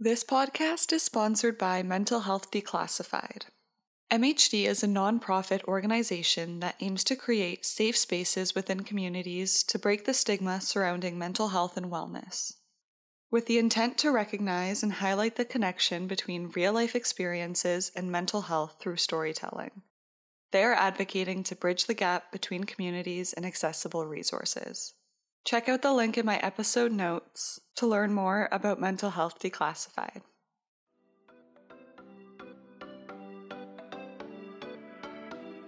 This 0.00 0.22
podcast 0.22 0.92
is 0.92 1.02
sponsored 1.02 1.58
by 1.58 1.82
Mental 1.82 2.20
Health 2.20 2.52
Declassified. 2.52 3.46
MHD 4.12 4.64
is 4.64 4.84
a 4.84 4.86
nonprofit 4.86 5.64
organization 5.64 6.60
that 6.60 6.76
aims 6.78 7.02
to 7.02 7.16
create 7.16 7.66
safe 7.66 7.96
spaces 7.96 8.54
within 8.54 8.84
communities 8.84 9.64
to 9.64 9.76
break 9.76 10.04
the 10.04 10.14
stigma 10.14 10.60
surrounding 10.60 11.18
mental 11.18 11.48
health 11.48 11.76
and 11.76 11.86
wellness. 11.86 12.52
With 13.32 13.46
the 13.46 13.58
intent 13.58 13.98
to 13.98 14.12
recognize 14.12 14.84
and 14.84 14.92
highlight 14.92 15.34
the 15.34 15.44
connection 15.44 16.06
between 16.06 16.52
real 16.54 16.74
life 16.74 16.94
experiences 16.94 17.90
and 17.96 18.08
mental 18.08 18.42
health 18.42 18.76
through 18.78 18.98
storytelling, 18.98 19.82
they 20.52 20.62
are 20.62 20.74
advocating 20.74 21.42
to 21.42 21.56
bridge 21.56 21.86
the 21.86 21.94
gap 21.94 22.30
between 22.30 22.62
communities 22.62 23.32
and 23.32 23.44
accessible 23.44 24.06
resources. 24.06 24.94
Check 25.48 25.70
out 25.70 25.80
the 25.80 25.94
link 25.94 26.18
in 26.18 26.26
my 26.26 26.36
episode 26.40 26.92
notes 26.92 27.58
to 27.76 27.86
learn 27.86 28.12
more 28.12 28.50
about 28.52 28.78
Mental 28.78 29.08
Health 29.08 29.38
Declassified. 29.38 30.20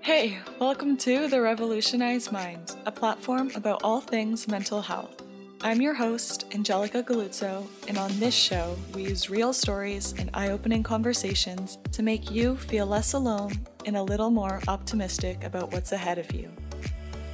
Hey, 0.03 0.37
welcome 0.59 0.99
to 0.99 1.29
The 1.29 1.41
Revolutionized 1.41 2.31
Mind, 2.31 2.77
a 2.85 2.93
platform 2.93 3.53
about 3.55 3.81
all 3.83 4.03
things 4.03 4.47
mental 4.49 4.83
health. 4.83 5.23
I'm 5.63 5.81
your 5.81 5.95
host, 5.95 6.45
Angelica 6.53 7.03
Galuzzo, 7.03 7.67
and 7.89 7.97
on 7.97 8.11
this 8.21 8.35
show, 8.35 8.77
we 8.95 9.05
use 9.05 9.31
real 9.31 9.55
stories 9.55 10.13
and 10.19 10.29
eye 10.35 10.51
opening 10.51 10.83
conversations 10.83 11.79
to 11.93 12.03
make 12.03 12.31
you 12.31 12.55
feel 12.57 12.85
less 12.85 13.15
alone 13.15 13.53
and 13.87 13.97
a 13.97 14.03
little 14.03 14.29
more 14.29 14.61
optimistic 14.69 15.43
about 15.43 15.73
what's 15.73 15.93
ahead 15.93 16.19
of 16.19 16.31
you. 16.35 16.53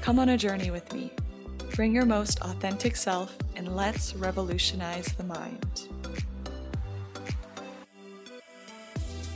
Come 0.00 0.20
on 0.20 0.28
a 0.28 0.38
journey 0.38 0.70
with 0.70 0.92
me 0.92 1.10
Bring 1.74 1.94
your 1.94 2.06
most 2.06 2.40
authentic 2.40 2.96
self 2.96 3.36
and 3.54 3.76
let's 3.76 4.14
revolutionize 4.14 5.06
the 5.08 5.24
mind. 5.24 5.88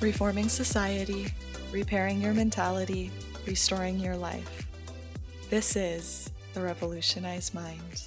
Reforming 0.01 0.49
society, 0.49 1.27
repairing 1.73 2.21
your 2.21 2.33
mentality, 2.33 3.11
restoring 3.47 3.99
your 3.99 4.17
life. 4.17 4.67
This 5.51 5.77
is 5.77 6.31
the 6.55 6.63
Revolutionized 6.63 7.55
Mind. 7.55 8.05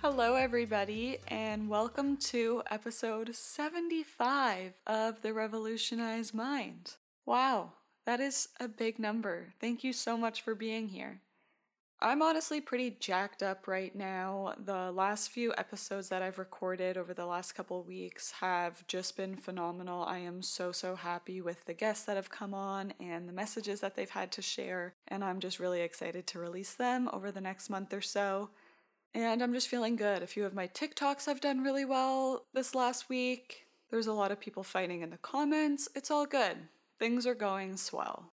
Hello, 0.00 0.36
everybody, 0.36 1.18
and 1.26 1.68
welcome 1.68 2.16
to 2.16 2.62
episode 2.70 3.34
75 3.34 4.72
of 4.86 5.20
the 5.22 5.34
Revolutionized 5.34 6.32
Mind. 6.32 6.94
Wow, 7.26 7.72
that 8.06 8.20
is 8.20 8.48
a 8.58 8.68
big 8.68 8.98
number. 8.98 9.48
Thank 9.60 9.84
you 9.84 9.92
so 9.92 10.16
much 10.16 10.40
for 10.40 10.54
being 10.54 10.88
here. 10.88 11.20
I'm 12.00 12.22
honestly 12.22 12.60
pretty 12.60 12.96
jacked 13.00 13.42
up 13.42 13.66
right 13.66 13.94
now. 13.94 14.54
The 14.64 14.92
last 14.92 15.30
few 15.30 15.52
episodes 15.58 16.08
that 16.10 16.22
I've 16.22 16.38
recorded 16.38 16.96
over 16.96 17.12
the 17.12 17.26
last 17.26 17.56
couple 17.56 17.82
weeks 17.82 18.30
have 18.40 18.86
just 18.86 19.16
been 19.16 19.34
phenomenal. 19.34 20.04
I 20.04 20.18
am 20.18 20.40
so, 20.40 20.70
so 20.70 20.94
happy 20.94 21.40
with 21.40 21.64
the 21.64 21.74
guests 21.74 22.04
that 22.04 22.14
have 22.14 22.30
come 22.30 22.54
on 22.54 22.92
and 23.00 23.28
the 23.28 23.32
messages 23.32 23.80
that 23.80 23.96
they've 23.96 24.08
had 24.08 24.30
to 24.32 24.42
share, 24.42 24.94
and 25.08 25.24
I'm 25.24 25.40
just 25.40 25.58
really 25.58 25.80
excited 25.80 26.28
to 26.28 26.38
release 26.38 26.72
them 26.74 27.10
over 27.12 27.32
the 27.32 27.40
next 27.40 27.68
month 27.68 27.92
or 27.92 28.00
so. 28.00 28.50
And 29.12 29.42
I'm 29.42 29.52
just 29.52 29.68
feeling 29.68 29.96
good. 29.96 30.22
A 30.22 30.28
few 30.28 30.44
of 30.46 30.54
my 30.54 30.68
TikToks 30.68 31.26
have 31.26 31.40
done 31.40 31.64
really 31.64 31.84
well 31.84 32.44
this 32.54 32.76
last 32.76 33.08
week. 33.08 33.66
There's 33.90 34.06
a 34.06 34.12
lot 34.12 34.30
of 34.30 34.38
people 34.38 34.62
fighting 34.62 35.00
in 35.00 35.10
the 35.10 35.16
comments. 35.16 35.88
It's 35.96 36.12
all 36.12 36.26
good. 36.26 36.58
Things 37.00 37.26
are 37.26 37.34
going 37.34 37.76
swell. 37.76 38.30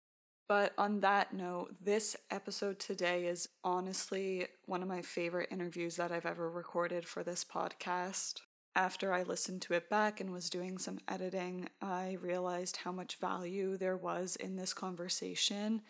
But 0.49 0.73
on 0.79 1.01
that 1.01 1.31
note, 1.31 1.75
this 1.79 2.15
episode 2.31 2.79
today 2.79 3.27
is 3.27 3.47
honestly 3.63 4.47
one 4.65 4.81
of 4.81 4.87
my 4.89 5.03
favorite 5.03 5.49
interviews 5.51 5.95
that 5.97 6.11
I've 6.11 6.25
ever 6.25 6.49
recorded 6.49 7.05
for 7.05 7.23
this 7.23 7.45
podcast. 7.45 8.41
After 8.75 9.13
I 9.13 9.21
listened 9.21 9.61
to 9.63 9.75
it 9.75 9.91
back 9.91 10.19
and 10.19 10.31
was 10.31 10.49
doing 10.49 10.79
some 10.79 10.97
editing, 11.07 11.69
I 11.83 12.17
realized 12.19 12.77
how 12.77 12.91
much 12.91 13.17
value 13.17 13.77
there 13.77 13.95
was 13.95 14.35
in 14.37 14.55
this 14.55 14.73
conversation 14.73 15.83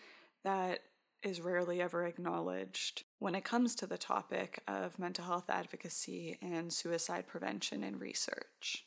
that 0.44 0.82
is 1.24 1.40
rarely 1.40 1.82
ever 1.82 2.06
acknowledged 2.06 3.04
when 3.20 3.36
it 3.36 3.46
comes 3.46 3.76
to 3.76 3.88
the 3.88 3.98
topic 3.98 4.62
of 4.68 5.00
mental 5.00 5.24
health 5.24 5.50
advocacy 5.50 6.38
and 6.42 6.74
suicide 6.74 7.28
prevention 7.28 7.82
and 7.82 8.02
research. 8.02 8.86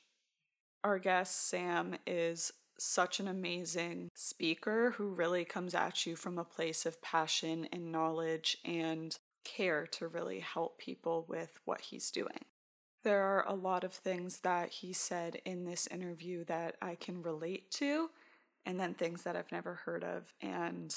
Our 0.85 0.99
guest, 0.99 1.49
Sam, 1.49 1.97
is 2.07 2.53
such 2.79 3.21
an 3.21 3.29
amazing 3.29 4.09
speaker 4.15 4.93
who 4.97 5.09
really 5.09 5.45
comes 5.45 5.75
at 5.75 6.07
you 6.07 6.17
from 6.17 6.39
a 6.39 6.45
place 6.45 6.87
of 6.87 7.03
passion 7.03 7.69
and 7.73 7.93
knowledge 7.93 8.57
and 8.65 9.17
care 9.45 9.87
to 9.87 10.09
really 10.09 10.41
help 10.41 10.79
people 10.79 11.25
with 11.29 11.61
what 11.65 11.81
he's 11.81 12.11
doing. 12.11 12.45
There 13.05 13.23
are 13.23 13.45
a 13.49 13.55
lot 13.55 13.83
of 13.83 13.93
things 13.93 14.41
that 14.41 14.71
he 14.71 14.93
said 14.93 15.41
in 15.45 15.65
this 15.65 15.89
interview 15.89 16.45
that 16.45 16.77
I 16.81 16.95
can 16.95 17.23
relate 17.23 17.71
to, 17.73 18.11
and 18.65 18.79
then 18.79 18.95
things 18.95 19.25
that 19.25 19.37
I've 19.37 19.51
never 19.51 19.75
heard 19.85 20.05
of. 20.05 20.33
And 20.41 20.95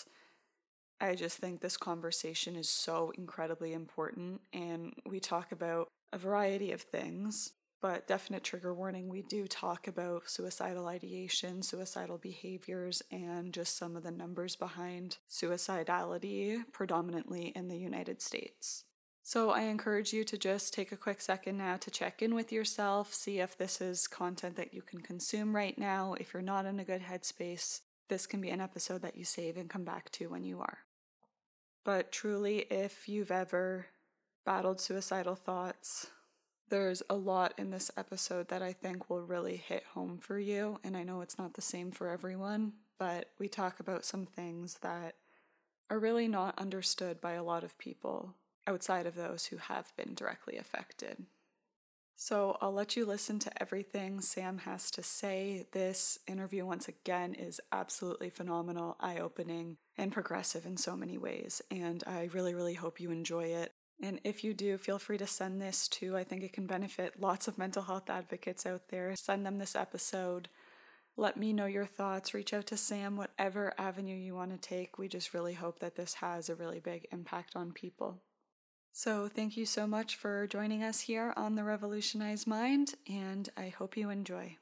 I 1.01 1.15
just 1.15 1.37
think 1.37 1.61
this 1.61 1.77
conversation 1.77 2.55
is 2.55 2.69
so 2.69 3.11
incredibly 3.17 3.73
important. 3.73 4.41
And 4.53 4.93
we 5.05 5.19
talk 5.19 5.51
about 5.51 5.87
a 6.13 6.17
variety 6.17 6.71
of 6.71 6.81
things 6.81 7.53
but 7.85 8.07
definite 8.07 8.43
trigger 8.43 8.73
warning 8.73 9.07
we 9.07 9.21
do 9.21 9.45
talk 9.45 9.87
about 9.87 10.27
suicidal 10.27 10.87
ideation, 10.87 11.61
suicidal 11.61 12.17
behaviors, 12.17 13.03
and 13.11 13.53
just 13.53 13.77
some 13.77 13.95
of 13.95 14.01
the 14.01 14.09
numbers 14.09 14.55
behind 14.55 15.17
suicidality, 15.29 16.57
predominantly 16.71 17.53
in 17.55 17.67
the 17.67 17.77
United 17.77 18.23
States. 18.23 18.85
So, 19.21 19.51
I 19.51 19.65
encourage 19.65 20.13
you 20.13 20.23
to 20.23 20.35
just 20.35 20.73
take 20.73 20.91
a 20.91 20.97
quick 20.97 21.21
second 21.21 21.59
now 21.59 21.77
to 21.77 21.91
check 21.91 22.23
in 22.23 22.33
with 22.33 22.51
yourself, 22.51 23.13
see 23.13 23.37
if 23.39 23.55
this 23.55 23.79
is 23.79 24.07
content 24.07 24.55
that 24.55 24.73
you 24.73 24.81
can 24.81 25.01
consume 25.01 25.55
right 25.55 25.77
now. 25.77 26.15
If 26.19 26.33
you're 26.33 26.41
not 26.41 26.65
in 26.65 26.79
a 26.79 26.85
good 26.85 27.03
headspace, 27.03 27.81
this 28.09 28.25
can 28.25 28.41
be 28.41 28.49
an 28.49 28.61
episode 28.61 29.03
that 29.03 29.15
you 29.15 29.25
save 29.25 29.57
and 29.57 29.69
come 29.69 29.85
back 29.85 30.11
to 30.13 30.25
when 30.27 30.43
you 30.43 30.59
are. 30.59 30.79
But 31.83 32.11
truly, 32.11 32.65
if 32.71 33.07
you've 33.07 33.29
ever 33.29 33.85
battled 34.43 34.81
suicidal 34.81 35.35
thoughts, 35.35 36.07
there's 36.69 37.03
a 37.09 37.15
lot 37.15 37.53
in 37.57 37.69
this 37.69 37.91
episode 37.97 38.47
that 38.49 38.61
I 38.61 38.73
think 38.73 39.09
will 39.09 39.21
really 39.21 39.57
hit 39.57 39.83
home 39.93 40.17
for 40.17 40.39
you. 40.39 40.79
And 40.83 40.97
I 40.97 41.03
know 41.03 41.21
it's 41.21 41.37
not 41.37 41.53
the 41.53 41.61
same 41.61 41.91
for 41.91 42.09
everyone, 42.09 42.73
but 42.97 43.29
we 43.39 43.47
talk 43.47 43.79
about 43.79 44.05
some 44.05 44.25
things 44.25 44.79
that 44.81 45.15
are 45.89 45.99
really 45.99 46.27
not 46.27 46.57
understood 46.57 47.21
by 47.21 47.33
a 47.33 47.43
lot 47.43 47.63
of 47.63 47.77
people 47.77 48.33
outside 48.67 49.05
of 49.05 49.15
those 49.15 49.45
who 49.45 49.57
have 49.57 49.95
been 49.95 50.15
directly 50.15 50.57
affected. 50.57 51.25
So 52.17 52.57
I'll 52.61 52.71
let 52.71 52.95
you 52.95 53.05
listen 53.05 53.39
to 53.39 53.61
everything 53.61 54.21
Sam 54.21 54.59
has 54.59 54.89
to 54.91 55.03
say. 55.03 55.67
This 55.73 56.17
interview, 56.27 56.65
once 56.65 56.87
again, 56.87 57.33
is 57.33 57.59
absolutely 57.71 58.29
phenomenal, 58.29 58.95
eye 59.01 59.19
opening, 59.19 59.77
and 59.97 60.13
progressive 60.13 60.65
in 60.65 60.77
so 60.77 60.95
many 60.95 61.17
ways. 61.17 61.61
And 61.69 62.03
I 62.07 62.29
really, 62.33 62.55
really 62.55 62.75
hope 62.75 63.01
you 63.01 63.11
enjoy 63.11 63.45
it. 63.45 63.73
And 64.05 64.21
if 64.23 64.43
you 64.43 64.53
do, 64.53 64.77
feel 64.77 64.99
free 64.99 65.17
to 65.17 65.25
send 65.25 65.59
this 65.59 65.87
to, 65.87 66.15
I 66.15 66.23
think 66.23 66.43
it 66.43 66.53
can 66.53 66.67
benefit 66.67 67.19
lots 67.19 67.47
of 67.47 67.57
mental 67.57 67.81
health 67.81 68.07
advocates 68.07 68.63
out 68.63 68.89
there. 68.89 69.15
Send 69.15 69.43
them 69.43 69.57
this 69.57 69.75
episode. 69.75 70.47
Let 71.17 71.37
me 71.37 71.53
know 71.53 71.65
your 71.65 71.87
thoughts. 71.87 72.33
Reach 72.33 72.53
out 72.53 72.67
to 72.67 72.77
Sam, 72.77 73.17
whatever 73.17 73.73
avenue 73.79 74.15
you 74.15 74.35
want 74.35 74.51
to 74.51 74.69
take. 74.69 74.99
We 74.99 75.07
just 75.07 75.33
really 75.33 75.53
hope 75.53 75.79
that 75.79 75.95
this 75.95 76.15
has 76.15 76.49
a 76.49 76.55
really 76.55 76.79
big 76.79 77.07
impact 77.11 77.55
on 77.55 77.71
people. 77.71 78.21
So, 78.91 79.27
thank 79.27 79.57
you 79.57 79.65
so 79.65 79.87
much 79.87 80.15
for 80.15 80.45
joining 80.45 80.83
us 80.83 81.01
here 81.01 81.33
on 81.35 81.55
The 81.55 81.63
Revolutionized 81.63 82.45
Mind, 82.45 82.93
and 83.09 83.49
I 83.57 83.69
hope 83.69 83.97
you 83.97 84.09
enjoy. 84.09 84.57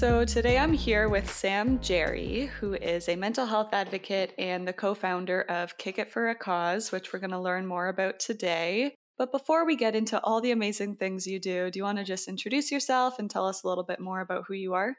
So, 0.00 0.24
today 0.24 0.56
I'm 0.56 0.72
here 0.72 1.10
with 1.10 1.30
Sam 1.30 1.78
Gerry, 1.82 2.46
who 2.58 2.72
is 2.72 3.06
a 3.06 3.16
mental 3.16 3.44
health 3.44 3.74
advocate 3.74 4.32
and 4.38 4.66
the 4.66 4.72
co 4.72 4.94
founder 4.94 5.42
of 5.42 5.76
Kick 5.76 5.98
It 5.98 6.10
for 6.10 6.30
a 6.30 6.34
Cause, 6.34 6.90
which 6.90 7.12
we're 7.12 7.18
going 7.18 7.32
to 7.32 7.38
learn 7.38 7.66
more 7.66 7.88
about 7.88 8.18
today. 8.18 8.94
But 9.18 9.30
before 9.30 9.66
we 9.66 9.76
get 9.76 9.94
into 9.94 10.18
all 10.22 10.40
the 10.40 10.52
amazing 10.52 10.96
things 10.96 11.26
you 11.26 11.38
do, 11.38 11.70
do 11.70 11.78
you 11.78 11.82
want 11.82 11.98
to 11.98 12.04
just 12.04 12.28
introduce 12.28 12.72
yourself 12.72 13.18
and 13.18 13.28
tell 13.28 13.46
us 13.46 13.62
a 13.62 13.68
little 13.68 13.84
bit 13.84 14.00
more 14.00 14.22
about 14.22 14.44
who 14.48 14.54
you 14.54 14.72
are? 14.72 14.96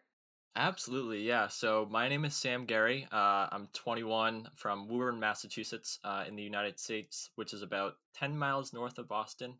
Absolutely, 0.55 1.23
yeah. 1.23 1.47
So 1.47 1.87
my 1.89 2.07
name 2.07 2.23
is 2.23 2.35
Sam 2.35 2.67
Gerry. 2.67 3.07
Uh, 3.11 3.47
I'm 3.51 3.69
21 3.73 4.49
from 4.55 4.87
Woburn, 4.87 5.19
Massachusetts, 5.19 5.97
uh, 6.03 6.25
in 6.27 6.35
the 6.35 6.43
United 6.43 6.79
States, 6.79 7.31
which 7.37 7.55
is 7.55 7.63
about 7.63 7.95
10 8.17 8.37
miles 8.37 8.71
north 8.71 8.99
of 8.99 9.07
Boston. 9.07 9.55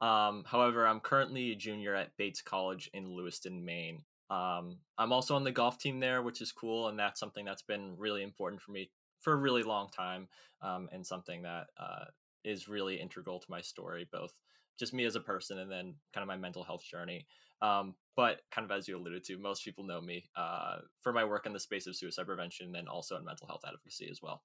Um, 0.00 0.44
however, 0.46 0.86
I'm 0.86 1.00
currently 1.00 1.50
a 1.50 1.56
junior 1.56 1.96
at 1.96 2.16
Bates 2.16 2.42
College 2.42 2.88
in 2.94 3.12
Lewiston, 3.16 3.64
Maine. 3.64 4.04
Um, 4.30 4.78
I'm 4.98 5.12
also 5.12 5.36
on 5.36 5.44
the 5.44 5.52
golf 5.52 5.78
team 5.78 6.00
there, 6.00 6.22
which 6.22 6.40
is 6.40 6.52
cool, 6.52 6.88
and 6.88 6.98
that's 6.98 7.20
something 7.20 7.44
that's 7.44 7.62
been 7.62 7.94
really 7.96 8.22
important 8.22 8.62
for 8.62 8.72
me 8.72 8.90
for 9.20 9.32
a 9.32 9.36
really 9.36 9.62
long 9.62 9.88
time, 9.90 10.28
um, 10.62 10.88
and 10.92 11.06
something 11.06 11.42
that 11.42 11.66
uh, 11.78 12.04
is 12.44 12.68
really 12.68 13.00
integral 13.00 13.38
to 13.38 13.46
my 13.50 13.60
story, 13.60 14.06
both 14.12 14.32
just 14.78 14.92
me 14.92 15.04
as 15.04 15.16
a 15.16 15.20
person 15.20 15.58
and 15.58 15.70
then 15.70 15.94
kind 16.12 16.22
of 16.22 16.26
my 16.28 16.36
mental 16.36 16.64
health 16.64 16.84
journey. 16.84 17.26
Um, 17.62 17.94
but 18.16 18.40
kind 18.50 18.70
of 18.70 18.76
as 18.76 18.88
you 18.88 18.96
alluded 18.96 19.24
to, 19.24 19.38
most 19.38 19.64
people 19.64 19.84
know 19.84 20.00
me 20.00 20.24
uh, 20.36 20.78
for 21.00 21.12
my 21.12 21.24
work 21.24 21.46
in 21.46 21.52
the 21.52 21.60
space 21.60 21.86
of 21.86 21.96
suicide 21.96 22.26
prevention 22.26 22.74
and 22.76 22.88
also 22.88 23.16
in 23.16 23.24
mental 23.24 23.46
health 23.46 23.62
advocacy 23.66 24.08
as 24.10 24.20
well. 24.22 24.42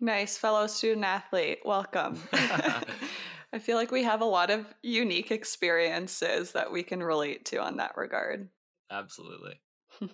Nice, 0.00 0.36
fellow 0.36 0.66
student 0.66 1.04
athlete. 1.04 1.60
Welcome. 1.64 2.20
I 2.32 3.58
feel 3.60 3.76
like 3.76 3.90
we 3.90 4.02
have 4.04 4.20
a 4.20 4.26
lot 4.26 4.50
of 4.50 4.66
unique 4.82 5.30
experiences 5.30 6.52
that 6.52 6.72
we 6.72 6.82
can 6.82 7.02
relate 7.02 7.44
to 7.46 7.58
on 7.58 7.76
that 7.76 7.96
regard. 7.96 8.48
Absolutely. 8.92 9.60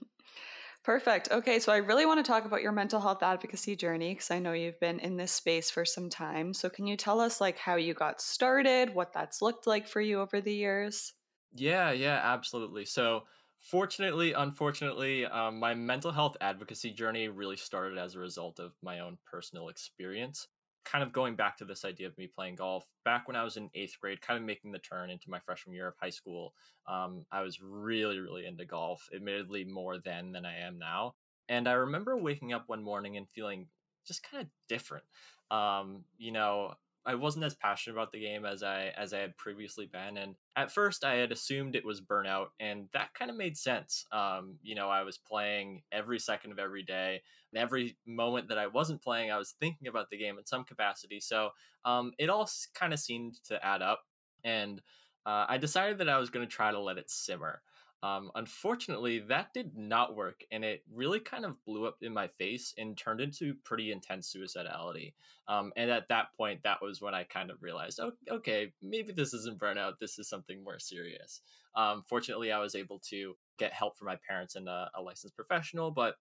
Perfect. 0.85 1.31
Okay, 1.31 1.59
so 1.61 1.73
I 1.73 1.79
really 1.79 2.07
want 2.07 2.25
to 2.25 2.29
talk 2.29 2.45
about 2.45 2.63
your 2.63 2.73
mental 2.73 3.01
health 3.01 3.23
advocacy 3.23 3.77
journey 3.77 4.15
because 4.15 4.31
I 4.31 4.39
know 4.39 4.53
you've 4.53 4.81
been 4.81 5.01
in 5.01 5.17
this 5.17 5.33
space 5.33 5.71
for 5.71 5.85
some 5.85 6.09
time. 6.11 6.55
So 6.55 6.71
can 6.71 6.87
you 6.87 6.97
tell 6.97 7.21
us 7.21 7.41
like 7.41 7.59
how 7.59 7.77
you 7.77 7.95
got 7.95 8.21
started, 8.21 8.95
what 8.95 9.13
that's 9.13 9.43
looked 9.43 9.67
like 9.67 9.87
for 9.89 10.01
you 10.01 10.21
over 10.21 10.41
the 10.41 10.55
years? 10.55 11.15
Yeah, 11.53 11.91
yeah, 11.93 12.21
absolutely. 12.23 12.85
So, 12.85 13.27
fortunately, 13.57 14.33
unfortunately, 14.33 15.25
um, 15.27 15.59
my 15.59 15.75
mental 15.75 16.13
health 16.13 16.37
advocacy 16.41 16.93
journey 16.93 17.29
really 17.29 17.57
started 17.57 17.99
as 17.99 18.15
a 18.15 18.19
result 18.19 18.59
of 18.61 18.77
my 18.83 19.01
own 19.01 19.19
personal 19.25 19.69
experience. 19.69 20.49
Kind 20.85 21.05
of 21.05 21.13
going 21.13 21.37
back 21.37 21.59
to 21.59 21.65
this 21.65 21.85
idea 21.85 22.07
of 22.07 22.17
me 22.17 22.27
playing 22.27 22.57
golf, 22.57 22.87
back 23.05 23.29
when 23.29 23.37
I 23.37 23.45
was 23.45 23.57
in 23.57 23.71
eighth 23.75 23.97
grade, 24.01 24.23
kind 24.23 24.39
of 24.39 24.45
making 24.45 24.73
the 24.73 24.79
turn 24.79 25.11
into 25.11 25.31
my 25.31 25.39
freshman 25.39 25.75
year 25.75 25.89
of 25.89 25.95
high 26.01 26.11
school, 26.11 26.55
um, 26.87 27.27
I 27.31 27.43
was 27.43 27.61
really, 27.61 28.19
really 28.19 28.47
into 28.47 28.65
golf, 28.65 29.09
admittedly 29.15 29.65
more 29.65 29.99
then 29.99 30.33
than 30.33 30.47
I 30.47 30.57
am 30.61 30.79
now. 30.79 31.15
And 31.49 31.69
I 31.69 31.73
remember 31.73 32.17
waking 32.17 32.53
up 32.53 32.65
one 32.67 32.83
morning 32.83 33.17
and 33.17 33.29
feeling 33.29 33.67
just 34.07 34.23
kind 34.23 34.43
of 34.43 34.49
different. 34.69 35.05
Um, 35.51 36.05
you 36.17 36.33
know, 36.33 36.75
I 37.09 37.15
wasn't 37.15 37.47
as 37.47 37.55
passionate 37.55 37.97
about 37.97 38.13
the 38.13 38.21
game 38.21 38.45
as 38.45 38.63
I 38.63 38.93
as 38.95 39.15
I 39.15 39.21
had 39.21 39.39
previously 39.39 39.87
been, 39.87 40.19
and 40.19 40.35
at 40.57 40.71
first 40.71 41.05
I 41.05 41.15
had 41.15 41.33
assumed 41.33 41.75
it 41.75 41.85
was 41.85 42.03
burnout, 42.03 42.49
and 42.61 42.87
that 42.93 43.15
kind 43.15 43.31
of 43.31 43.37
made 43.37 43.57
sense. 43.57 44.05
Um, 44.13 44.57
you 44.63 44.75
know, 44.75 44.91
I 44.91 45.05
was 45.05 45.17
playing 45.17 45.85
every 45.91 46.19
second 46.19 46.53
of 46.53 46.59
every 46.59 46.83
day, 46.83 47.23
and 47.51 47.63
every 47.63 47.97
moment 48.07 48.49
that 48.51 48.59
I 48.59 48.67
wasn't 48.67 49.03
playing, 49.03 49.31
I 49.31 49.39
was 49.39 49.55
thinking 49.59 49.89
about 49.89 50.11
the 50.11 50.19
game 50.19 50.37
in 50.37 50.45
some 50.45 50.65
capacity. 50.65 51.19
So 51.19 51.49
um, 51.87 52.13
it 52.19 52.29
all 52.29 52.47
kind 52.75 52.93
of 52.93 52.99
seemed 52.99 53.43
to 53.45 53.65
add 53.65 53.81
up, 53.81 54.03
and 54.45 54.83
uh, 55.25 55.47
I 55.49 55.57
decided 55.57 55.97
that 55.99 56.11
I 56.11 56.19
was 56.19 56.29
going 56.29 56.47
to 56.47 56.55
try 56.55 56.73
to 56.73 56.81
let 56.81 56.99
it 56.99 57.11
simmer. 57.11 57.63
Um, 58.03 58.31
unfortunately, 58.37 59.19
that 59.29 59.53
did 59.53 59.77
not 59.77 60.15
work, 60.15 60.45
and 60.53 60.65
it 60.65 60.83
really 60.93 61.19
kind 61.19 61.45
of 61.45 61.63
blew 61.65 61.87
up 61.87 61.97
in 62.01 62.13
my 62.13 62.29
face 62.29 62.73
and 62.79 62.97
turned 62.97 63.21
into 63.21 63.55
pretty 63.65 63.91
intense 63.91 64.33
suicidality. 64.33 65.15
Um, 65.49 65.73
and 65.77 65.91
at 65.91 66.09
that 66.09 66.29
point, 66.37 66.63
that 66.63 66.81
was 66.81 67.01
when 67.01 67.15
I 67.15 67.25
kind 67.25 67.51
of 67.51 67.63
realized, 67.63 67.99
oh, 68.01 68.13
okay, 68.31 68.73
maybe 68.83 69.13
this 69.13 69.35
isn't 69.35 69.59
burnout. 69.59 69.99
This 69.99 70.19
is 70.19 70.29
something 70.29 70.63
more 70.63 70.79
serious. 70.79 71.41
Um, 71.75 72.05
fortunately, 72.07 72.53
I 72.53 72.61
was 72.61 72.77
able 72.77 73.01
to 73.11 73.35
get 73.59 73.73
help 73.73 73.99
from 73.99 74.07
my 74.07 74.19
parents 74.29 74.55
and 74.55 74.69
a, 74.69 74.91
a 74.95 75.03
licensed 75.03 75.35
professional, 75.35 75.91
but 75.91 76.17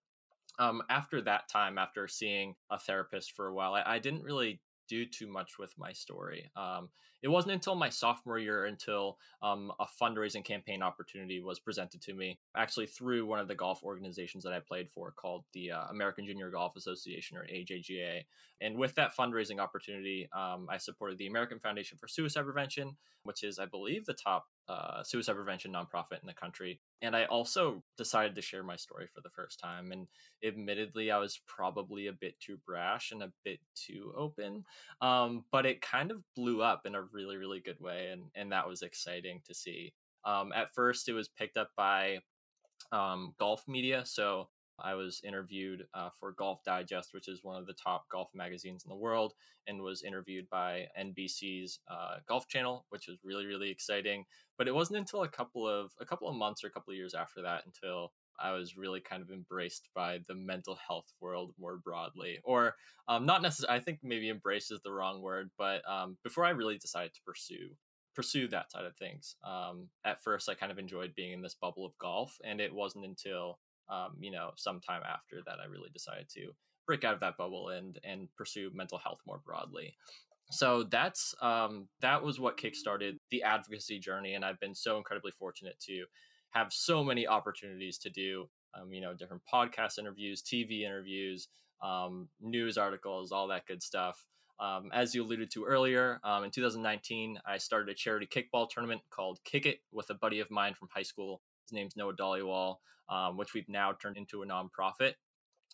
um, 0.59 0.81
after 0.89 1.21
that 1.21 1.47
time, 1.47 1.77
after 1.77 2.07
seeing 2.07 2.55
a 2.71 2.79
therapist 2.79 3.33
for 3.33 3.47
a 3.47 3.53
while, 3.53 3.75
I, 3.75 3.83
I 3.85 3.99
didn't 3.99 4.23
really 4.23 4.59
do 4.87 5.05
too 5.05 5.27
much 5.27 5.59
with 5.59 5.73
my 5.77 5.93
story. 5.93 6.49
Um, 6.55 6.89
it 7.23 7.29
wasn't 7.29 7.53
until 7.53 7.75
my 7.75 7.89
sophomore 7.89 8.37
year 8.37 8.65
until 8.65 9.17
um, 9.41 9.71
a 9.79 9.85
fundraising 10.01 10.43
campaign 10.43 10.83
opportunity 10.83 11.41
was 11.41 11.59
presented 11.59 12.01
to 12.03 12.13
me, 12.13 12.39
actually 12.55 12.85
through 12.85 13.25
one 13.25 13.39
of 13.39 13.47
the 13.47 13.55
golf 13.55 13.83
organizations 13.83 14.43
that 14.43 14.53
I 14.53 14.59
played 14.59 14.89
for 14.89 15.11
called 15.11 15.43
the 15.53 15.71
uh, 15.71 15.85
American 15.89 16.25
Junior 16.25 16.51
Golf 16.51 16.75
Association 16.75 17.37
or 17.37 17.45
AJGA. 17.45 18.21
And 18.61 18.77
with 18.77 18.95
that 18.95 19.15
fundraising 19.15 19.59
opportunity, 19.59 20.29
um, 20.35 20.67
I 20.69 20.77
supported 20.77 21.17
the 21.17 21.27
American 21.27 21.59
Foundation 21.59 21.97
for 21.97 22.07
Suicide 22.07 22.43
Prevention, 22.43 22.97
which 23.23 23.43
is, 23.43 23.59
I 23.59 23.65
believe, 23.65 24.05
the 24.05 24.13
top 24.13 24.45
uh, 24.69 25.03
suicide 25.03 25.35
prevention 25.35 25.73
nonprofit 25.73 26.21
in 26.21 26.27
the 26.27 26.33
country. 26.33 26.79
And 27.01 27.15
I 27.15 27.25
also 27.25 27.83
decided 27.97 28.35
to 28.35 28.41
share 28.41 28.63
my 28.63 28.75
story 28.75 29.07
for 29.13 29.21
the 29.21 29.29
first 29.29 29.59
time. 29.59 29.91
And 29.91 30.07
admittedly, 30.43 31.11
I 31.11 31.19
was 31.19 31.39
probably 31.47 32.07
a 32.07 32.13
bit 32.13 32.39
too 32.39 32.57
brash 32.65 33.11
and 33.11 33.21
a 33.21 33.31
bit 33.45 33.59
too 33.75 34.13
open, 34.17 34.63
um, 35.01 35.45
but 35.51 35.65
it 35.65 35.81
kind 35.81 36.11
of 36.11 36.23
blew 36.35 36.61
up 36.61 36.81
in 36.85 36.95
a 36.95 37.03
really, 37.03 37.37
really 37.37 37.59
good 37.59 37.79
way. 37.79 38.09
And, 38.11 38.23
and 38.35 38.51
that 38.51 38.67
was 38.67 38.81
exciting 38.81 39.41
to 39.45 39.53
see. 39.53 39.93
Um, 40.25 40.51
at 40.53 40.73
first, 40.73 41.07
it 41.07 41.13
was 41.13 41.29
picked 41.29 41.57
up 41.57 41.69
by 41.77 42.19
um, 42.91 43.33
golf 43.39 43.63
media. 43.67 44.03
So 44.05 44.49
I 44.79 44.95
was 44.95 45.21
interviewed 45.23 45.83
uh, 45.93 46.09
for 46.19 46.31
Golf 46.31 46.63
Digest, 46.63 47.13
which 47.13 47.27
is 47.27 47.43
one 47.43 47.57
of 47.57 47.65
the 47.65 47.73
top 47.73 48.07
golf 48.09 48.29
magazines 48.33 48.83
in 48.83 48.89
the 48.89 48.95
world, 48.95 49.33
and 49.67 49.81
was 49.81 50.03
interviewed 50.03 50.49
by 50.49 50.87
NBC's 50.99 51.79
uh, 51.89 52.17
Golf 52.27 52.47
Channel, 52.47 52.85
which 52.89 53.07
was 53.07 53.17
really 53.23 53.45
really 53.45 53.69
exciting. 53.69 54.25
But 54.57 54.67
it 54.67 54.75
wasn't 54.75 54.99
until 54.99 55.23
a 55.23 55.27
couple 55.27 55.67
of 55.67 55.91
a 55.99 56.05
couple 56.05 56.29
of 56.29 56.35
months 56.35 56.63
or 56.63 56.67
a 56.67 56.71
couple 56.71 56.91
of 56.91 56.97
years 56.97 57.13
after 57.13 57.41
that 57.43 57.63
until 57.65 58.11
I 58.39 58.51
was 58.51 58.77
really 58.77 59.01
kind 59.01 59.23
of 59.23 59.31
embraced 59.31 59.89
by 59.95 60.19
the 60.27 60.35
mental 60.35 60.77
health 60.87 61.11
world 61.19 61.53
more 61.59 61.77
broadly, 61.77 62.39
or 62.43 62.75
um, 63.07 63.25
not 63.25 63.41
necessarily. 63.41 63.79
I 63.79 63.83
think 63.83 63.99
maybe 64.03 64.29
embrace 64.29 64.71
is 64.71 64.81
the 64.83 64.91
wrong 64.91 65.21
word, 65.21 65.49
but 65.57 65.81
um, 65.89 66.17
before 66.23 66.45
I 66.45 66.51
really 66.51 66.77
decided 66.77 67.13
to 67.15 67.21
pursue 67.25 67.69
pursue 68.17 68.47
that 68.47 68.71
side 68.71 68.83
of 68.83 68.95
things. 68.95 69.35
Um, 69.45 69.89
at 70.03 70.23
first, 70.23 70.49
I 70.49 70.55
kind 70.55 70.71
of 70.71 70.79
enjoyed 70.79 71.13
being 71.13 71.33
in 71.33 71.41
this 71.43 71.53
bubble 71.53 71.85
of 71.85 71.95
golf, 71.99 72.35
and 72.43 72.59
it 72.59 72.73
wasn't 72.73 73.05
until 73.05 73.59
um, 73.89 74.15
you 74.19 74.31
know, 74.31 74.51
sometime 74.55 75.01
after 75.03 75.41
that, 75.45 75.57
I 75.61 75.65
really 75.65 75.89
decided 75.93 76.29
to 76.35 76.51
break 76.85 77.03
out 77.03 77.13
of 77.13 77.19
that 77.19 77.37
bubble 77.37 77.69
and 77.69 77.99
and 78.03 78.27
pursue 78.37 78.71
mental 78.73 78.97
health 78.97 79.19
more 79.25 79.41
broadly. 79.45 79.95
So 80.51 80.83
that's 80.83 81.35
um, 81.41 81.87
that 82.01 82.23
was 82.23 82.39
what 82.39 82.57
kickstarted 82.57 83.17
the 83.31 83.43
advocacy 83.43 83.99
journey, 83.99 84.33
and 84.33 84.45
I've 84.45 84.59
been 84.59 84.75
so 84.75 84.97
incredibly 84.97 85.31
fortunate 85.31 85.79
to 85.87 86.05
have 86.51 86.71
so 86.71 87.03
many 87.03 87.27
opportunities 87.27 87.97
to 87.99 88.09
do, 88.09 88.49
um, 88.73 88.93
you 88.93 89.01
know, 89.01 89.13
different 89.13 89.43
podcast 89.53 89.99
interviews, 89.99 90.41
TV 90.41 90.83
interviews, 90.83 91.49
um, 91.83 92.29
news 92.41 92.77
articles, 92.77 93.31
all 93.31 93.47
that 93.49 93.65
good 93.67 93.83
stuff. 93.83 94.25
Um, 94.59 94.89
as 94.93 95.13
you 95.13 95.23
alluded 95.23 95.51
to 95.51 95.65
earlier, 95.65 96.19
um, 96.23 96.43
in 96.43 96.49
2019, 96.49 97.39
I 97.45 97.57
started 97.57 97.89
a 97.89 97.93
charity 97.93 98.25
kickball 98.25 98.67
tournament 98.69 99.01
called 99.11 99.39
Kick 99.43 99.65
It 99.65 99.79
with 99.91 100.09
a 100.09 100.15
buddy 100.15 100.39
of 100.39 100.49
mine 100.49 100.73
from 100.73 100.87
high 100.91 101.03
school. 101.03 101.41
His 101.67 101.73
name's 101.73 101.95
Noah 101.95 102.15
Dollywall 102.15 102.77
um, 103.09 103.37
which 103.37 103.53
we've 103.53 103.69
now 103.69 103.93
turned 103.93 104.17
into 104.17 104.43
a 104.43 104.45
nonprofit. 104.45 105.13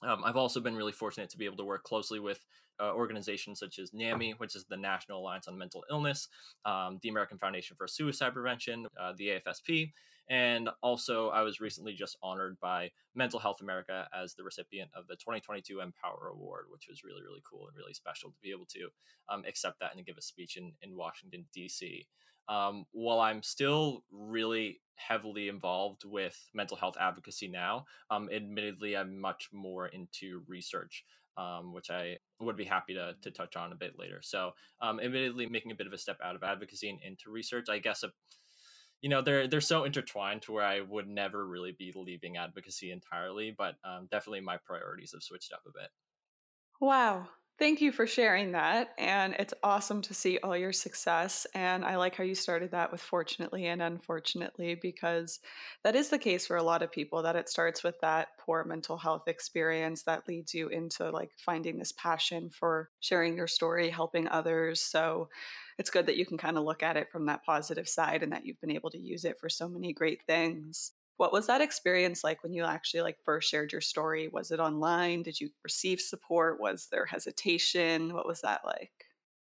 Um, 0.01 0.23
I've 0.23 0.35
also 0.37 0.59
been 0.59 0.75
really 0.75 0.91
fortunate 0.91 1.29
to 1.31 1.37
be 1.37 1.45
able 1.45 1.57
to 1.57 1.63
work 1.63 1.83
closely 1.83 2.19
with 2.19 2.43
uh, 2.79 2.91
organizations 2.93 3.59
such 3.59 3.79
as 3.79 3.93
NAMI, 3.93 4.33
which 4.37 4.55
is 4.55 4.65
the 4.65 4.77
National 4.77 5.19
Alliance 5.19 5.47
on 5.47 5.57
Mental 5.57 5.83
Illness, 5.89 6.27
um, 6.65 6.99
the 7.01 7.09
American 7.09 7.37
Foundation 7.37 7.77
for 7.77 7.87
Suicide 7.87 8.33
Prevention, 8.33 8.87
uh, 8.99 9.13
the 9.15 9.39
AFSP, 9.47 9.91
and 10.29 10.69
also 10.81 11.29
I 11.29 11.43
was 11.43 11.61
recently 11.61 11.93
just 11.93 12.17
honored 12.23 12.57
by 12.59 12.89
Mental 13.13 13.39
Health 13.39 13.61
America 13.61 14.07
as 14.13 14.33
the 14.33 14.43
recipient 14.43 14.89
of 14.95 15.07
the 15.07 15.15
2022 15.15 15.79
Empower 15.79 16.31
Award, 16.33 16.65
which 16.69 16.87
was 16.89 17.03
really, 17.03 17.21
really 17.21 17.43
cool 17.49 17.67
and 17.67 17.77
really 17.77 17.93
special 17.93 18.31
to 18.31 18.37
be 18.41 18.51
able 18.51 18.65
to 18.65 18.89
um, 19.29 19.43
accept 19.47 19.79
that 19.79 19.95
and 19.95 20.05
give 20.05 20.17
a 20.17 20.21
speech 20.21 20.57
in, 20.57 20.73
in 20.81 20.97
Washington, 20.97 21.45
D.C. 21.53 22.07
Um, 22.47 22.85
while 22.91 23.19
I'm 23.19 23.43
still 23.43 24.05
really 24.11 24.81
heavily 24.95 25.47
involved 25.47 26.05
with 26.05 26.49
mental 26.53 26.77
health 26.77 26.97
advocacy 26.99 27.47
now, 27.47 27.85
um, 28.09 28.29
admittedly, 28.31 28.95
I'm 28.97 29.19
much 29.19 29.49
more 29.51 29.87
into 29.87 30.43
research, 30.47 31.05
um, 31.37 31.73
which 31.73 31.89
I 31.89 32.19
would 32.39 32.57
be 32.57 32.65
happy 32.65 32.93
to, 32.95 33.15
to 33.21 33.31
touch 33.31 33.55
on 33.55 33.71
a 33.71 33.75
bit 33.77 33.97
later. 33.97 34.21
So, 34.21 34.51
um, 34.81 34.99
admittedly, 34.99 35.47
making 35.47 35.71
a 35.71 35.75
bit 35.75 35.87
of 35.87 35.93
a 35.93 35.97
step 35.97 36.19
out 36.23 36.35
of 36.35 36.43
advocacy 36.43 36.89
and 36.89 37.01
into 37.01 37.31
research, 37.31 37.69
I 37.69 37.79
guess, 37.79 38.03
a, 38.03 38.11
you 39.01 39.09
know, 39.09 39.21
they're 39.21 39.47
they're 39.47 39.61
so 39.61 39.83
intertwined 39.83 40.41
to 40.43 40.53
where 40.53 40.65
I 40.65 40.81
would 40.81 41.07
never 41.07 41.45
really 41.47 41.73
be 41.73 41.91
leaving 41.95 42.37
advocacy 42.37 42.91
entirely, 42.91 43.51
but 43.51 43.75
um, 43.83 44.07
definitely 44.09 44.41
my 44.41 44.57
priorities 44.57 45.11
have 45.13 45.23
switched 45.23 45.53
up 45.53 45.63
a 45.67 45.71
bit. 45.71 45.89
Wow, 46.79 47.31
Thank 47.59 47.81
you 47.81 47.91
for 47.91 48.07
sharing 48.07 48.51
that. 48.53 48.95
And 48.97 49.35
it's 49.37 49.53
awesome 49.61 50.01
to 50.03 50.13
see 50.13 50.39
all 50.39 50.57
your 50.57 50.73
success. 50.73 51.45
And 51.53 51.85
I 51.85 51.97
like 51.97 52.15
how 52.15 52.23
you 52.23 52.33
started 52.33 52.71
that 52.71 52.91
with 52.91 52.99
fortunately 52.99 53.67
and 53.67 53.79
unfortunately, 53.81 54.73
because 54.73 55.39
that 55.83 55.95
is 55.95 56.09
the 56.09 56.17
case 56.17 56.47
for 56.47 56.57
a 56.57 56.63
lot 56.63 56.81
of 56.81 56.91
people 56.91 57.21
that 57.21 57.35
it 57.35 57.47
starts 57.47 57.83
with 57.83 57.99
that 58.01 58.29
poor 58.39 58.63
mental 58.63 58.97
health 58.97 59.27
experience 59.27 60.03
that 60.03 60.27
leads 60.27 60.53
you 60.55 60.67
into 60.67 61.11
like 61.11 61.31
finding 61.37 61.77
this 61.77 61.91
passion 61.91 62.49
for 62.49 62.89
sharing 62.99 63.37
your 63.37 63.47
story, 63.47 63.89
helping 63.89 64.27
others. 64.27 64.81
So 64.81 65.29
it's 65.77 65.91
good 65.91 66.07
that 66.07 66.17
you 66.17 66.25
can 66.25 66.39
kind 66.39 66.57
of 66.57 66.63
look 66.63 66.81
at 66.81 66.97
it 66.97 67.11
from 67.11 67.27
that 67.27 67.45
positive 67.45 67.87
side 67.87 68.23
and 68.23 68.31
that 68.33 68.45
you've 68.45 68.61
been 68.61 68.71
able 68.71 68.89
to 68.89 68.99
use 68.99 69.25
it 69.25 69.39
for 69.39 69.47
so 69.47 69.69
many 69.69 69.93
great 69.93 70.23
things. 70.25 70.93
What 71.17 71.31
was 71.31 71.47
that 71.47 71.61
experience 71.61 72.23
like 72.23 72.43
when 72.43 72.53
you 72.53 72.63
actually 72.63 73.01
like 73.01 73.19
first 73.23 73.49
shared 73.49 73.71
your 73.71 73.81
story? 73.81 74.27
Was 74.27 74.51
it 74.51 74.59
online? 74.59 75.23
Did 75.23 75.39
you 75.39 75.51
receive 75.63 76.01
support? 76.01 76.59
Was 76.59 76.87
there 76.87 77.05
hesitation? 77.05 78.13
What 78.13 78.27
was 78.27 78.41
that 78.41 78.65
like? 78.65 79.05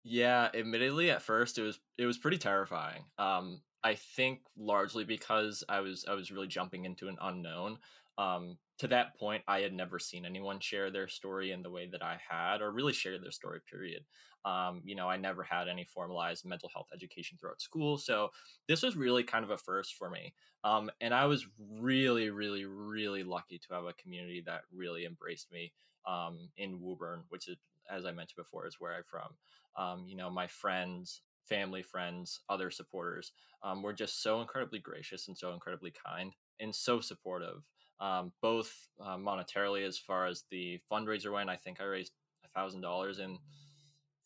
Yeah, 0.03 0.49
admittedly 0.53 1.11
at 1.11 1.21
first 1.21 1.57
it 1.57 1.61
was 1.63 1.79
it 1.97 2.05
was 2.05 2.17
pretty 2.17 2.37
terrifying. 2.37 3.05
Um 3.17 3.63
I 3.83 3.95
think 3.95 4.43
largely 4.55 5.03
because 5.05 5.63
I 5.69 5.79
was 5.81 6.05
I 6.05 6.13
was 6.13 6.31
really 6.31 6.47
jumping 6.47 6.85
into 6.85 7.07
an 7.07 7.17
unknown. 7.21 7.79
Um 8.17 8.59
to 8.79 8.87
that 8.87 9.17
point, 9.17 9.43
I 9.47 9.61
had 9.61 9.73
never 9.73 9.99
seen 9.99 10.25
anyone 10.25 10.59
share 10.59 10.91
their 10.91 11.07
story 11.07 11.51
in 11.51 11.61
the 11.61 11.69
way 11.69 11.87
that 11.91 12.03
I 12.03 12.17
had, 12.27 12.61
or 12.61 12.71
really 12.71 12.93
share 12.93 13.19
their 13.19 13.31
story, 13.31 13.59
period. 13.69 14.03
Um, 14.45 14.81
you 14.83 14.95
know, 14.95 15.07
I 15.07 15.17
never 15.17 15.43
had 15.43 15.69
any 15.69 15.85
formalized 15.85 16.45
mental 16.45 16.69
health 16.73 16.87
education 16.93 17.37
throughout 17.39 17.61
school. 17.61 17.97
So 17.97 18.29
this 18.67 18.83
was 18.83 18.97
really 18.97 19.23
kind 19.23 19.45
of 19.45 19.51
a 19.51 19.57
first 19.57 19.95
for 19.95 20.09
me. 20.09 20.33
Um, 20.63 20.89
and 21.01 21.13
I 21.13 21.25
was 21.25 21.47
really, 21.79 22.29
really, 22.29 22.65
really 22.65 23.23
lucky 23.23 23.57
to 23.59 23.73
have 23.73 23.85
a 23.85 23.93
community 23.93 24.43
that 24.45 24.61
really 24.73 25.05
embraced 25.05 25.51
me 25.51 25.71
um, 26.07 26.49
in 26.57 26.81
Woburn, 26.81 27.23
which 27.29 27.47
is, 27.47 27.57
as 27.89 28.05
I 28.05 28.11
mentioned 28.11 28.37
before, 28.37 28.67
is 28.67 28.77
where 28.79 28.95
I'm 28.95 29.03
from. 29.09 29.29
Um, 29.77 30.05
you 30.07 30.17
know, 30.17 30.29
my 30.29 30.47
friends, 30.47 31.21
family, 31.47 31.83
friends, 31.83 32.41
other 32.49 32.71
supporters 32.71 33.31
um, 33.63 33.81
were 33.81 33.93
just 33.93 34.21
so 34.21 34.41
incredibly 34.41 34.79
gracious 34.79 35.27
and 35.27 35.37
so 35.37 35.53
incredibly 35.53 35.93
kind 36.05 36.33
and 36.59 36.73
so 36.73 36.99
supportive 36.99 37.67
um, 38.03 38.33
both 38.41 38.71
uh, 39.01 39.15
monetarily 39.15 39.87
as 39.87 39.97
far 39.97 40.27
as 40.27 40.43
the 40.51 40.79
fundraiser 40.91 41.31
went. 41.31 41.49
I 41.49 41.55
think 41.55 41.79
I 41.79 41.85
raised 41.85 42.11
a 42.43 42.49
thousand 42.49 42.81
dollars 42.81 43.19
in 43.19 43.37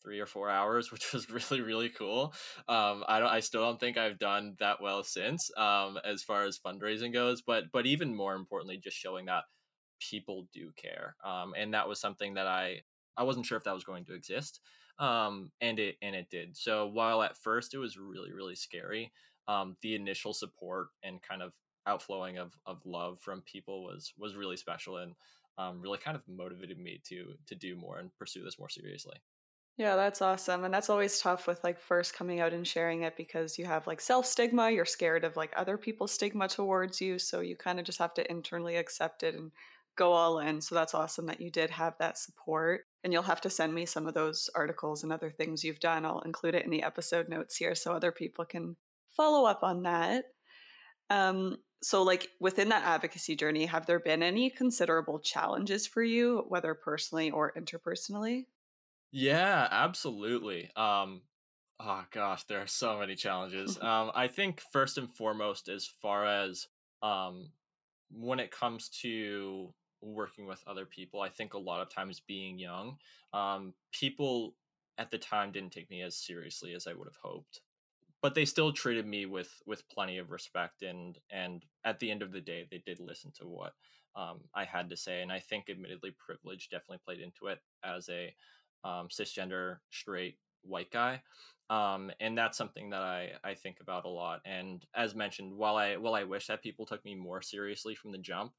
three 0.02 0.18
or 0.18 0.26
four 0.26 0.50
hours, 0.50 0.90
which 0.92 1.12
was 1.12 1.30
really 1.30 1.62
really 1.62 1.88
cool. 1.88 2.34
Um, 2.68 3.04
I 3.06 3.20
don't, 3.20 3.30
I 3.30 3.40
still 3.40 3.62
don't 3.62 3.78
think 3.78 3.96
I've 3.96 4.18
done 4.18 4.56
that 4.58 4.82
well 4.82 5.04
since 5.04 5.50
um, 5.56 5.98
as 6.04 6.24
far 6.24 6.44
as 6.44 6.58
fundraising 6.58 7.12
goes, 7.12 7.40
but 7.40 7.64
but 7.72 7.86
even 7.86 8.14
more 8.14 8.34
importantly, 8.34 8.78
just 8.82 8.96
showing 8.96 9.26
that 9.26 9.44
people 10.00 10.48
do 10.52 10.72
care, 10.76 11.14
um, 11.24 11.54
and 11.56 11.72
that 11.74 11.88
was 11.88 12.00
something 12.00 12.34
that 12.34 12.48
I 12.48 12.82
I 13.16 13.22
wasn't 13.22 13.46
sure 13.46 13.58
if 13.58 13.64
that 13.64 13.74
was 13.74 13.84
going 13.84 14.04
to 14.06 14.14
exist, 14.14 14.60
um, 14.98 15.52
and 15.60 15.78
it 15.78 15.96
and 16.02 16.16
it 16.16 16.30
did. 16.30 16.56
So 16.56 16.88
while 16.88 17.22
at 17.22 17.36
first 17.36 17.74
it 17.74 17.78
was 17.78 17.96
really 17.96 18.32
really 18.32 18.56
scary, 18.56 19.12
um, 19.46 19.76
the 19.82 19.94
initial 19.94 20.34
support 20.34 20.88
and 21.04 21.22
kind 21.22 21.42
of 21.42 21.52
outflowing 21.88 22.38
of 22.38 22.56
of 22.66 22.84
love 22.84 23.18
from 23.20 23.42
people 23.42 23.84
was 23.84 24.12
was 24.18 24.36
really 24.36 24.56
special 24.56 24.98
and 24.98 25.14
um, 25.56 25.80
really 25.80 25.98
kind 25.98 26.16
of 26.16 26.22
motivated 26.28 26.78
me 26.78 27.00
to 27.08 27.34
to 27.46 27.54
do 27.54 27.76
more 27.76 27.98
and 27.98 28.10
pursue 28.18 28.44
this 28.44 28.58
more 28.58 28.68
seriously. 28.68 29.16
Yeah, 29.78 29.94
that's 29.94 30.20
awesome. 30.20 30.64
And 30.64 30.74
that's 30.74 30.90
always 30.90 31.20
tough 31.20 31.46
with 31.46 31.62
like 31.62 31.78
first 31.78 32.12
coming 32.12 32.40
out 32.40 32.52
and 32.52 32.66
sharing 32.66 33.02
it 33.02 33.16
because 33.16 33.58
you 33.58 33.64
have 33.66 33.86
like 33.86 34.00
self 34.00 34.26
stigma. 34.26 34.70
You're 34.70 34.84
scared 34.84 35.22
of 35.22 35.36
like 35.36 35.52
other 35.56 35.78
people's 35.78 36.10
stigma 36.10 36.48
towards 36.48 37.00
you. 37.00 37.16
So 37.18 37.40
you 37.40 37.54
kind 37.54 37.78
of 37.78 37.86
just 37.86 38.00
have 38.00 38.12
to 38.14 38.28
internally 38.28 38.74
accept 38.74 39.22
it 39.22 39.36
and 39.36 39.52
go 39.96 40.12
all 40.12 40.40
in. 40.40 40.60
So 40.60 40.74
that's 40.74 40.94
awesome 40.94 41.26
that 41.26 41.40
you 41.40 41.48
did 41.48 41.70
have 41.70 41.94
that 41.98 42.18
support. 42.18 42.86
And 43.04 43.12
you'll 43.12 43.22
have 43.22 43.40
to 43.42 43.50
send 43.50 43.72
me 43.72 43.86
some 43.86 44.08
of 44.08 44.14
those 44.14 44.50
articles 44.56 45.04
and 45.04 45.12
other 45.12 45.30
things 45.30 45.62
you've 45.62 45.78
done. 45.78 46.04
I'll 46.04 46.20
include 46.20 46.56
it 46.56 46.64
in 46.64 46.70
the 46.70 46.82
episode 46.82 47.28
notes 47.28 47.56
here 47.56 47.76
so 47.76 47.92
other 47.92 48.12
people 48.12 48.44
can 48.44 48.76
follow 49.16 49.46
up 49.46 49.62
on 49.62 49.84
that. 49.84 50.24
Um, 51.08 51.58
so 51.82 52.02
like 52.02 52.30
within 52.40 52.68
that 52.70 52.84
advocacy 52.84 53.36
journey 53.36 53.66
have 53.66 53.86
there 53.86 54.00
been 54.00 54.22
any 54.22 54.50
considerable 54.50 55.18
challenges 55.20 55.86
for 55.86 56.02
you 56.02 56.44
whether 56.48 56.74
personally 56.74 57.30
or 57.30 57.52
interpersonally? 57.54 58.46
Yeah 59.10 59.68
absolutely 59.70 60.70
um 60.76 61.22
oh 61.80 62.04
gosh 62.10 62.44
there 62.44 62.60
are 62.60 62.66
so 62.66 62.98
many 62.98 63.14
challenges 63.14 63.80
um 63.80 64.10
i 64.14 64.28
think 64.28 64.60
first 64.60 64.98
and 64.98 65.10
foremost 65.10 65.68
as 65.68 65.86
far 65.86 66.26
as 66.26 66.66
um 67.02 67.52
when 68.10 68.40
it 68.40 68.50
comes 68.50 68.88
to 68.88 69.74
working 70.02 70.46
with 70.46 70.62
other 70.66 70.86
people 70.86 71.20
i 71.20 71.28
think 71.28 71.54
a 71.54 71.58
lot 71.58 71.80
of 71.80 71.92
times 71.92 72.20
being 72.20 72.58
young 72.58 72.98
um 73.32 73.74
people 73.92 74.56
at 74.98 75.10
the 75.10 75.18
time 75.18 75.52
didn't 75.52 75.72
take 75.72 75.90
me 75.90 76.02
as 76.02 76.16
seriously 76.16 76.74
as 76.74 76.86
i 76.86 76.92
would 76.92 77.08
have 77.08 77.16
hoped 77.22 77.62
but 78.22 78.34
they 78.34 78.44
still 78.44 78.72
treated 78.72 79.06
me 79.06 79.26
with 79.26 79.50
with 79.66 79.88
plenty 79.88 80.18
of 80.18 80.30
respect 80.30 80.82
and 80.82 81.18
and 81.30 81.64
at 81.84 81.98
the 82.00 82.10
end 82.10 82.22
of 82.22 82.32
the 82.32 82.40
day 82.40 82.66
they 82.70 82.82
did 82.84 83.00
listen 83.00 83.32
to 83.38 83.46
what 83.46 83.72
um, 84.16 84.40
I 84.54 84.64
had 84.64 84.90
to 84.90 84.96
say 84.96 85.22
and 85.22 85.30
I 85.30 85.38
think 85.40 85.68
admittedly 85.68 86.14
privilege 86.18 86.68
definitely 86.70 87.00
played 87.04 87.20
into 87.20 87.46
it 87.46 87.60
as 87.84 88.08
a 88.08 88.34
um, 88.84 89.08
cisgender 89.08 89.78
straight 89.90 90.38
white 90.62 90.90
guy 90.90 91.22
um, 91.70 92.10
and 92.20 92.36
that's 92.36 92.58
something 92.58 92.90
that 92.90 93.02
I, 93.02 93.32
I 93.44 93.54
think 93.54 93.78
about 93.80 94.06
a 94.06 94.10
lot 94.10 94.40
and 94.44 94.84
as 94.94 95.14
mentioned 95.14 95.52
while 95.52 95.76
I 95.76 95.96
while 95.96 96.14
I 96.14 96.24
wish 96.24 96.46
that 96.48 96.62
people 96.62 96.86
took 96.86 97.04
me 97.04 97.14
more 97.14 97.42
seriously 97.42 97.94
from 97.94 98.12
the 98.12 98.18
jump 98.18 98.52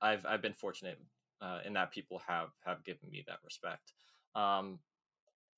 I've 0.00 0.24
I've 0.26 0.42
been 0.42 0.54
fortunate 0.54 0.98
uh, 1.40 1.58
in 1.64 1.74
that 1.74 1.92
people 1.92 2.22
have 2.26 2.50
have 2.64 2.84
given 2.84 3.10
me 3.10 3.24
that 3.26 3.38
respect 3.44 3.92
um, 4.34 4.78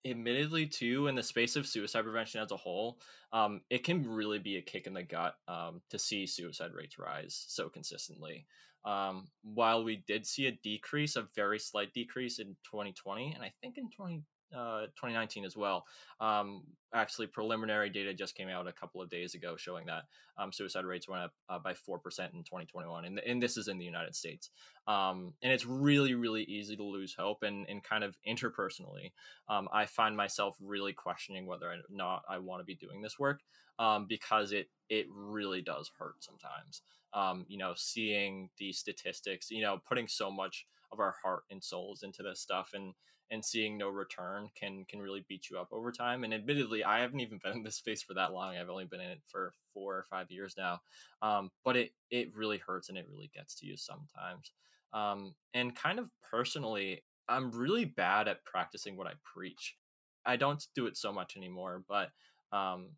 admittedly 0.06 0.66
too 0.66 1.06
in 1.06 1.14
the 1.14 1.22
space 1.22 1.56
of 1.56 1.66
suicide 1.66 2.02
prevention 2.02 2.40
as 2.40 2.52
a 2.52 2.56
whole 2.56 2.98
um, 3.32 3.60
it 3.70 3.84
can 3.84 4.08
really 4.08 4.38
be 4.38 4.56
a 4.56 4.62
kick 4.62 4.86
in 4.86 4.94
the 4.94 5.02
gut 5.02 5.34
um, 5.48 5.80
to 5.90 5.98
see 5.98 6.26
suicide 6.26 6.72
rates 6.72 6.98
rise 6.98 7.44
so 7.48 7.68
consistently. 7.68 8.46
Um, 8.84 9.28
while 9.42 9.82
we 9.82 10.04
did 10.06 10.26
see 10.26 10.46
a 10.46 10.52
decrease 10.62 11.16
a 11.16 11.26
very 11.34 11.58
slight 11.58 11.92
decrease 11.94 12.38
in 12.38 12.48
2020 12.70 13.32
and 13.32 13.42
i 13.42 13.50
think 13.62 13.78
in 13.78 13.88
20 13.90 14.22
uh, 14.52 14.82
2019 14.96 15.44
as 15.44 15.56
well. 15.56 15.84
Um, 16.20 16.62
actually, 16.92 17.26
preliminary 17.26 17.90
data 17.90 18.14
just 18.14 18.34
came 18.34 18.48
out 18.48 18.66
a 18.66 18.72
couple 18.72 19.00
of 19.02 19.10
days 19.10 19.34
ago 19.34 19.56
showing 19.56 19.86
that 19.86 20.04
um, 20.38 20.52
suicide 20.52 20.84
rates 20.84 21.08
went 21.08 21.22
up 21.22 21.32
uh, 21.48 21.58
by 21.58 21.72
4% 21.72 21.96
in 22.34 22.44
2021. 22.44 23.04
And, 23.04 23.18
and 23.20 23.42
this 23.42 23.56
is 23.56 23.68
in 23.68 23.78
the 23.78 23.84
United 23.84 24.14
States. 24.14 24.50
Um, 24.86 25.34
and 25.42 25.52
it's 25.52 25.66
really, 25.66 26.14
really 26.14 26.44
easy 26.44 26.76
to 26.76 26.84
lose 26.84 27.14
hope. 27.18 27.42
And, 27.42 27.66
and 27.68 27.82
kind 27.82 28.04
of 28.04 28.16
interpersonally, 28.26 29.12
um, 29.48 29.68
I 29.72 29.86
find 29.86 30.16
myself 30.16 30.56
really 30.60 30.92
questioning 30.92 31.46
whether 31.46 31.66
or 31.66 31.76
not 31.90 32.22
I 32.28 32.38
want 32.38 32.60
to 32.60 32.64
be 32.64 32.74
doing 32.74 33.02
this 33.02 33.18
work 33.18 33.40
um, 33.78 34.06
because 34.08 34.52
it, 34.52 34.68
it 34.88 35.06
really 35.10 35.62
does 35.62 35.90
hurt 35.98 36.16
sometimes. 36.20 36.82
Um, 37.12 37.44
you 37.48 37.58
know, 37.58 37.74
seeing 37.76 38.50
the 38.58 38.72
statistics, 38.72 39.50
you 39.50 39.62
know, 39.62 39.80
putting 39.88 40.08
so 40.08 40.30
much 40.30 40.66
of 40.92 41.00
our 41.00 41.14
heart 41.22 41.42
and 41.50 41.62
souls 41.62 42.02
into 42.02 42.22
this 42.22 42.40
stuff 42.40 42.70
and 42.74 42.94
and 43.30 43.44
seeing 43.44 43.76
no 43.78 43.88
return 43.88 44.48
can 44.54 44.84
can 44.88 45.00
really 45.00 45.24
beat 45.28 45.48
you 45.50 45.58
up 45.58 45.68
over 45.72 45.90
time. 45.90 46.24
And 46.24 46.34
admittedly, 46.34 46.84
I 46.84 47.00
haven't 47.00 47.20
even 47.20 47.38
been 47.42 47.52
in 47.58 47.62
this 47.62 47.76
space 47.76 48.02
for 48.02 48.14
that 48.14 48.32
long. 48.32 48.56
I've 48.56 48.68
only 48.68 48.84
been 48.84 49.00
in 49.00 49.10
it 49.10 49.22
for 49.26 49.52
four 49.72 49.96
or 49.96 50.04
five 50.04 50.30
years 50.30 50.54
now. 50.56 50.80
Um, 51.22 51.50
but 51.64 51.76
it 51.76 51.92
it 52.10 52.34
really 52.34 52.58
hurts 52.58 52.88
and 52.88 52.98
it 52.98 53.06
really 53.10 53.30
gets 53.34 53.54
to 53.56 53.66
you 53.66 53.76
sometimes. 53.76 54.52
Um, 54.92 55.34
and 55.54 55.74
kind 55.74 55.98
of 55.98 56.10
personally, 56.30 57.02
I'm 57.28 57.50
really 57.50 57.84
bad 57.84 58.28
at 58.28 58.44
practicing 58.44 58.96
what 58.96 59.06
I 59.06 59.12
preach. 59.24 59.76
I 60.26 60.36
don't 60.36 60.64
do 60.74 60.86
it 60.86 60.96
so 60.96 61.12
much 61.12 61.36
anymore, 61.36 61.84
but 61.88 62.10
um, 62.52 62.90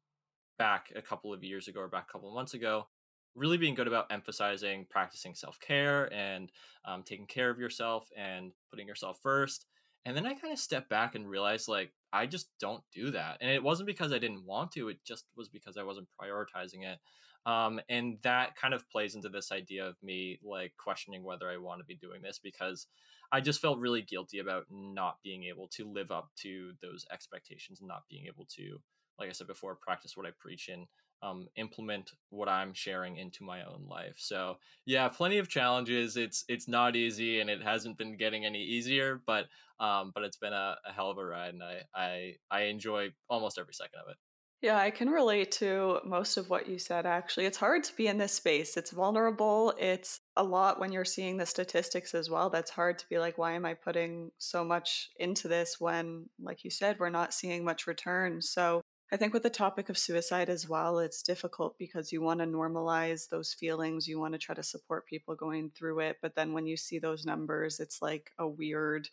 back 0.58 0.92
a 0.94 1.02
couple 1.02 1.32
of 1.32 1.42
years 1.42 1.68
ago 1.68 1.80
or 1.80 1.88
back 1.88 2.06
a 2.08 2.12
couple 2.12 2.28
of 2.28 2.34
months 2.34 2.54
ago, 2.54 2.86
really 3.34 3.58
being 3.58 3.74
good 3.74 3.86
about 3.86 4.10
emphasizing 4.10 4.86
practicing 4.90 5.34
self 5.34 5.58
care 5.60 6.12
and 6.12 6.50
um, 6.84 7.02
taking 7.02 7.26
care 7.26 7.50
of 7.50 7.58
yourself 7.58 8.08
and 8.16 8.52
putting 8.70 8.86
yourself 8.86 9.18
first 9.22 9.66
and 10.06 10.16
then 10.16 10.24
I 10.24 10.34
kind 10.34 10.52
of 10.52 10.58
stepped 10.58 10.88
back 10.88 11.16
and 11.16 11.28
realized 11.28 11.66
like 11.66 11.92
I 12.12 12.26
just 12.26 12.48
don't 12.60 12.82
do 12.94 13.10
that. 13.10 13.38
And 13.40 13.50
it 13.50 13.62
wasn't 13.62 13.88
because 13.88 14.12
I 14.12 14.18
didn't 14.18 14.46
want 14.46 14.70
to, 14.72 14.88
it 14.88 14.98
just 15.04 15.24
was 15.36 15.48
because 15.48 15.76
I 15.76 15.82
wasn't 15.82 16.06
prioritizing 16.18 16.84
it. 16.84 16.98
Um, 17.44 17.80
and 17.88 18.18
that 18.22 18.54
kind 18.56 18.72
of 18.72 18.88
plays 18.88 19.16
into 19.16 19.28
this 19.28 19.50
idea 19.50 19.84
of 19.84 19.96
me 20.02 20.38
like 20.44 20.72
questioning 20.78 21.24
whether 21.24 21.50
I 21.50 21.56
want 21.56 21.80
to 21.80 21.84
be 21.84 21.96
doing 21.96 22.22
this 22.22 22.40
because 22.42 22.86
I 23.32 23.40
just 23.40 23.60
felt 23.60 23.78
really 23.78 24.02
guilty 24.02 24.38
about 24.38 24.66
not 24.70 25.16
being 25.24 25.44
able 25.44 25.68
to 25.72 25.92
live 25.92 26.12
up 26.12 26.30
to 26.42 26.72
those 26.80 27.04
expectations 27.12 27.80
and 27.80 27.88
not 27.88 28.04
being 28.08 28.26
able 28.26 28.46
to, 28.56 28.80
like 29.18 29.28
I 29.28 29.32
said 29.32 29.46
before, 29.46 29.74
practice 29.74 30.16
what 30.16 30.26
I 30.26 30.30
preach 30.38 30.68
and 30.68 30.86
um, 31.22 31.48
implement 31.56 32.12
what 32.30 32.48
I'm 32.48 32.74
sharing 32.74 33.16
into 33.16 33.44
my 33.44 33.62
own 33.64 33.86
life. 33.88 34.16
So 34.18 34.58
yeah, 34.84 35.08
plenty 35.08 35.38
of 35.38 35.48
challenges. 35.48 36.16
It's 36.16 36.44
it's 36.48 36.68
not 36.68 36.96
easy, 36.96 37.40
and 37.40 37.48
it 37.48 37.62
hasn't 37.62 37.98
been 37.98 38.16
getting 38.16 38.44
any 38.44 38.62
easier. 38.62 39.20
But 39.26 39.46
um, 39.80 40.12
but 40.14 40.24
it's 40.24 40.36
been 40.36 40.52
a, 40.52 40.76
a 40.86 40.92
hell 40.92 41.10
of 41.10 41.18
a 41.18 41.24
ride, 41.24 41.54
and 41.54 41.62
I 41.62 41.82
I 41.94 42.34
I 42.50 42.62
enjoy 42.62 43.10
almost 43.28 43.58
every 43.58 43.74
second 43.74 44.00
of 44.04 44.10
it. 44.10 44.16
Yeah, 44.62 44.78
I 44.78 44.90
can 44.90 45.10
relate 45.10 45.52
to 45.52 46.00
most 46.04 46.38
of 46.38 46.48
what 46.48 46.66
you 46.66 46.78
said, 46.78 47.04
actually. 47.04 47.44
It's 47.44 47.58
hard 47.58 47.84
to 47.84 47.94
be 47.94 48.06
in 48.06 48.16
this 48.16 48.32
space. 48.32 48.78
It's 48.78 48.90
vulnerable. 48.90 49.74
It's 49.78 50.20
a 50.34 50.42
lot 50.42 50.80
when 50.80 50.92
you're 50.92 51.04
seeing 51.04 51.36
the 51.36 51.44
statistics 51.44 52.14
as 52.14 52.30
well. 52.30 52.48
That's 52.48 52.70
hard 52.70 52.98
to 52.98 53.08
be 53.10 53.18
like, 53.18 53.36
why 53.36 53.52
am 53.52 53.66
I 53.66 53.74
putting 53.74 54.32
so 54.38 54.64
much 54.64 55.10
into 55.18 55.46
this 55.46 55.76
when, 55.78 56.30
like 56.42 56.64
you 56.64 56.70
said, 56.70 56.96
we're 56.98 57.10
not 57.10 57.34
seeing 57.34 57.66
much 57.66 57.86
return? 57.86 58.40
So 58.40 58.80
I 59.12 59.16
think 59.16 59.32
with 59.32 59.44
the 59.44 59.50
topic 59.50 59.88
of 59.88 59.96
suicide 59.96 60.48
as 60.48 60.68
well, 60.68 60.98
it's 60.98 61.22
difficult 61.22 61.78
because 61.78 62.12
you 62.12 62.20
want 62.20 62.40
to 62.40 62.46
normalize 62.46 63.28
those 63.28 63.54
feelings. 63.54 64.08
You 64.08 64.18
want 64.18 64.34
to 64.34 64.38
try 64.38 64.54
to 64.54 64.64
support 64.64 65.06
people 65.06 65.36
going 65.36 65.70
through 65.70 66.00
it. 66.00 66.16
But 66.20 66.34
then 66.34 66.52
when 66.52 66.66
you 66.66 66.76
see 66.76 66.98
those 66.98 67.24
numbers, 67.24 67.78
it's 67.78 68.02
like 68.02 68.32
a 68.38 68.48
weird, 68.48 69.08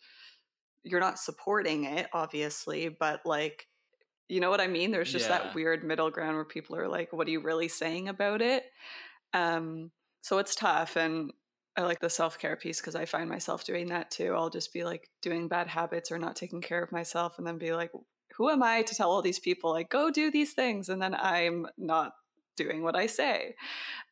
you're 0.82 1.00
not 1.00 1.20
supporting 1.20 1.84
it, 1.84 2.08
obviously, 2.12 2.88
but 2.88 3.20
like, 3.24 3.68
you 4.28 4.40
know 4.40 4.50
what 4.50 4.60
I 4.60 4.66
mean? 4.66 4.90
There's 4.90 5.12
just 5.12 5.28
yeah. 5.28 5.38
that 5.38 5.54
weird 5.54 5.84
middle 5.84 6.10
ground 6.10 6.34
where 6.34 6.44
people 6.44 6.76
are 6.76 6.88
like, 6.88 7.12
what 7.12 7.28
are 7.28 7.30
you 7.30 7.40
really 7.40 7.68
saying 7.68 8.08
about 8.08 8.42
it? 8.42 8.64
Um, 9.32 9.92
so 10.22 10.38
it's 10.38 10.56
tough. 10.56 10.96
And 10.96 11.32
I 11.76 11.82
like 11.82 12.00
the 12.00 12.10
self 12.10 12.38
care 12.38 12.56
piece 12.56 12.80
because 12.80 12.96
I 12.96 13.04
find 13.04 13.28
myself 13.28 13.64
doing 13.64 13.88
that 13.88 14.10
too. 14.10 14.34
I'll 14.34 14.50
just 14.50 14.72
be 14.72 14.82
like 14.82 15.08
doing 15.22 15.46
bad 15.46 15.68
habits 15.68 16.10
or 16.10 16.18
not 16.18 16.34
taking 16.34 16.62
care 16.62 16.82
of 16.82 16.90
myself 16.90 17.38
and 17.38 17.46
then 17.46 17.58
be 17.58 17.72
like, 17.72 17.92
who 18.36 18.50
am 18.50 18.62
I 18.62 18.82
to 18.82 18.94
tell 18.94 19.10
all 19.10 19.22
these 19.22 19.38
people 19.38 19.70
like 19.70 19.90
go 19.90 20.10
do 20.10 20.30
these 20.30 20.52
things 20.52 20.88
and 20.88 21.00
then 21.00 21.14
I'm 21.14 21.66
not 21.78 22.12
doing 22.56 22.82
what 22.82 22.96
I 22.96 23.06
say. 23.06 23.54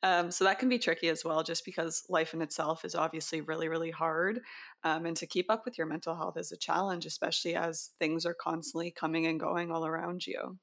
Um, 0.03 0.31
so 0.31 0.45
that 0.45 0.59
can 0.59 0.69
be 0.69 0.79
tricky 0.79 1.09
as 1.09 1.25
well, 1.25 1.43
just 1.43 1.65
because 1.65 2.05
life 2.09 2.35
in 2.35 2.43
itself 2.43 2.85
is 2.85 2.95
obviously 2.95 3.41
really, 3.41 3.69
really 3.69 3.91
hard. 3.91 4.41
Um, 4.85 5.07
and 5.07 5.17
to 5.17 5.27
keep 5.27 5.51
up 5.51 5.65
with 5.65 5.79
your 5.79 5.87
mental 5.87 6.17
health 6.17 6.37
is 6.37 6.53
a 6.53 6.57
challenge, 6.57 7.07
especially 7.07 7.55
as 7.55 7.91
things 7.99 8.27
are 8.27 8.35
constantly 8.35 8.91
coming 8.91 9.27
and 9.27 9.39
going 9.39 9.71
all 9.71 9.87
around 9.87 10.27
you. 10.27 10.59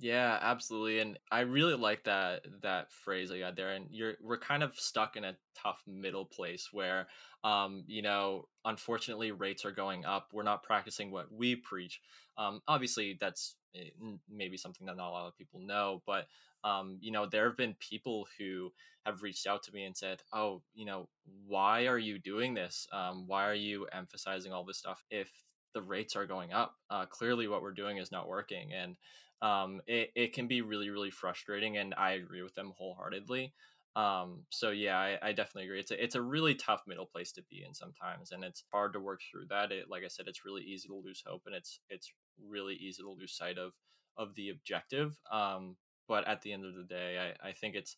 Yeah, 0.00 0.38
absolutely. 0.42 0.98
And 0.98 1.18
I 1.30 1.40
really 1.40 1.74
like 1.76 2.04
that 2.04 2.42
that 2.62 2.90
phrase 2.90 3.30
I 3.30 3.38
got 3.38 3.56
there. 3.56 3.70
And 3.70 3.86
you're 3.90 4.14
we're 4.20 4.38
kind 4.38 4.62
of 4.62 4.74
stuck 4.78 5.16
in 5.16 5.24
a 5.24 5.36
tough 5.56 5.82
middle 5.86 6.24
place 6.24 6.68
where 6.72 7.06
um, 7.44 7.84
you 7.86 8.02
know, 8.02 8.48
unfortunately 8.64 9.30
rates 9.30 9.64
are 9.64 9.70
going 9.70 10.04
up. 10.04 10.28
We're 10.32 10.42
not 10.42 10.62
practicing 10.62 11.10
what 11.10 11.30
we 11.32 11.56
preach. 11.56 12.00
Um, 12.36 12.60
obviously 12.66 13.16
that's 13.20 13.56
eh, 13.76 13.90
maybe 14.28 14.56
something 14.56 14.86
that 14.86 14.96
not 14.96 15.08
a 15.10 15.12
lot 15.12 15.26
of 15.28 15.36
people 15.38 15.60
know, 15.60 16.02
but 16.06 16.26
um, 16.64 16.98
you 17.00 17.12
know, 17.12 17.26
there 17.26 17.44
have 17.46 17.56
been 17.58 17.76
people 17.78 18.26
who 18.38 18.72
have 19.04 19.22
reached 19.22 19.46
out 19.46 19.62
to 19.64 19.72
me 19.72 19.84
and 19.84 19.96
said, 19.96 20.22
"Oh, 20.32 20.62
you 20.74 20.86
know, 20.86 21.08
why 21.46 21.86
are 21.86 21.98
you 21.98 22.18
doing 22.18 22.54
this? 22.54 22.88
Um, 22.92 23.26
why 23.26 23.46
are 23.46 23.54
you 23.54 23.86
emphasizing 23.92 24.50
all 24.52 24.64
this 24.64 24.78
stuff 24.78 25.04
if 25.10 25.30
the 25.74 25.82
rates 25.82 26.16
are 26.16 26.26
going 26.26 26.52
up? 26.54 26.74
Uh, 26.90 27.04
clearly, 27.06 27.46
what 27.48 27.60
we're 27.62 27.72
doing 27.72 27.98
is 27.98 28.10
not 28.10 28.28
working." 28.28 28.72
And 28.72 28.96
um, 29.44 29.82
it, 29.86 30.10
it 30.16 30.32
can 30.32 30.48
be 30.48 30.62
really 30.62 30.88
really 30.88 31.10
frustrating 31.10 31.76
and 31.76 31.94
i 31.98 32.12
agree 32.12 32.42
with 32.42 32.54
them 32.54 32.72
wholeheartedly. 32.76 33.52
Um, 33.96 34.42
so 34.50 34.70
yeah 34.70 34.98
I, 34.98 35.18
I, 35.22 35.32
definitely 35.32 35.66
agree. 35.66 35.78
It's 35.78 35.92
a, 35.92 36.02
it's 36.02 36.16
a 36.16 36.22
really 36.22 36.56
tough 36.56 36.82
middle 36.84 37.06
place 37.06 37.30
to 37.34 37.44
be 37.48 37.62
in 37.64 37.72
sometimes 37.74 38.32
and 38.32 38.42
it's 38.42 38.64
hard 38.72 38.92
to 38.94 38.98
work 38.98 39.20
through 39.30 39.46
that. 39.50 39.70
It 39.70 39.84
like 39.88 40.02
i 40.04 40.08
said 40.08 40.26
it's 40.26 40.44
really 40.44 40.62
easy 40.62 40.88
to 40.88 40.96
lose 40.96 41.22
hope 41.24 41.42
and 41.46 41.54
it's 41.54 41.78
it's 41.88 42.12
really 42.44 42.74
easy 42.74 43.04
to 43.04 43.10
lose 43.10 43.36
sight 43.36 43.56
of 43.56 43.72
of 44.16 44.34
the 44.34 44.48
objective. 44.48 45.16
Um, 45.30 45.76
but 46.08 46.26
at 46.26 46.42
the 46.42 46.52
end 46.52 46.64
of 46.64 46.74
the 46.74 46.82
day 46.82 47.34
i, 47.44 47.50
I 47.50 47.52
think 47.52 47.76
it's 47.76 47.96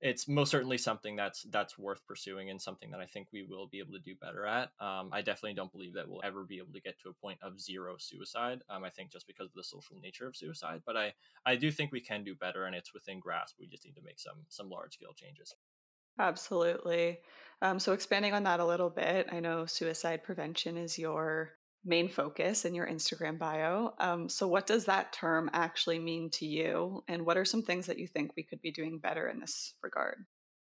it's 0.00 0.28
most 0.28 0.50
certainly 0.50 0.78
something 0.78 1.16
that's 1.16 1.42
that's 1.44 1.78
worth 1.78 2.04
pursuing 2.06 2.50
and 2.50 2.60
something 2.60 2.90
that 2.90 3.00
I 3.00 3.06
think 3.06 3.28
we 3.32 3.42
will 3.42 3.66
be 3.66 3.78
able 3.78 3.92
to 3.92 4.00
do 4.00 4.14
better 4.16 4.44
at. 4.46 4.70
Um, 4.80 5.10
I 5.12 5.22
definitely 5.22 5.54
don't 5.54 5.72
believe 5.72 5.94
that 5.94 6.08
we'll 6.08 6.20
ever 6.24 6.44
be 6.44 6.58
able 6.58 6.72
to 6.72 6.80
get 6.80 6.98
to 7.00 7.08
a 7.08 7.14
point 7.14 7.38
of 7.42 7.60
zero 7.60 7.96
suicide. 7.98 8.62
Um, 8.68 8.84
I 8.84 8.90
think 8.90 9.10
just 9.10 9.26
because 9.26 9.46
of 9.46 9.54
the 9.54 9.64
social 9.64 9.96
nature 10.00 10.26
of 10.26 10.36
suicide, 10.36 10.82
but 10.84 10.96
I 10.96 11.14
I 11.46 11.56
do 11.56 11.70
think 11.70 11.92
we 11.92 12.00
can 12.00 12.24
do 12.24 12.34
better, 12.34 12.64
and 12.66 12.76
it's 12.76 12.92
within 12.94 13.20
grasp. 13.20 13.56
We 13.58 13.66
just 13.66 13.84
need 13.84 13.96
to 13.96 14.02
make 14.02 14.18
some 14.18 14.44
some 14.48 14.68
large 14.68 14.94
scale 14.94 15.14
changes. 15.14 15.54
Absolutely. 16.18 17.20
Um, 17.62 17.78
so 17.78 17.92
expanding 17.92 18.34
on 18.34 18.42
that 18.44 18.60
a 18.60 18.64
little 18.64 18.90
bit, 18.90 19.28
I 19.32 19.40
know 19.40 19.66
suicide 19.66 20.22
prevention 20.24 20.76
is 20.76 20.98
your 20.98 21.52
main 21.84 22.08
focus 22.08 22.64
in 22.64 22.74
your 22.74 22.86
Instagram 22.86 23.38
bio. 23.38 23.94
Um, 23.98 24.28
so, 24.28 24.48
what 24.48 24.66
does 24.66 24.84
that 24.86 25.12
term 25.12 25.50
actually 25.52 25.98
mean 25.98 26.30
to 26.30 26.46
you? 26.46 27.04
And 27.08 27.26
what 27.26 27.36
are 27.36 27.44
some 27.44 27.62
things 27.62 27.86
that 27.86 27.98
you 27.98 28.06
think 28.06 28.32
we 28.36 28.42
could 28.42 28.62
be 28.62 28.70
doing 28.70 28.98
better 28.98 29.28
in 29.28 29.40
this 29.40 29.74
regard? 29.82 30.24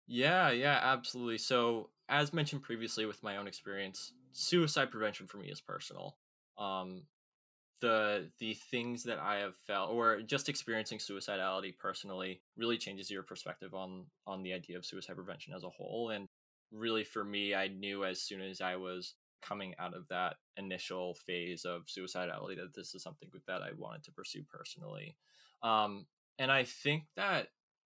Yeah, 0.08 0.52
yeah, 0.52 0.80
absolutely. 0.82 1.38
So, 1.38 1.90
as 2.10 2.34
mentioned 2.34 2.64
previously 2.64 3.06
with 3.06 3.24
my 3.24 3.38
own 3.38 3.48
experience, 3.48 4.14
suicide 4.32 4.92
prevention 4.92 5.28
for 5.28 5.38
me 5.38 5.50
is 5.50 5.62
personal. 5.62 6.18
Um, 6.58 7.04
the 7.80 8.30
the 8.40 8.56
things 8.56 9.04
that 9.04 9.20
I 9.20 9.38
have 9.38 9.56
felt, 9.56 9.92
or 9.92 10.22
just 10.22 10.50
experiencing 10.50 11.00
suicidality 11.00 11.78
personally, 11.78 12.42
really 12.56 12.78
changes 12.78 13.12
your 13.12 13.24
perspective 13.24 13.74
on 13.74 14.06
on 14.26 14.44
the 14.44 14.54
idea 14.54 14.78
of 14.78 14.86
suicide 14.86 15.16
prevention 15.16 15.54
as 15.54 15.64
a 15.64 15.70
whole. 15.70 16.10
And 16.10 16.28
really, 16.72 17.04
for 17.04 17.24
me, 17.24 17.54
I 17.54 17.68
knew 17.68 18.04
as 18.04 18.22
soon 18.22 18.42
as 18.42 18.62
I 18.62 18.78
was 18.78 19.14
coming 19.48 19.74
out 19.80 19.96
of 19.96 20.08
that 20.10 20.36
initial 20.58 21.16
phase 21.16 21.66
of 21.66 21.86
suicidality 21.86 22.56
that 22.56 22.74
this 22.76 22.94
is 22.94 23.04
something 23.04 23.30
that 23.48 23.62
I 23.62 23.70
wanted 23.78 24.04
to 24.06 24.12
pursue 24.12 24.44
personally. 24.44 25.16
Um, 25.64 26.06
and 26.40 26.52
I 26.52 26.64
think 26.64 27.06
that, 27.16 27.48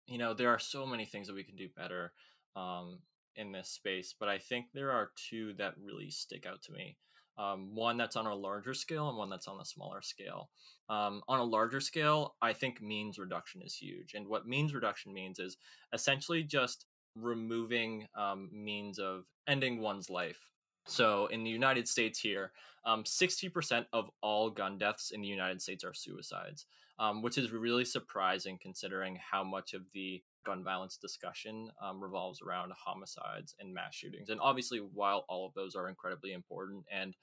you 0.08 0.18
know, 0.18 0.34
there 0.34 0.50
are 0.50 0.60
so 0.60 0.86
many 0.86 1.06
things 1.06 1.28
that 1.28 1.36
we 1.36 1.44
can 1.44 1.56
do 1.56 1.70
better 1.76 2.14
um, 2.56 3.00
in 3.36 3.52
this 3.52 3.70
space, 3.70 4.14
but 4.20 4.30
I 4.30 4.38
think 4.38 4.68
there 4.74 4.92
are 4.92 5.12
two 5.30 5.54
that 5.58 5.76
really 5.82 6.10
stick 6.10 6.46
out 6.46 6.62
to 6.64 6.72
me. 6.72 6.98
Um, 7.36 7.74
one 7.74 7.98
that's 7.98 8.16
on 8.16 8.28
a 8.28 8.36
larger 8.36 8.76
scale 8.76 9.10
and 9.10 9.18
one 9.18 9.30
that's 9.30 9.48
on 9.48 9.60
a 9.60 9.66
smaller 9.66 10.04
scale. 10.04 10.50
Um, 10.88 11.24
on 11.28 11.40
a 11.40 11.44
larger 11.44 11.80
scale, 11.80 12.36
I 12.42 12.54
think 12.54 12.80
means 12.80 13.18
reduction 13.18 13.62
is 13.64 13.74
huge. 13.76 14.14
And 14.14 14.28
what 14.28 14.48
means 14.48 14.74
reduction 14.74 15.14
means 15.14 15.40
is 15.40 15.58
essentially 15.94 16.44
just 16.44 16.86
removing 17.16 18.08
um, 18.16 18.50
means 18.52 19.00
of 19.00 19.26
ending 19.48 19.82
one's 19.82 20.10
life 20.10 20.50
so 20.86 21.28
in 21.28 21.44
the 21.44 21.50
United 21.50 21.88
States 21.88 22.20
here, 22.20 22.52
um, 22.86 23.04
60% 23.04 23.86
of 23.94 24.10
all 24.22 24.50
gun 24.50 24.78
deaths 24.78 25.12
in 25.12 25.22
the 25.22 25.28
United 25.28 25.62
States 25.62 25.84
are 25.84 25.94
suicides, 25.94 26.66
um, 27.00 27.22
which 27.22 27.38
is 27.38 27.52
really 27.52 27.86
surprising 27.86 28.60
considering 28.62 29.18
how 29.32 29.44
much 29.44 29.74
of 29.74 29.84
the 29.94 30.22
gun 30.46 30.64
violence 30.64 30.98
discussion 30.98 31.70
um, 31.82 32.04
revolves 32.04 32.42
around 32.42 32.74
homicides 32.74 33.56
and 33.60 33.74
mass 33.74 33.96
shootings. 33.96 34.30
And 34.30 34.42
obviously, 34.42 34.80
while 34.80 35.26
all 35.30 35.46
of 35.46 35.54
those 35.54 35.76
are 35.76 35.88
incredibly 35.88 36.34
important 36.34 36.84
and 36.92 37.16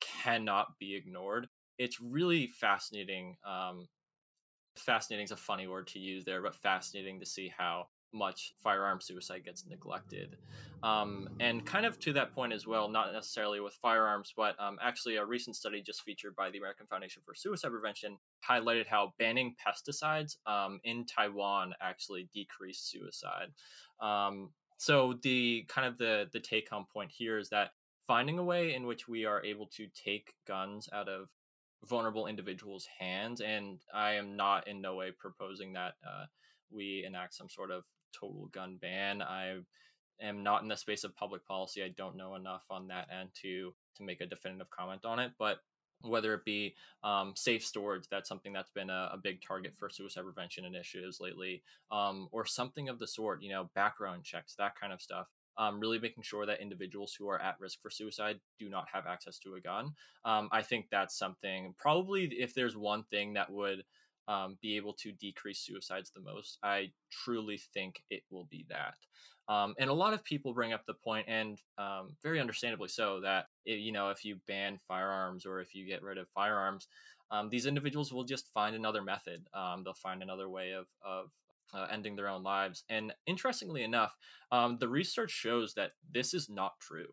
cannot 0.00 0.78
be 0.78 0.96
ignored, 0.96 1.48
it's 1.78 2.00
really 2.00 2.48
fascinating. 2.48 3.36
Um, 3.44 3.88
fascinating 4.76 5.24
is 5.24 5.30
a 5.30 5.36
funny 5.36 5.68
word 5.68 5.86
to 5.88 6.00
use 6.00 6.24
there, 6.24 6.42
but 6.42 6.54
fascinating 6.54 7.20
to 7.20 7.26
see 7.26 7.52
how 7.56 7.86
much 8.16 8.54
firearm 8.62 9.00
suicide 9.00 9.44
gets 9.44 9.66
neglected. 9.66 10.36
Um, 10.82 11.28
and 11.40 11.64
kind 11.64 11.86
of 11.86 11.98
to 12.00 12.12
that 12.14 12.34
point 12.34 12.52
as 12.52 12.66
well, 12.66 12.88
not 12.88 13.12
necessarily 13.12 13.60
with 13.60 13.74
firearms, 13.74 14.32
but 14.36 14.58
um, 14.60 14.78
actually 14.82 15.16
a 15.16 15.24
recent 15.24 15.56
study 15.56 15.82
just 15.82 16.02
featured 16.02 16.34
by 16.36 16.50
the 16.50 16.58
American 16.58 16.86
Foundation 16.86 17.22
for 17.24 17.34
Suicide 17.34 17.70
Prevention 17.70 18.18
highlighted 18.48 18.86
how 18.86 19.14
banning 19.18 19.54
pesticides 19.64 20.36
um, 20.46 20.80
in 20.84 21.04
Taiwan 21.06 21.72
actually 21.80 22.28
decreased 22.32 22.90
suicide. 22.90 23.52
Um, 24.00 24.50
so 24.76 25.14
the 25.22 25.64
kind 25.68 25.86
of 25.86 25.96
the 25.96 26.28
the 26.32 26.40
take 26.40 26.68
home 26.68 26.86
point 26.92 27.10
here 27.10 27.38
is 27.38 27.48
that 27.48 27.70
finding 28.06 28.38
a 28.38 28.44
way 28.44 28.74
in 28.74 28.86
which 28.86 29.08
we 29.08 29.24
are 29.24 29.44
able 29.44 29.66
to 29.66 29.86
take 30.04 30.34
guns 30.46 30.88
out 30.92 31.08
of 31.08 31.28
vulnerable 31.84 32.26
individuals' 32.26 32.86
hands, 32.98 33.40
and 33.40 33.80
I 33.94 34.12
am 34.12 34.36
not 34.36 34.68
in 34.68 34.80
no 34.80 34.94
way 34.94 35.10
proposing 35.16 35.72
that. 35.74 35.94
Uh, 36.06 36.26
we 36.70 37.04
enact 37.06 37.34
some 37.34 37.48
sort 37.48 37.70
of 37.70 37.84
total 38.18 38.48
gun 38.52 38.78
ban. 38.80 39.22
I 39.22 39.58
am 40.20 40.42
not 40.42 40.62
in 40.62 40.68
the 40.68 40.76
space 40.76 41.04
of 41.04 41.14
public 41.16 41.44
policy. 41.46 41.82
I 41.82 41.88
don't 41.96 42.16
know 42.16 42.34
enough 42.34 42.64
on 42.70 42.88
that 42.88 43.08
end 43.16 43.30
to 43.42 43.74
to 43.96 44.02
make 44.02 44.20
a 44.20 44.26
definitive 44.26 44.70
comment 44.70 45.04
on 45.04 45.18
it. 45.18 45.32
But 45.38 45.58
whether 46.02 46.34
it 46.34 46.44
be 46.44 46.74
um, 47.02 47.32
safe 47.36 47.64
storage, 47.64 48.08
that's 48.10 48.28
something 48.28 48.52
that's 48.52 48.70
been 48.70 48.90
a, 48.90 49.10
a, 49.14 49.18
big 49.22 49.40
target 49.46 49.74
for 49.74 49.88
suicide 49.88 50.24
prevention 50.24 50.64
initiatives 50.64 51.20
lately, 51.20 51.62
um, 51.90 52.28
or 52.32 52.44
something 52.44 52.88
of 52.88 52.98
the 52.98 53.06
sort. 53.06 53.42
You 53.42 53.50
know, 53.50 53.70
background 53.74 54.24
checks, 54.24 54.54
that 54.58 54.78
kind 54.78 54.92
of 54.92 55.00
stuff. 55.00 55.26
Um, 55.58 55.80
really 55.80 55.98
making 55.98 56.22
sure 56.22 56.44
that 56.44 56.60
individuals 56.60 57.14
who 57.18 57.30
are 57.30 57.40
at 57.40 57.58
risk 57.58 57.80
for 57.80 57.88
suicide 57.88 58.40
do 58.58 58.68
not 58.68 58.88
have 58.92 59.06
access 59.06 59.38
to 59.38 59.54
a 59.54 59.60
gun. 59.60 59.92
Um, 60.22 60.50
I 60.52 60.60
think 60.60 60.88
that's 60.90 61.18
something. 61.18 61.74
Probably, 61.78 62.24
if 62.24 62.52
there's 62.52 62.76
one 62.76 63.04
thing 63.04 63.32
that 63.34 63.50
would 63.50 63.82
um, 64.28 64.58
be 64.60 64.76
able 64.76 64.92
to 64.94 65.12
decrease 65.12 65.60
suicides 65.60 66.10
the 66.14 66.20
most. 66.20 66.58
I 66.62 66.90
truly 67.10 67.60
think 67.74 68.02
it 68.10 68.22
will 68.30 68.46
be 68.50 68.66
that. 68.68 68.94
Um, 69.48 69.74
and 69.78 69.90
a 69.90 69.94
lot 69.94 70.12
of 70.12 70.24
people 70.24 70.52
bring 70.52 70.72
up 70.72 70.84
the 70.86 70.94
point, 70.94 71.26
and 71.28 71.60
um, 71.78 72.16
very 72.22 72.40
understandably 72.40 72.88
so, 72.88 73.20
that 73.20 73.46
it, 73.64 73.78
you 73.78 73.92
know 73.92 74.10
if 74.10 74.24
you 74.24 74.36
ban 74.48 74.78
firearms 74.88 75.46
or 75.46 75.60
if 75.60 75.74
you 75.74 75.86
get 75.86 76.02
rid 76.02 76.18
of 76.18 76.28
firearms, 76.34 76.88
um, 77.30 77.48
these 77.48 77.66
individuals 77.66 78.12
will 78.12 78.24
just 78.24 78.52
find 78.52 78.74
another 78.74 79.02
method. 79.02 79.46
Um, 79.54 79.82
they'll 79.84 79.94
find 79.94 80.22
another 80.22 80.48
way 80.48 80.72
of 80.72 80.86
of 81.04 81.30
uh, 81.74 81.86
ending 81.92 82.16
their 82.16 82.28
own 82.28 82.42
lives. 82.42 82.84
And 82.88 83.12
interestingly 83.26 83.82
enough, 83.82 84.16
um, 84.52 84.78
the 84.78 84.88
research 84.88 85.30
shows 85.30 85.74
that 85.74 85.92
this 86.12 86.34
is 86.34 86.48
not 86.48 86.78
true. 86.80 87.08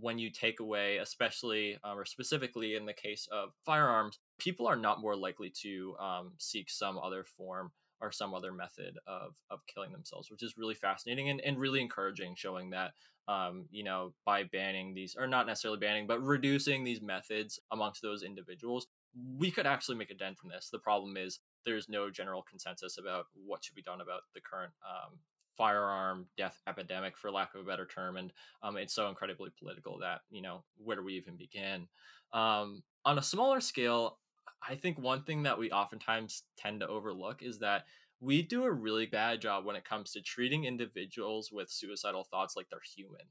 When 0.00 0.18
you 0.18 0.30
take 0.30 0.60
away, 0.60 0.98
especially 0.98 1.78
uh, 1.84 1.94
or 1.94 2.04
specifically 2.04 2.76
in 2.76 2.86
the 2.86 2.92
case 2.92 3.28
of 3.30 3.50
firearms, 3.66 4.18
people 4.38 4.66
are 4.66 4.76
not 4.76 5.00
more 5.00 5.16
likely 5.16 5.50
to 5.62 5.96
um, 6.00 6.32
seek 6.38 6.70
some 6.70 6.98
other 6.98 7.24
form 7.24 7.70
or 8.00 8.10
some 8.12 8.34
other 8.34 8.52
method 8.52 8.98
of, 9.06 9.36
of 9.50 9.60
killing 9.66 9.92
themselves, 9.92 10.30
which 10.30 10.42
is 10.42 10.58
really 10.58 10.74
fascinating 10.74 11.30
and, 11.30 11.40
and 11.40 11.58
really 11.58 11.80
encouraging, 11.80 12.34
showing 12.36 12.70
that, 12.70 12.92
um, 13.28 13.66
you 13.70 13.84
know, 13.84 14.12
by 14.26 14.42
banning 14.42 14.92
these, 14.92 15.16
or 15.18 15.26
not 15.26 15.46
necessarily 15.46 15.78
banning, 15.78 16.06
but 16.06 16.22
reducing 16.22 16.84
these 16.84 17.00
methods 17.00 17.58
amongst 17.72 18.02
those 18.02 18.22
individuals, 18.22 18.86
we 19.38 19.50
could 19.50 19.66
actually 19.66 19.96
make 19.96 20.10
a 20.10 20.14
dent 20.14 20.36
in 20.42 20.50
this. 20.50 20.68
The 20.70 20.78
problem 20.78 21.16
is 21.16 21.38
there's 21.64 21.88
no 21.88 22.10
general 22.10 22.42
consensus 22.42 22.98
about 22.98 23.26
what 23.46 23.64
should 23.64 23.76
be 23.76 23.82
done 23.82 24.00
about 24.00 24.22
the 24.34 24.40
current 24.40 24.72
um, 24.84 25.18
firearm 25.56 26.26
death 26.36 26.60
epidemic, 26.66 27.16
for 27.16 27.30
lack 27.30 27.54
of 27.54 27.60
a 27.60 27.64
better 27.64 27.86
term, 27.86 28.16
and 28.16 28.32
um, 28.62 28.76
it's 28.76 28.94
so 28.94 29.08
incredibly 29.08 29.50
political 29.58 29.98
that 30.00 30.20
you 30.30 30.42
know 30.42 30.64
where 30.76 30.96
do 30.96 31.04
we 31.04 31.14
even 31.14 31.36
begin? 31.36 31.86
Um, 32.32 32.82
on 33.04 33.18
a 33.18 33.22
smaller 33.22 33.60
scale, 33.60 34.18
I 34.66 34.76
think 34.76 34.98
one 34.98 35.22
thing 35.22 35.42
that 35.44 35.58
we 35.58 35.70
oftentimes 35.70 36.44
tend 36.56 36.80
to 36.80 36.88
overlook 36.88 37.42
is 37.42 37.58
that 37.60 37.84
we 38.20 38.42
do 38.42 38.64
a 38.64 38.72
really 38.72 39.06
bad 39.06 39.40
job 39.40 39.64
when 39.64 39.76
it 39.76 39.84
comes 39.84 40.12
to 40.12 40.22
treating 40.22 40.64
individuals 40.64 41.50
with 41.52 41.70
suicidal 41.70 42.24
thoughts 42.24 42.56
like 42.56 42.68
they're 42.70 42.80
human. 42.96 43.26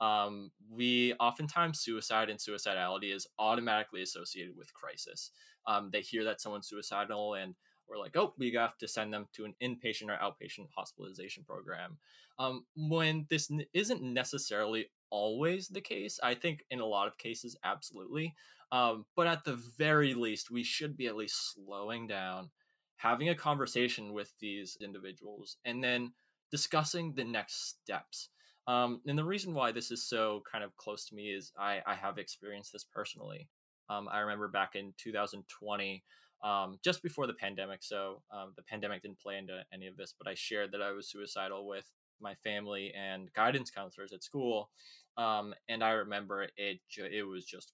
Um, 0.00 0.50
we 0.70 1.14
oftentimes 1.14 1.80
suicide 1.80 2.28
and 2.28 2.38
suicidality 2.38 3.14
is 3.14 3.26
automatically 3.38 4.02
associated 4.02 4.56
with 4.56 4.72
crisis. 4.74 5.30
Um, 5.66 5.90
they 5.92 6.02
hear 6.02 6.24
that 6.24 6.40
someone's 6.40 6.68
suicidal 6.68 7.34
and 7.34 7.54
we're 7.88 7.98
like, 7.98 8.16
oh, 8.16 8.34
we 8.38 8.52
have 8.52 8.76
to 8.78 8.88
send 8.88 9.12
them 9.12 9.26
to 9.34 9.44
an 9.44 9.54
inpatient 9.62 10.08
or 10.08 10.18
outpatient 10.18 10.68
hospitalization 10.76 11.44
program. 11.44 11.98
Um, 12.38 12.66
when 12.76 13.26
this 13.30 13.50
n- 13.50 13.64
isn't 13.72 14.02
necessarily 14.02 14.90
always 15.10 15.68
the 15.68 15.80
case, 15.80 16.18
I 16.22 16.34
think 16.34 16.64
in 16.70 16.80
a 16.80 16.86
lot 16.86 17.08
of 17.08 17.18
cases, 17.18 17.56
absolutely. 17.64 18.34
Um, 18.72 19.04
but 19.14 19.26
at 19.26 19.44
the 19.44 19.54
very 19.78 20.14
least, 20.14 20.50
we 20.50 20.64
should 20.64 20.96
be 20.96 21.06
at 21.06 21.16
least 21.16 21.54
slowing 21.54 22.06
down, 22.06 22.50
having 22.96 23.28
a 23.28 23.34
conversation 23.34 24.12
with 24.12 24.32
these 24.40 24.76
individuals, 24.80 25.56
and 25.64 25.82
then 25.82 26.12
discussing 26.50 27.14
the 27.14 27.24
next 27.24 27.68
steps. 27.68 28.30
Um, 28.66 29.00
and 29.06 29.16
the 29.16 29.24
reason 29.24 29.54
why 29.54 29.70
this 29.70 29.90
is 29.90 30.08
so 30.08 30.42
kind 30.50 30.64
of 30.64 30.76
close 30.76 31.06
to 31.06 31.14
me 31.14 31.28
is 31.30 31.52
I, 31.58 31.80
I 31.86 31.94
have 31.94 32.18
experienced 32.18 32.72
this 32.72 32.84
personally. 32.84 33.48
Um, 33.88 34.08
I 34.10 34.18
remember 34.20 34.48
back 34.48 34.74
in 34.74 34.92
2020, 34.98 36.02
um, 36.42 36.78
just 36.82 37.02
before 37.02 37.26
the 37.26 37.34
pandemic. 37.34 37.82
So 37.82 38.22
um, 38.32 38.52
the 38.56 38.62
pandemic 38.62 39.02
didn't 39.02 39.20
play 39.20 39.38
into 39.38 39.62
any 39.72 39.86
of 39.86 39.96
this, 39.96 40.14
but 40.18 40.28
I 40.28 40.34
shared 40.34 40.72
that 40.72 40.82
I 40.82 40.90
was 40.90 41.08
suicidal 41.08 41.66
with 41.66 41.86
my 42.20 42.34
family 42.34 42.92
and 42.96 43.32
guidance 43.32 43.70
counselors 43.70 44.12
at 44.12 44.22
school. 44.22 44.70
Um, 45.16 45.54
and 45.68 45.82
I 45.82 45.90
remember 45.92 46.42
it, 46.56 46.80
it 46.96 47.26
was 47.26 47.44
just 47.44 47.72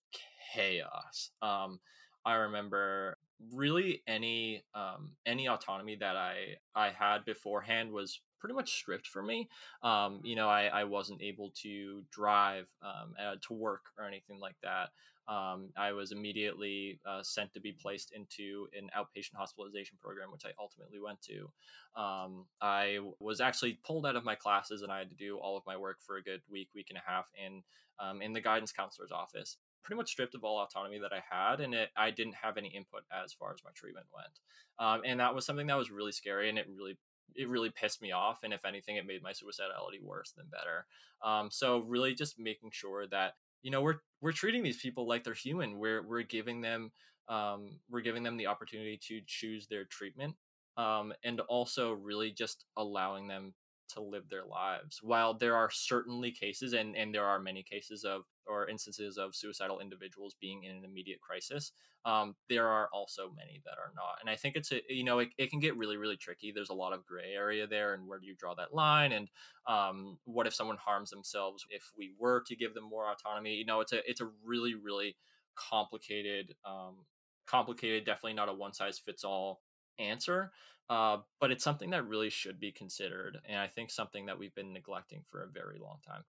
chaos. 0.55 1.31
Um, 1.41 1.81
I 2.25 2.35
remember 2.35 3.19
really 3.53 4.03
any 4.07 4.63
um, 4.75 5.13
any 5.27 5.49
autonomy 5.49 5.97
that 5.97 6.17
I 6.17 6.57
I 6.75 6.91
had 6.91 7.25
beforehand 7.25 7.91
was 7.91 8.21
pretty 8.39 8.55
much 8.55 8.73
stripped 8.73 9.07
from 9.07 9.27
me. 9.27 9.49
Um, 9.83 10.21
you 10.25 10.35
know, 10.37 10.49
I, 10.49 10.65
I 10.67 10.85
wasn't 10.85 11.23
able 11.23 11.53
to 11.63 12.03
drive 12.11 12.67
um, 12.83 13.15
uh, 13.21 13.37
to 13.49 13.55
work 13.55 13.83
or 13.99 14.07
anything 14.07 14.41
like 14.41 14.57
that. 14.63 14.91
Um, 15.29 15.71
I 15.77 15.93
was 15.93 16.13
immediately 16.13 17.01
uh, 17.07 17.23
sent 17.23 17.53
to 17.55 17.61
be 17.61 17.73
placed 17.73 18.13
into 18.13 18.67
an 18.77 18.91
outpatient 18.97 19.35
hospitalization 19.37 19.99
program, 20.01 20.33
which 20.33 20.45
I 20.45 20.51
ultimately 20.61 20.99
went 21.01 21.21
to. 21.23 22.01
Um, 22.01 22.47
I 22.61 22.99
was 23.21 23.41
actually 23.41 23.79
pulled 23.87 24.07
out 24.07 24.17
of 24.17 24.25
my 24.25 24.35
classes, 24.35 24.83
and 24.83 24.91
I 24.91 24.99
had 24.99 25.11
to 25.11 25.17
do 25.17 25.39
all 25.39 25.57
of 25.57 25.63
my 25.67 25.77
work 25.77 25.99
for 26.05 26.17
a 26.17 26.23
good 26.23 26.43
week, 26.51 26.69
week 26.75 26.89
and 26.91 26.99
a 26.99 27.11
half 27.11 27.27
in 27.35 27.63
um, 28.01 28.21
in 28.21 28.33
the 28.33 28.41
guidance 28.41 28.73
counselor's 28.73 29.13
office. 29.13 29.59
Pretty 29.85 29.97
much 29.97 30.11
stripped 30.11 30.35
of 30.35 30.45
all 30.45 30.63
autonomy 30.63 30.99
that 30.99 31.13
I 31.13 31.23
had, 31.29 31.61
and 31.61 31.75
it, 31.75 31.91
I 31.97 32.11
didn't 32.11 32.35
have 32.35 32.57
any 32.57 32.69
input 32.69 33.03
as 33.13 33.33
far 33.33 33.53
as 33.53 33.65
my 33.65 33.71
treatment 33.75 34.07
went. 34.15 34.39
Um, 34.79 35.03
and 35.05 35.21
that 35.21 35.35
was 35.35 35.45
something 35.45 35.67
that 35.69 35.77
was 35.77 35.91
really 35.91 36.13
scary, 36.13 36.49
and 36.49 36.59
it 36.59 36.67
really 36.69 36.99
it 37.35 37.49
really 37.49 37.71
pissed 37.71 38.03
me 38.03 38.13
off 38.13 38.41
and 38.43 38.53
if 38.53 38.65
anything 38.65 38.97
it 38.97 39.07
made 39.07 39.23
my 39.23 39.33
suicidality 39.33 40.03
worse 40.03 40.33
than 40.33 40.47
better 40.51 40.87
um, 41.23 41.51
so 41.51 41.79
really 41.79 42.15
just 42.15 42.39
making 42.39 42.71
sure 42.73 43.07
that 43.07 43.35
you 43.63 43.71
know 43.71 43.81
we're 43.81 43.97
we're 44.21 44.33
treating 44.33 44.63
these 44.63 44.81
people 44.81 45.07
like 45.07 45.25
they're 45.25 45.35
human. 45.35 45.79
We're 45.79 46.03
we're 46.07 46.23
giving 46.23 46.61
them 46.61 46.91
um, 47.29 47.79
we're 47.91 48.01
giving 48.01 48.23
them 48.23 48.37
the 48.37 48.47
opportunity 48.47 48.99
to 49.09 49.21
choose 49.27 49.67
their 49.67 49.85
treatment 49.85 50.35
um, 50.77 51.13
and 51.25 51.41
also 51.41 51.93
really 51.93 52.31
just 52.31 52.65
allowing 52.77 53.29
them 53.29 53.55
to 53.93 54.03
live 54.03 54.29
their 54.29 54.45
lives. 54.45 55.01
While 55.03 55.35
there 55.35 55.57
are 55.57 55.71
certainly 55.71 56.31
cases, 56.31 56.73
and, 56.73 56.97
and 56.97 57.15
there 57.15 57.25
are 57.25 57.39
many 57.39 57.63
cases 57.63 58.05
of 58.05 58.23
or 58.47 58.69
instances 58.69 59.19
of 59.19 59.35
suicidal 59.37 59.81
individuals 59.81 60.35
being 60.41 60.65
in 60.65 60.77
an 60.77 60.85
immediate 60.85 61.21
crisis, 61.21 61.73
um, 62.05 62.35
there 62.49 62.69
are 62.69 62.89
also 62.93 63.31
many 63.37 63.63
that 63.65 63.79
are 63.79 63.93
not. 63.95 64.17
And 64.21 64.29
I 64.29 64.37
think 64.37 64.57
it's 64.57 64.73
a 64.73 64.81
you 64.89 65.05
know 65.05 65.21
it, 65.21 65.29
it 65.39 65.51
can 65.51 65.61
get 65.61 65.77
really 65.77 65.97
really 65.97 66.17
tricky. 66.17 66.53
There's 66.53 66.71
a 66.71 66.75
lot 66.75 66.93
of 66.93 67.07
gray 67.07 67.33
area 67.35 67.67
there, 67.67 67.95
and 67.95 68.07
where 68.07 68.19
do 68.19 68.27
you 68.27 68.35
draw 68.37 68.55
that 68.55 68.75
line? 68.75 69.13
And 69.13 69.29
um, 69.69 70.19
what 70.25 70.47
if 70.47 70.55
someone 70.55 70.79
harms 70.79 71.11
themselves 71.11 71.65
if 71.71 71.91
we 71.97 72.13
were 72.19 72.43
to 72.47 72.57
give 72.57 72.75
them 72.75 72.85
more 72.85 73.11
autonomy? 73.11 73.55
You 73.55 73.67
know, 73.67 73.81
it's 73.81 73.93
a 73.93 74.09
it's 74.09 74.21
a 74.21 74.31
really 74.45 74.75
really 74.75 75.17
complicated 75.55 76.55
um, 76.65 77.05
complicated 77.47 78.05
definitely 78.05 78.35
not 78.35 78.49
a 78.49 78.53
one 78.53 78.73
size 78.73 78.99
fits 78.99 79.25
all 79.25 79.61
answer 79.99 80.53
uh, 80.93 81.19
but 81.41 81.51
it's 81.51 81.65
something 81.65 81.89
that 81.89 82.07
really 82.07 82.29
should 82.29 82.61
be 82.61 82.71
considered, 82.71 83.39
and 83.49 83.59
I 83.59 83.67
think 83.67 83.91
something 83.91 84.27
that 84.27 84.39
we've 84.39 84.55
been 84.55 84.75
neglecting 84.75 85.25
for 85.31 85.43
a 85.43 85.49
very 85.49 85.79
long 85.79 85.97
time. 86.07 86.25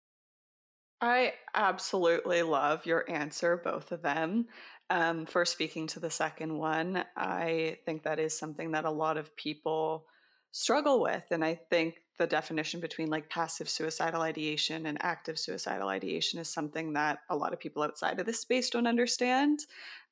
I 1.00 1.32
absolutely 1.52 2.42
love 2.42 2.86
your 2.86 3.04
answer, 3.10 3.56
both 3.56 3.90
of 3.90 4.02
them. 4.02 4.46
Um, 4.88 5.26
for 5.26 5.44
speaking 5.44 5.88
to 5.88 6.00
the 6.00 6.10
second 6.10 6.56
one, 6.56 7.04
I 7.16 7.78
think 7.84 8.04
that 8.04 8.20
is 8.20 8.38
something 8.38 8.70
that 8.70 8.84
a 8.84 8.90
lot 8.90 9.16
of 9.16 9.34
people 9.34 10.06
struggle 10.52 11.02
with. 11.02 11.24
And 11.32 11.44
I 11.44 11.58
think 11.70 11.96
the 12.18 12.26
definition 12.28 12.78
between 12.78 13.10
like 13.10 13.28
passive 13.28 13.68
suicidal 13.68 14.22
ideation 14.22 14.86
and 14.86 14.96
active 15.02 15.40
suicidal 15.40 15.88
ideation 15.88 16.38
is 16.38 16.48
something 16.48 16.92
that 16.92 17.18
a 17.30 17.36
lot 17.36 17.52
of 17.52 17.58
people 17.58 17.82
outside 17.82 18.20
of 18.20 18.26
this 18.26 18.38
space 18.38 18.70
don't 18.70 18.86
understand. 18.86 19.58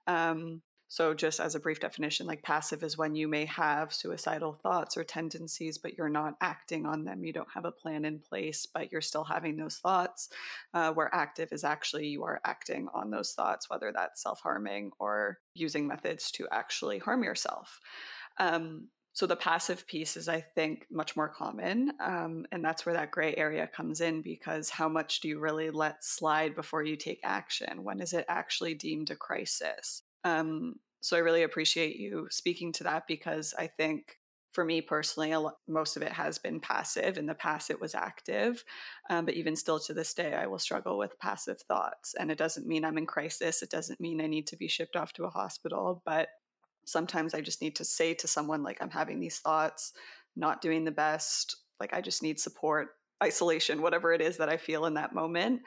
Um, 0.08 0.60
so, 0.92 1.14
just 1.14 1.38
as 1.38 1.54
a 1.54 1.60
brief 1.60 1.78
definition, 1.78 2.26
like 2.26 2.42
passive 2.42 2.82
is 2.82 2.98
when 2.98 3.14
you 3.14 3.28
may 3.28 3.44
have 3.44 3.94
suicidal 3.94 4.54
thoughts 4.54 4.96
or 4.96 5.04
tendencies, 5.04 5.78
but 5.78 5.96
you're 5.96 6.08
not 6.08 6.34
acting 6.40 6.84
on 6.84 7.04
them. 7.04 7.24
You 7.24 7.32
don't 7.32 7.52
have 7.54 7.64
a 7.64 7.70
plan 7.70 8.04
in 8.04 8.18
place, 8.18 8.66
but 8.66 8.90
you're 8.90 9.00
still 9.00 9.22
having 9.22 9.56
those 9.56 9.76
thoughts. 9.76 10.30
Uh, 10.74 10.92
where 10.92 11.14
active 11.14 11.52
is 11.52 11.62
actually 11.62 12.08
you 12.08 12.24
are 12.24 12.40
acting 12.44 12.88
on 12.92 13.12
those 13.12 13.34
thoughts, 13.34 13.70
whether 13.70 13.92
that's 13.92 14.20
self 14.20 14.40
harming 14.40 14.90
or 14.98 15.38
using 15.54 15.86
methods 15.86 16.32
to 16.32 16.48
actually 16.50 16.98
harm 16.98 17.22
yourself. 17.22 17.78
Um, 18.38 18.88
so 19.12 19.28
the 19.28 19.36
passive 19.36 19.86
piece 19.86 20.16
is, 20.16 20.28
I 20.28 20.40
think, 20.40 20.86
much 20.90 21.14
more 21.14 21.28
common. 21.28 21.92
Um, 22.00 22.46
and 22.50 22.64
that's 22.64 22.84
where 22.84 22.96
that 22.96 23.12
gray 23.12 23.36
area 23.36 23.68
comes 23.68 24.00
in 24.00 24.22
because 24.22 24.70
how 24.70 24.88
much 24.88 25.20
do 25.20 25.28
you 25.28 25.38
really 25.38 25.70
let 25.70 26.04
slide 26.04 26.56
before 26.56 26.82
you 26.82 26.96
take 26.96 27.20
action? 27.22 27.84
When 27.84 28.00
is 28.00 28.12
it 28.12 28.24
actually 28.28 28.74
deemed 28.74 29.12
a 29.12 29.16
crisis? 29.16 30.02
Um, 30.24 30.74
so 31.00 31.16
I 31.16 31.20
really 31.20 31.42
appreciate 31.42 31.96
you 31.96 32.28
speaking 32.30 32.72
to 32.72 32.84
that 32.84 33.04
because 33.08 33.54
I 33.58 33.66
think 33.66 34.18
for 34.52 34.64
me 34.64 34.80
personally, 34.80 35.34
most 35.68 35.96
of 35.96 36.02
it 36.02 36.12
has 36.12 36.36
been 36.38 36.60
passive. 36.60 37.16
In 37.16 37.26
the 37.26 37.34
past, 37.34 37.70
it 37.70 37.80
was 37.80 37.94
active. 37.94 38.64
Um, 39.08 39.24
but 39.24 39.34
even 39.34 39.54
still 39.54 39.78
to 39.80 39.94
this 39.94 40.12
day, 40.12 40.34
I 40.34 40.46
will 40.46 40.58
struggle 40.58 40.98
with 40.98 41.18
passive 41.20 41.60
thoughts. 41.62 42.14
And 42.18 42.30
it 42.30 42.38
doesn't 42.38 42.66
mean 42.66 42.84
I'm 42.84 42.98
in 42.98 43.06
crisis. 43.06 43.62
It 43.62 43.70
doesn't 43.70 44.00
mean 44.00 44.20
I 44.20 44.26
need 44.26 44.48
to 44.48 44.56
be 44.56 44.66
shipped 44.66 44.96
off 44.96 45.12
to 45.14 45.24
a 45.24 45.30
hospital. 45.30 46.02
But 46.04 46.28
sometimes 46.84 47.32
I 47.32 47.40
just 47.40 47.62
need 47.62 47.76
to 47.76 47.84
say 47.84 48.12
to 48.14 48.26
someone, 48.26 48.64
like, 48.64 48.78
I'm 48.80 48.90
having 48.90 49.20
these 49.20 49.38
thoughts, 49.38 49.92
not 50.34 50.60
doing 50.60 50.84
the 50.84 50.90
best. 50.90 51.56
Like, 51.78 51.94
I 51.94 52.00
just 52.00 52.22
need 52.22 52.40
support, 52.40 52.88
isolation, 53.22 53.82
whatever 53.82 54.12
it 54.12 54.20
is 54.20 54.36
that 54.38 54.48
I 54.48 54.56
feel 54.56 54.86
in 54.86 54.94
that 54.94 55.14
moment. 55.14 55.60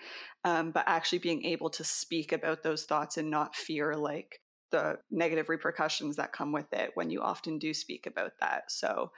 Um, 0.44 0.72
but 0.72 0.84
actually 0.88 1.20
being 1.20 1.46
able 1.46 1.70
to 1.70 1.86
speak 1.86 2.34
about 2.34 2.63
those 2.63 2.84
thoughts 2.84 3.16
and 3.16 3.32
not 3.32 3.56
fear, 3.56 3.96
like, 3.96 4.42
the 4.73 4.97
negative 5.12 5.47
repercussions 5.47 6.17
that 6.17 6.33
come 6.33 6.51
with 6.51 6.73
it 6.73 6.91
when 6.95 7.09
you 7.09 7.21
often 7.21 7.59
do 7.59 7.73
speak 7.73 8.07
about 8.07 8.33
that. 8.41 8.71
So 8.71 9.12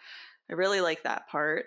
I 0.51 0.53
really 0.53 0.81
like 0.81 1.03
that 1.03 1.27
part. 1.29 1.65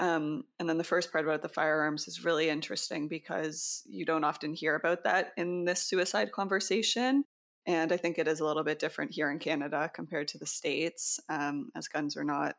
Um, 0.00 0.44
and 0.58 0.68
then 0.68 0.76
the 0.76 0.84
first 0.84 1.10
part 1.10 1.24
about 1.24 1.42
the 1.42 1.48
firearms 1.48 2.06
is 2.08 2.24
really 2.24 2.50
interesting 2.50 3.08
because 3.08 3.82
you 3.88 4.04
don't 4.04 4.24
often 4.24 4.52
hear 4.52 4.74
about 4.74 5.04
that 5.04 5.32
in 5.36 5.64
this 5.64 5.82
suicide 5.82 6.32
conversation. 6.32 7.24
And 7.66 7.92
I 7.92 7.96
think 7.96 8.18
it 8.18 8.28
is 8.28 8.40
a 8.40 8.44
little 8.44 8.64
bit 8.64 8.78
different 8.78 9.12
here 9.12 9.30
in 9.30 9.38
Canada 9.38 9.90
compared 9.94 10.28
to 10.28 10.38
the 10.38 10.46
States, 10.46 11.20
um, 11.28 11.70
as 11.76 11.88
guns 11.88 12.16
are 12.16 12.24
not 12.24 12.56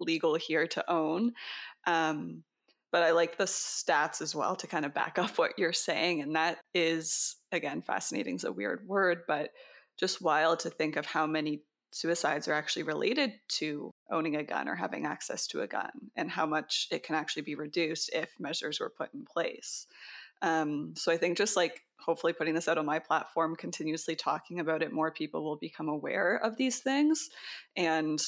legal 0.00 0.34
here 0.34 0.66
to 0.66 0.90
own. 0.90 1.32
Um, 1.86 2.42
but 2.92 3.02
I 3.02 3.10
like 3.10 3.36
the 3.36 3.44
stats 3.44 4.22
as 4.22 4.34
well 4.34 4.56
to 4.56 4.66
kind 4.66 4.86
of 4.86 4.94
back 4.94 5.18
up 5.18 5.36
what 5.36 5.58
you're 5.58 5.72
saying. 5.72 6.22
And 6.22 6.36
that 6.36 6.58
is, 6.72 7.36
again, 7.52 7.82
fascinating 7.82 8.36
is 8.36 8.44
a 8.44 8.52
weird 8.52 8.86
word, 8.86 9.22
but 9.28 9.50
just 9.98 10.22
wild 10.22 10.60
to 10.60 10.70
think 10.70 10.96
of 10.96 11.06
how 11.06 11.26
many 11.26 11.62
suicides 11.92 12.48
are 12.48 12.52
actually 12.52 12.82
related 12.82 13.32
to 13.48 13.90
owning 14.10 14.36
a 14.36 14.42
gun 14.42 14.68
or 14.68 14.74
having 14.74 15.06
access 15.06 15.46
to 15.46 15.62
a 15.62 15.66
gun 15.66 15.90
and 16.14 16.30
how 16.30 16.44
much 16.44 16.88
it 16.90 17.02
can 17.02 17.14
actually 17.14 17.42
be 17.42 17.54
reduced 17.54 18.10
if 18.12 18.30
measures 18.38 18.80
were 18.80 18.92
put 18.96 19.12
in 19.14 19.24
place. 19.24 19.86
Um, 20.42 20.92
so 20.96 21.10
I 21.10 21.16
think 21.16 21.38
just 21.38 21.56
like 21.56 21.80
hopefully 21.98 22.32
putting 22.32 22.54
this 22.54 22.68
out 22.68 22.78
on 22.78 22.84
my 22.84 22.98
platform, 22.98 23.56
continuously 23.56 24.14
talking 24.14 24.60
about 24.60 24.82
it, 24.82 24.92
more 24.92 25.10
people 25.10 25.42
will 25.42 25.56
become 25.56 25.88
aware 25.88 26.36
of 26.36 26.56
these 26.56 26.80
things. 26.80 27.30
And 27.76 28.20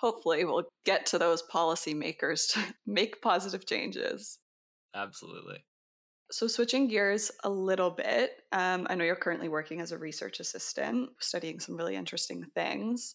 hopefully 0.00 0.44
we'll 0.44 0.64
get 0.84 1.06
to 1.06 1.18
those 1.18 1.42
policymakers 1.42 2.52
to 2.52 2.60
make 2.86 3.22
positive 3.22 3.66
changes. 3.66 4.38
Absolutely. 4.94 5.64
So, 6.34 6.48
switching 6.48 6.88
gears 6.88 7.30
a 7.44 7.48
little 7.48 7.90
bit, 7.92 8.42
um, 8.50 8.88
I 8.90 8.94
know 8.96 9.04
you're 9.04 9.14
currently 9.14 9.48
working 9.48 9.80
as 9.80 9.92
a 9.92 9.98
research 9.98 10.40
assistant, 10.40 11.10
studying 11.22 11.60
some 11.60 11.76
really 11.76 11.94
interesting 11.94 12.44
things. 12.56 13.14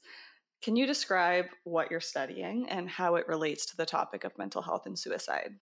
Can 0.62 0.76
you 0.78 0.86
describe 0.88 1.48
what 1.66 1.92
you're 1.92 2.02
studying 2.02 2.70
and 2.70 2.90
how 2.90 3.16
it 3.16 3.28
relates 3.28 3.66
to 3.68 3.78
the 3.78 3.86
topic 3.86 4.24
of 4.24 4.38
mental 4.38 4.62
health 4.64 4.86
and 4.88 4.98
suicide? 5.00 5.60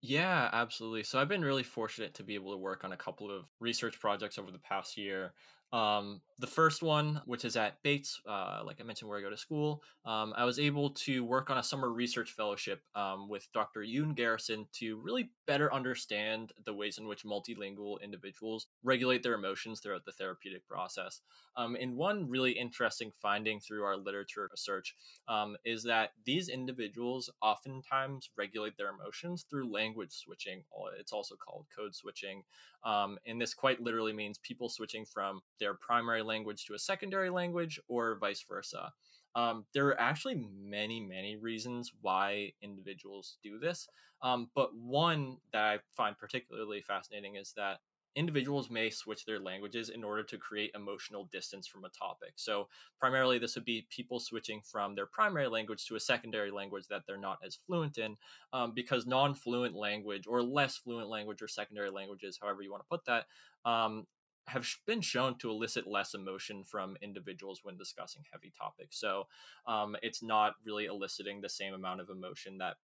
Yeah, 0.00 0.48
absolutely. 0.52 1.02
So 1.02 1.18
I've 1.18 1.28
been 1.28 1.42
really 1.44 1.64
fortunate 1.64 2.14
to 2.14 2.24
be 2.24 2.34
able 2.36 2.52
to 2.52 2.58
work 2.58 2.84
on 2.84 2.92
a 2.92 2.96
couple 2.96 3.30
of 3.32 3.50
research 3.58 3.98
projects 3.98 4.38
over 4.38 4.52
the 4.52 4.58
past 4.58 4.96
year. 4.96 5.34
Um, 5.72 6.22
the 6.40 6.46
first 6.46 6.82
one, 6.82 7.20
which 7.26 7.44
is 7.44 7.56
at 7.56 7.82
Bates, 7.82 8.20
uh, 8.26 8.60
like 8.64 8.80
I 8.80 8.84
mentioned, 8.84 9.08
where 9.08 9.18
I 9.18 9.22
go 9.22 9.30
to 9.30 9.36
school, 9.36 9.82
um, 10.04 10.32
I 10.36 10.44
was 10.44 10.60
able 10.60 10.90
to 10.90 11.24
work 11.24 11.50
on 11.50 11.58
a 11.58 11.62
summer 11.62 11.90
research 11.90 12.30
fellowship 12.30 12.80
um, 12.94 13.28
with 13.28 13.48
Dr. 13.52 13.80
Yoon 13.80 14.14
Garrison 14.14 14.66
to 14.74 15.00
really 15.02 15.30
better 15.48 15.72
understand 15.74 16.52
the 16.64 16.72
ways 16.72 16.98
in 16.98 17.08
which 17.08 17.24
multilingual 17.24 18.00
individuals 18.00 18.68
regulate 18.84 19.24
their 19.24 19.34
emotions 19.34 19.80
throughout 19.80 20.04
the 20.04 20.12
therapeutic 20.12 20.66
process. 20.68 21.22
Um, 21.56 21.76
and 21.80 21.96
one 21.96 22.28
really 22.30 22.52
interesting 22.52 23.10
finding 23.20 23.58
through 23.58 23.82
our 23.82 23.96
literature 23.96 24.48
research 24.52 24.94
um, 25.26 25.56
is 25.64 25.82
that 25.84 26.12
these 26.24 26.48
individuals 26.48 27.30
oftentimes 27.42 28.30
regulate 28.38 28.76
their 28.76 28.90
emotions 28.90 29.44
through 29.50 29.72
language 29.72 30.12
switching. 30.12 30.62
It's 31.00 31.12
also 31.12 31.34
called 31.34 31.66
code 31.76 31.96
switching. 31.96 32.44
Um, 32.84 33.18
and 33.26 33.40
this 33.40 33.54
quite 33.54 33.80
literally 33.80 34.12
means 34.12 34.38
people 34.38 34.68
switching 34.68 35.04
from 35.04 35.40
their 35.58 35.74
primary 35.74 36.22
language 36.22 36.64
to 36.66 36.74
a 36.74 36.78
secondary 36.78 37.30
language 37.30 37.80
or 37.88 38.18
vice 38.18 38.42
versa. 38.48 38.92
Um, 39.34 39.66
there 39.72 39.86
are 39.88 40.00
actually 40.00 40.48
many, 40.58 41.00
many 41.00 41.36
reasons 41.36 41.92
why 42.00 42.52
individuals 42.62 43.38
do 43.42 43.58
this. 43.58 43.88
Um, 44.22 44.50
but 44.54 44.74
one 44.74 45.36
that 45.52 45.62
I 45.62 45.78
find 45.96 46.18
particularly 46.18 46.82
fascinating 46.82 47.36
is 47.36 47.52
that 47.56 47.78
individuals 48.16 48.68
may 48.68 48.90
switch 48.90 49.24
their 49.24 49.38
languages 49.38 49.90
in 49.90 50.02
order 50.02 50.24
to 50.24 50.38
create 50.38 50.72
emotional 50.74 51.28
distance 51.30 51.68
from 51.68 51.84
a 51.84 51.88
topic. 51.90 52.32
So, 52.34 52.68
primarily, 52.98 53.38
this 53.38 53.54
would 53.54 53.64
be 53.64 53.86
people 53.90 54.18
switching 54.18 54.60
from 54.60 54.96
their 54.96 55.06
primary 55.06 55.46
language 55.46 55.86
to 55.86 55.94
a 55.94 56.00
secondary 56.00 56.50
language 56.50 56.88
that 56.88 57.02
they're 57.06 57.16
not 57.16 57.38
as 57.44 57.54
fluent 57.54 57.96
in, 57.96 58.16
um, 58.52 58.72
because 58.74 59.06
non 59.06 59.34
fluent 59.34 59.76
language 59.76 60.26
or 60.26 60.42
less 60.42 60.76
fluent 60.76 61.08
language 61.08 61.42
or 61.42 61.48
secondary 61.48 61.90
languages, 61.90 62.38
however 62.42 62.60
you 62.62 62.72
want 62.72 62.82
to 62.82 62.88
put 62.88 63.04
that, 63.04 63.26
um, 63.64 64.06
have 64.48 64.66
been 64.86 65.00
shown 65.00 65.36
to 65.38 65.50
elicit 65.50 65.86
less 65.86 66.14
emotion 66.14 66.64
from 66.64 66.96
individuals 67.02 67.60
when 67.62 67.76
discussing 67.76 68.22
heavy 68.32 68.52
topics. 68.56 68.98
So 68.98 69.26
um, 69.66 69.96
it's 70.02 70.22
not 70.22 70.54
really 70.64 70.86
eliciting 70.86 71.40
the 71.40 71.48
same 71.48 71.74
amount 71.74 72.00
of 72.00 72.10
emotion 72.10 72.58
that 72.58 72.76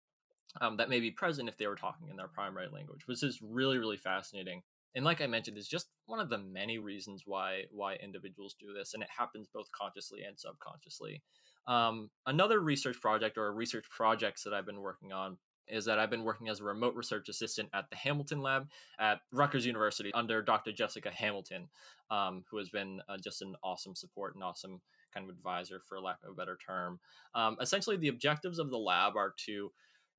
um, 0.61 0.77
that 0.77 0.89
may 0.89 0.99
be 0.99 1.09
present 1.09 1.49
if 1.49 1.57
they 1.57 1.65
were 1.65 1.75
talking 1.75 2.09
in 2.09 2.17
their 2.17 2.27
primary 2.27 2.67
language, 2.71 3.07
which 3.07 3.23
is 3.23 3.39
really 3.41 3.77
really 3.77 3.97
fascinating. 3.97 4.61
And 4.95 5.03
like 5.03 5.21
I 5.21 5.27
mentioned, 5.27 5.57
is 5.57 5.67
just 5.67 5.87
one 6.05 6.19
of 6.19 6.29
the 6.29 6.37
many 6.37 6.77
reasons 6.77 7.23
why 7.25 7.63
why 7.71 7.95
individuals 7.95 8.55
do 8.59 8.73
this, 8.73 8.93
and 8.93 9.01
it 9.01 9.09
happens 9.17 9.47
both 9.51 9.71
consciously 9.71 10.21
and 10.23 10.39
subconsciously. 10.39 11.23
Um, 11.65 12.09
another 12.25 12.59
research 12.59 12.99
project 13.01 13.37
or 13.37 13.51
research 13.53 13.85
projects 13.89 14.43
that 14.43 14.53
I've 14.53 14.65
been 14.65 14.81
working 14.81 15.11
on 15.13 15.37
is 15.67 15.85
that 15.85 15.99
I've 15.99 16.09
been 16.09 16.23
working 16.23 16.49
as 16.49 16.59
a 16.59 16.63
remote 16.63 16.95
research 16.95 17.29
assistant 17.29 17.69
at 17.73 17.89
the 17.89 17.95
Hamilton 17.95 18.41
Lab 18.41 18.67
at 18.99 19.21
Rutgers 19.31 19.65
University 19.65 20.11
under 20.13 20.41
Dr. 20.41 20.71
Jessica 20.71 21.09
Hamilton, 21.11 21.69
um, 22.11 22.43
who 22.49 22.57
has 22.57 22.69
been 22.69 23.01
uh, 23.07 23.17
just 23.17 23.41
an 23.41 23.55
awesome 23.63 23.95
support 23.95 24.35
and 24.35 24.43
awesome 24.43 24.81
kind 25.13 25.29
of 25.29 25.35
advisor, 25.35 25.79
for 25.87 25.99
lack 25.99 26.17
of 26.23 26.31
a 26.31 26.35
better 26.35 26.57
term. 26.65 26.99
Um, 27.35 27.57
essentially, 27.61 27.97
the 27.97 28.07
objectives 28.07 28.59
of 28.59 28.69
the 28.69 28.77
lab 28.77 29.15
are 29.15 29.33
to 29.45 29.71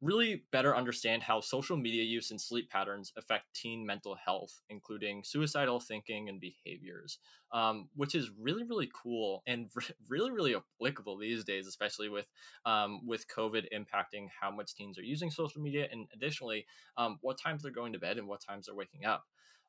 really 0.05 0.45
better 0.53 0.77
understand 0.77 1.23
how 1.23 1.41
social 1.41 1.77
media 1.77 2.03
use 2.03 2.31
and 2.31 2.41
sleep 2.41 2.69
patterns 2.69 3.13
affect 3.17 3.55
teen 3.55 3.87
mental 3.87 4.15
health, 4.15 4.61
including 4.69 5.25
suicidal 5.25 5.81
thinking 5.81 6.29
and 6.29 6.41
behaviors, 6.41 7.19
um, 7.53 7.89
which 7.95 8.15
is 8.15 8.31
really 8.39 8.65
really 8.65 8.91
cool 8.95 9.43
and 9.47 9.71
really 10.09 10.31
really 10.31 10.55
applicable 10.55 11.17
these 11.17 11.45
days, 11.45 11.67
especially 11.67 12.09
with 12.09 12.27
um, 12.67 13.07
with 13.07 13.27
COVID 13.35 13.65
impacting 13.73 14.29
how 14.41 14.51
much 14.51 14.75
teens 14.75 14.99
are 14.99 15.03
using 15.05 15.31
social 15.31 15.63
media, 15.63 15.89
and 15.91 16.07
additionally, 16.15 16.67
um, 16.99 17.19
what 17.23 17.39
times 17.41 17.63
they're 17.63 17.73
going 17.73 17.95
to 17.95 17.99
bed 17.99 18.19
and 18.19 18.29
what 18.29 18.43
times 18.43 18.67
they're 18.67 18.75
waking 18.75 19.07
up. 19.07 19.25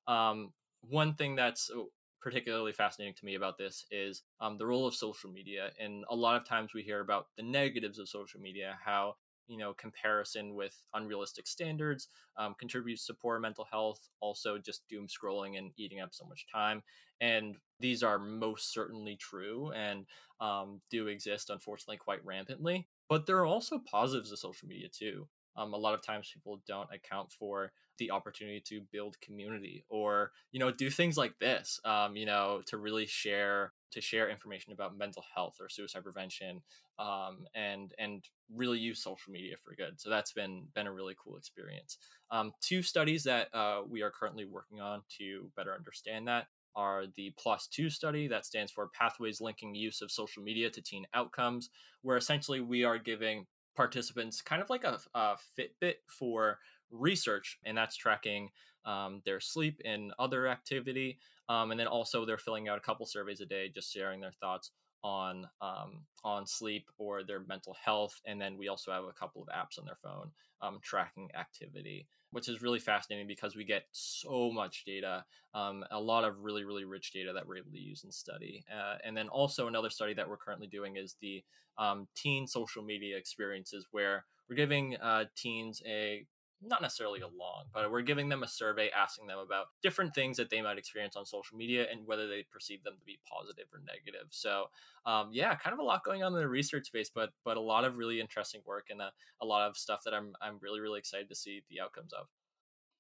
Um, 0.08 0.52
one 0.82 1.16
thing 1.16 1.36
that's 1.36 1.70
uh, 1.76 1.84
particularly 2.22 2.74
fascinating 2.74 3.14
to 3.14 3.26
me 3.26 3.36
about 3.36 3.58
this 3.58 3.86
is 3.92 4.24
um, 4.42 4.58
the 4.58 4.66
role 4.66 4.88
of 4.88 4.96
social 4.96 5.30
media. 5.30 5.70
And 5.80 6.04
a 6.10 6.16
lot 6.16 6.38
of 6.38 6.48
times 6.48 6.74
we 6.74 6.82
hear 6.82 7.00
about 7.02 7.28
the 7.38 7.44
negatives 7.44 8.00
of 8.00 8.10
social 8.10 8.40
media, 8.40 8.78
how 8.84 9.16
you 9.48 9.58
know 9.58 9.74
comparison 9.74 10.56
with 10.56 10.76
unrealistic 10.94 11.48
standards 11.48 12.08
um, 12.38 12.56
contributes 12.60 13.06
to 13.06 13.14
poor 13.14 13.40
mental 13.40 13.66
health 13.70 14.10
also 14.20 14.58
just 14.58 14.88
doom 14.90 15.08
scrolling 15.08 15.58
and 15.58 15.72
eating 15.78 16.00
up 16.00 16.14
so 16.14 16.26
much 16.26 16.46
time 16.52 16.82
and 17.22 17.56
these 17.80 18.04
are 18.04 18.20
most 18.20 18.74
certainly 18.74 19.16
true 19.16 19.72
and 19.72 20.06
um, 20.40 20.82
do 20.90 21.08
exist 21.08 21.50
unfortunately 21.50 21.98
quite 21.98 22.24
rampantly 22.26 22.88
but 23.10 23.26
there 23.26 23.38
are 23.38 23.46
also 23.46 23.80
positives 23.80 24.32
of 24.32 24.40
social 24.40 24.68
media 24.68 24.88
too 24.90 25.28
um, 25.58 25.74
a 25.74 25.78
lot 25.78 25.94
of 25.94 26.02
times 26.02 26.32
people 26.34 26.62
don't 26.68 26.90
account 26.94 27.32
for 27.32 27.72
the 27.98 28.12
opportunity 28.12 28.60
to 28.60 28.82
build 28.92 29.20
community 29.22 29.86
or 29.90 30.32
you 30.52 30.60
know 30.60 30.72
do 30.72 30.90
things 30.90 31.18
like 31.18 31.38
this 31.40 31.80
um, 31.86 32.16
you 32.16 32.26
know 32.26 32.62
to 32.66 32.78
really 32.78 33.06
share 33.06 33.72
to 33.92 34.02
share 34.02 34.30
information 34.30 34.74
about 34.74 34.98
mental 34.98 35.24
health 35.34 35.56
or 35.62 35.70
suicide 35.70 36.04
prevention 36.04 36.62
um, 37.00 37.46
and 37.56 37.94
and 37.98 38.26
really 38.54 38.78
use 38.78 39.02
social 39.02 39.32
media 39.32 39.56
for 39.64 39.74
good. 39.76 40.00
So 40.00 40.10
that's 40.10 40.34
been 40.34 40.64
been 40.76 40.88
a 40.88 40.94
really 40.94 41.16
cool 41.22 41.38
experience. 41.38 41.98
Um, 42.30 42.52
two 42.62 42.82
studies 42.82 43.24
that 43.24 43.48
uh, 43.54 43.82
we 43.88 44.02
are 44.02 44.12
currently 44.12 44.46
working 44.46 44.82
on 44.82 45.02
to 45.18 45.50
better 45.56 45.74
understand 45.74 46.28
that 46.28 46.48
are 46.76 47.06
the 47.16 47.34
plus 47.38 47.68
two 47.68 47.90
study 47.90 48.28
that 48.28 48.46
stands 48.46 48.72
for 48.72 48.90
pathways 48.90 49.40
linking 49.40 49.74
use 49.74 50.02
of 50.02 50.12
social 50.12 50.44
media 50.44 50.70
to 50.70 50.82
teen 50.82 51.06
outcomes 51.14 51.70
where 52.02 52.18
essentially 52.18 52.60
we 52.60 52.84
are 52.84 52.98
giving 52.98 53.46
participants 53.76 54.42
kind 54.42 54.62
of 54.62 54.70
like 54.70 54.84
a, 54.84 55.00
a 55.14 55.36
fitbit 55.58 55.96
for 56.08 56.60
research 56.92 57.60
and 57.66 57.78
that's 57.78 57.96
tracking 57.96 58.50
um, 58.86 59.22
their 59.26 59.40
sleep 59.40 59.82
and 59.84 60.14
other 60.20 60.48
activity 60.48 61.18
um, 61.50 61.72
and 61.72 61.80
then 61.80 61.88
also 61.88 62.26
they're 62.26 62.38
filling 62.38 62.68
out 62.68 62.78
a 62.78 62.82
couple 62.82 63.06
surveys 63.06 63.42
a 63.42 63.46
day 63.46 63.70
just 63.70 63.92
sharing 63.92 64.20
their 64.20 64.32
thoughts 64.32 64.72
on 65.06 65.48
um, 65.62 66.02
on 66.24 66.48
sleep 66.48 66.90
or 66.98 67.24
their 67.24 67.42
mental 67.48 67.76
health 67.86 68.20
and 68.26 68.42
then 68.42 68.58
we 68.58 68.68
also 68.68 68.92
have 68.92 69.04
a 69.04 69.14
couple 69.14 69.44
of 69.44 69.48
apps 69.50 69.78
on 69.78 69.86
their 69.86 69.96
phone 69.96 70.32
um, 70.64 70.80
tracking 70.82 71.30
activity 71.40 72.08
which 72.32 72.50
is 72.50 72.64
really 72.64 72.80
fascinating 72.80 73.28
because 73.28 73.56
we 73.56 73.64
get 73.64 73.84
so 73.92 74.52
much 74.52 74.84
data 74.84 75.24
um, 75.54 75.86
a 75.92 76.00
lot 76.00 76.24
of 76.24 76.40
really 76.40 76.64
really 76.64 76.86
rich 76.86 77.14
data 77.14 77.32
that 77.32 77.46
we're 77.48 77.58
able 77.58 77.72
to 77.72 77.80
use 77.80 78.04
and 78.04 78.12
study 78.12 78.66
uh, 78.76 78.96
and 79.06 79.16
then 79.16 79.28
also 79.28 79.68
another 79.68 79.92
study 79.92 80.16
that 80.16 80.28
we're 80.28 80.38
currently 80.38 80.68
doing 80.68 80.98
is 80.98 81.16
the 81.22 81.44
um, 81.78 82.08
teen 82.16 82.48
social 82.48 82.82
media 82.82 83.16
experiences 83.16 83.86
where 83.92 84.26
we're 84.50 84.56
giving 84.56 84.98
uh, 84.98 85.26
teens 85.36 85.84
a 85.86 86.26
not 86.62 86.82
necessarily 86.82 87.22
a 87.22 87.28
long, 87.28 87.66
but 87.74 87.92
we're 87.92 88.02
giving 88.02 88.30
them 88.30 88.44
a 88.44 88.48
survey 88.48 88.90
asking 88.90 89.28
them 89.28 89.40
about 89.40 89.68
different 89.84 90.16
things 90.16 90.38
that 90.38 90.50
they 90.50 90.62
might 90.62 90.78
experience 90.78 91.16
on 91.16 91.26
social 91.26 91.58
media 91.58 91.88
and 91.92 92.08
whether 92.08 92.28
they 92.28 92.46
perceive 92.52 92.84
them 92.84 92.96
to 92.98 93.06
be 93.06 93.20
positive 93.30 93.66
or 93.74 93.80
negative. 93.86 94.28
So, 94.30 94.66
um, 95.06 95.30
yeah, 95.32 95.56
kind 95.56 95.74
of 95.74 95.80
a 95.80 95.84
lot 95.84 96.04
going 96.04 96.24
on 96.24 96.34
in 96.34 96.40
the 96.40 96.48
research 96.48 96.88
space, 96.88 97.10
but 97.14 97.32
but 97.44 97.58
a 97.58 97.62
lot 97.62 97.86
of 97.86 97.98
really 97.98 98.20
interesting 98.20 98.62
work 98.66 98.88
and 98.90 99.02
a, 99.02 99.12
a 99.42 99.46
lot 99.46 99.70
of 99.70 99.78
stuff 99.78 100.02
that 100.06 100.14
I'm 100.14 100.34
I'm 100.42 100.58
really 100.62 100.80
really 100.80 101.00
excited 101.00 101.30
to 101.30 101.36
see 101.36 101.64
the 101.70 101.82
outcomes 101.82 102.14
of. 102.14 102.28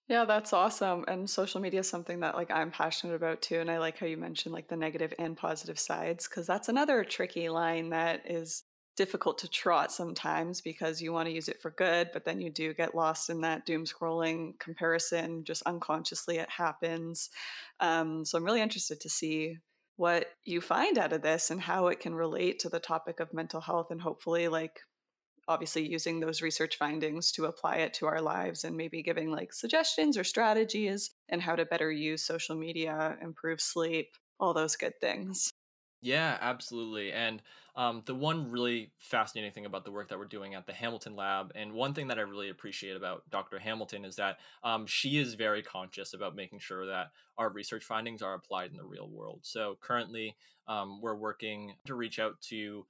Yeah, 0.08 0.26
that's 0.26 0.54
awesome. 0.54 1.04
And 1.08 1.28
social 1.28 1.60
media 1.60 1.80
is 1.80 1.90
something 1.90 2.20
that 2.20 2.36
like 2.36 2.52
I'm 2.52 2.70
passionate 2.70 3.16
about 3.16 3.42
too. 3.42 3.60
And 3.60 3.72
I 3.72 3.80
like 3.80 3.98
how 3.98 4.06
you 4.06 4.18
mentioned 4.18 4.54
like 4.54 4.68
the 4.68 4.76
negative 4.76 5.14
and 5.18 5.36
positive 5.36 5.80
sides, 5.80 6.28
because 6.28 6.46
that's 6.46 6.70
another 6.70 7.04
tricky 7.04 7.50
line 7.50 7.90
that 7.90 8.30
is 8.30 8.65
difficult 8.96 9.38
to 9.40 9.50
trot 9.50 9.92
sometimes 9.92 10.62
because 10.62 11.02
you 11.02 11.12
want 11.12 11.28
to 11.28 11.34
use 11.34 11.50
it 11.50 11.62
for 11.62 11.72
good, 11.72 12.10
but 12.14 12.26
then 12.26 12.40
you 12.40 12.50
do 12.50 12.74
get 12.74 12.96
lost 12.96 13.30
in 13.30 13.42
that 13.42 13.66
doom 13.66 13.86
scrolling 13.86 14.58
comparison. 14.60 15.44
Just 15.44 15.64
unconsciously, 15.64 16.38
it 16.38 16.50
happens. 16.50 17.30
Um, 17.80 18.24
so 18.26 18.38
I'm 18.38 18.46
really 18.46 18.62
interested 18.62 19.02
to 19.02 19.10
see 19.10 19.58
what 19.98 20.28
you 20.44 20.62
find 20.62 20.98
out 20.98 21.14
of 21.14 21.22
this 21.22 21.52
and 21.52 21.62
how 21.62 21.88
it 21.88 22.00
can 22.00 22.14
relate 22.14 22.60
to 22.60 22.70
the 22.70 22.80
topic 22.80 23.20
of 23.20 23.34
mental 23.34 23.62
health 23.62 23.92
and 23.92 24.02
hopefully 24.02 24.48
like 24.48 24.82
obviously 25.48 25.88
using 25.88 26.20
those 26.20 26.42
research 26.42 26.78
findings 26.78 27.32
to 27.32 27.46
apply 27.46 27.76
it 27.76 27.94
to 27.94 28.06
our 28.06 28.22
lives 28.22 28.64
and 28.64 28.76
maybe 28.76 29.04
giving 29.04 29.32
like 29.32 29.54
suggestions 29.54 30.18
or 30.18 30.24
strategies 30.24 31.12
and 31.30 31.42
how 31.42 31.56
to 31.56 31.66
better 31.66 31.92
use 31.92 32.26
social 32.26 32.56
media 32.56 33.16
improve 33.22 33.62
sleep 33.62 34.08
all 34.40 34.54
those 34.54 34.76
good 34.76 34.94
things 35.00 35.52
yeah, 36.02 36.38
absolutely. 36.42 37.12
And 37.12 37.42
um, 37.76 38.04
the 38.06 38.16
one 38.16 38.52
really 38.52 38.92
fascinating 39.00 39.52
thing 39.52 39.66
about 39.66 39.84
the 39.84 39.92
work 39.92 40.10
that 40.10 40.18
we're 40.18 40.26
doing 40.26 40.54
at 40.54 40.66
the 40.66 40.74
Hamilton 40.74 41.16
Lab, 41.16 41.52
and 41.56 41.74
one 41.74 41.94
thing 41.94 42.08
that 42.08 42.18
I 42.18 42.22
really 42.22 42.50
appreciate 42.50 42.96
about 42.96 43.24
Dr. 43.30 43.60
Hamilton 43.60 44.06
is 44.06 44.16
that 44.16 44.38
um, 44.64 44.86
she 44.86 45.18
is 45.18 45.34
very 45.34 45.62
conscious 45.62 46.14
about 46.14 46.36
making 46.36 46.60
sure 46.60 46.86
that 46.86 47.08
our 47.38 47.50
research 47.50 47.84
findings 47.84 48.22
are 48.22 48.34
applied 48.34 48.72
in 48.72 48.78
the 48.78 48.86
real 48.86 49.10
world. 49.10 49.40
So 49.44 49.78
currently, 49.82 50.36
um, 50.68 51.02
we're 51.02 51.16
working 51.16 51.74
to 51.86 51.96
reach 51.96 52.18
out 52.18 52.40
to 52.50 52.86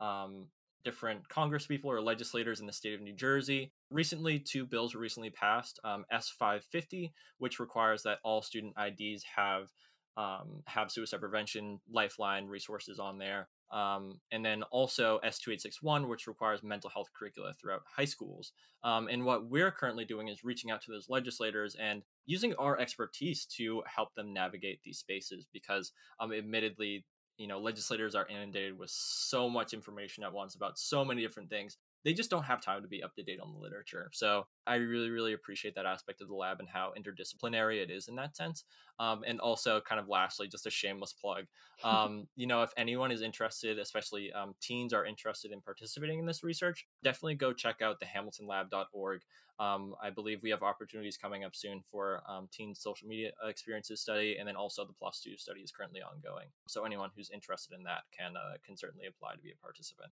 um, 0.00 0.48
different 0.84 1.28
congresspeople 1.28 1.86
or 1.86 2.00
legislators 2.00 2.60
in 2.60 2.66
the 2.66 2.72
state 2.72 2.94
of 2.94 3.00
New 3.00 3.14
Jersey. 3.14 3.72
Recently, 3.90 4.38
two 4.38 4.64
bills 4.64 4.94
were 4.94 5.00
recently 5.00 5.30
passed 5.30 5.80
um, 5.82 6.04
S 6.12 6.28
550, 6.28 7.12
which 7.38 7.58
requires 7.58 8.02
that 8.02 8.18
all 8.22 8.42
student 8.42 8.74
IDs 8.78 9.24
have 9.34 9.72
um, 10.16 10.62
have 10.66 10.90
suicide 10.90 11.20
prevention 11.20 11.80
lifeline 11.90 12.46
resources 12.46 12.98
on 12.98 13.18
there. 13.18 13.48
Um, 13.72 14.20
and 14.30 14.44
then 14.44 14.62
also 14.64 15.18
S2861, 15.24 16.08
which 16.08 16.26
requires 16.26 16.62
mental 16.62 16.88
health 16.88 17.08
curricula 17.18 17.52
throughout 17.52 17.82
high 17.96 18.04
schools. 18.04 18.52
Um, 18.84 19.08
and 19.08 19.24
what 19.24 19.50
we're 19.50 19.72
currently 19.72 20.04
doing 20.04 20.28
is 20.28 20.44
reaching 20.44 20.70
out 20.70 20.80
to 20.82 20.92
those 20.92 21.08
legislators 21.08 21.74
and 21.74 22.02
using 22.26 22.54
our 22.54 22.78
expertise 22.78 23.44
to 23.56 23.82
help 23.86 24.14
them 24.14 24.32
navigate 24.32 24.80
these 24.84 24.98
spaces 24.98 25.46
because, 25.52 25.92
um, 26.20 26.32
admittedly, 26.32 27.04
you 27.38 27.48
know, 27.48 27.58
legislators 27.58 28.14
are 28.14 28.26
inundated 28.28 28.78
with 28.78 28.90
so 28.90 29.50
much 29.50 29.74
information 29.74 30.24
at 30.24 30.32
once 30.32 30.54
about 30.54 30.78
so 30.78 31.04
many 31.04 31.20
different 31.20 31.50
things 31.50 31.76
they 32.06 32.14
just 32.14 32.30
don't 32.30 32.44
have 32.44 32.60
time 32.60 32.82
to 32.82 32.88
be 32.88 33.02
up 33.02 33.12
to 33.16 33.22
date 33.24 33.40
on 33.40 33.52
the 33.52 33.58
literature. 33.58 34.08
So 34.12 34.46
I 34.64 34.76
really, 34.76 35.10
really 35.10 35.32
appreciate 35.32 35.74
that 35.74 35.86
aspect 35.86 36.20
of 36.20 36.28
the 36.28 36.36
lab 36.36 36.60
and 36.60 36.68
how 36.68 36.92
interdisciplinary 36.96 37.82
it 37.82 37.90
is 37.90 38.06
in 38.06 38.14
that 38.14 38.36
sense. 38.36 38.62
Um, 39.00 39.24
and 39.26 39.40
also, 39.40 39.80
kind 39.80 40.00
of 40.00 40.08
lastly, 40.08 40.46
just 40.46 40.66
a 40.66 40.70
shameless 40.70 41.12
plug. 41.12 41.44
Um, 41.84 42.26
you 42.36 42.46
know, 42.46 42.62
if 42.62 42.70
anyone 42.78 43.12
is 43.12 43.20
interested, 43.20 43.78
especially 43.78 44.32
um, 44.32 44.54
teens 44.62 44.94
are 44.94 45.04
interested 45.04 45.52
in 45.52 45.60
participating 45.60 46.18
in 46.18 46.24
this 46.24 46.42
research, 46.42 46.86
definitely 47.04 47.34
go 47.34 47.52
check 47.52 47.82
out 47.82 48.00
the 48.00 48.06
hamiltonlab.org. 48.06 49.20
Um, 49.60 49.94
I 50.02 50.08
believe 50.08 50.42
we 50.42 50.48
have 50.50 50.62
opportunities 50.62 51.18
coming 51.18 51.44
up 51.44 51.54
soon 51.54 51.82
for 51.90 52.22
um, 52.26 52.48
teen 52.50 52.74
social 52.74 53.06
media 53.06 53.32
experiences 53.44 54.00
study, 54.00 54.36
and 54.38 54.48
then 54.48 54.56
also 54.56 54.86
the 54.86 54.94
plus 54.94 55.20
two 55.20 55.36
study 55.36 55.60
is 55.60 55.70
currently 55.70 56.00
ongoing. 56.00 56.46
So 56.66 56.84
anyone 56.84 57.10
who's 57.14 57.30
interested 57.30 57.76
in 57.76 57.84
that 57.84 58.04
can 58.16 58.38
uh, 58.38 58.56
can 58.64 58.76
certainly 58.78 59.06
apply 59.06 59.34
to 59.34 59.42
be 59.42 59.50
a 59.50 59.62
participant. 59.62 60.10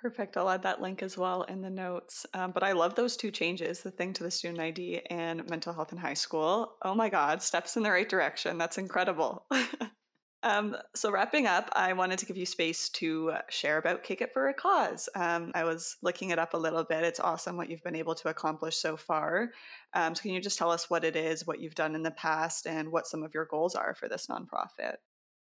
Perfect. 0.00 0.36
I'll 0.36 0.48
add 0.48 0.62
that 0.62 0.80
link 0.80 1.02
as 1.02 1.18
well 1.18 1.42
in 1.42 1.60
the 1.60 1.70
notes. 1.70 2.24
Um, 2.32 2.52
but 2.52 2.62
I 2.62 2.72
love 2.72 2.94
those 2.94 3.16
two 3.16 3.32
changes 3.32 3.80
the 3.82 3.90
thing 3.90 4.12
to 4.14 4.22
the 4.22 4.30
student 4.30 4.60
ID 4.60 5.00
and 5.10 5.48
mental 5.48 5.72
health 5.72 5.90
in 5.92 5.98
high 5.98 6.14
school. 6.14 6.76
Oh 6.82 6.94
my 6.94 7.08
God, 7.08 7.42
steps 7.42 7.76
in 7.76 7.82
the 7.82 7.90
right 7.90 8.08
direction. 8.08 8.58
That's 8.58 8.78
incredible. 8.78 9.44
um, 10.44 10.76
so, 10.94 11.10
wrapping 11.10 11.48
up, 11.48 11.68
I 11.72 11.94
wanted 11.94 12.20
to 12.20 12.26
give 12.26 12.36
you 12.36 12.46
space 12.46 12.88
to 12.90 13.32
share 13.50 13.78
about 13.78 14.04
Kick 14.04 14.20
It 14.20 14.32
for 14.32 14.48
a 14.48 14.54
Cause. 14.54 15.08
Um, 15.16 15.50
I 15.56 15.64
was 15.64 15.96
looking 16.00 16.30
it 16.30 16.38
up 16.38 16.54
a 16.54 16.58
little 16.58 16.84
bit. 16.84 17.02
It's 17.02 17.18
awesome 17.18 17.56
what 17.56 17.68
you've 17.68 17.82
been 17.82 17.96
able 17.96 18.14
to 18.16 18.28
accomplish 18.28 18.76
so 18.76 18.96
far. 18.96 19.50
Um, 19.94 20.14
so, 20.14 20.22
can 20.22 20.30
you 20.30 20.40
just 20.40 20.58
tell 20.58 20.70
us 20.70 20.88
what 20.88 21.04
it 21.04 21.16
is, 21.16 21.44
what 21.44 21.60
you've 21.60 21.74
done 21.74 21.96
in 21.96 22.04
the 22.04 22.12
past, 22.12 22.68
and 22.68 22.92
what 22.92 23.08
some 23.08 23.24
of 23.24 23.34
your 23.34 23.46
goals 23.46 23.74
are 23.74 23.96
for 23.96 24.08
this 24.08 24.28
nonprofit? 24.28 24.98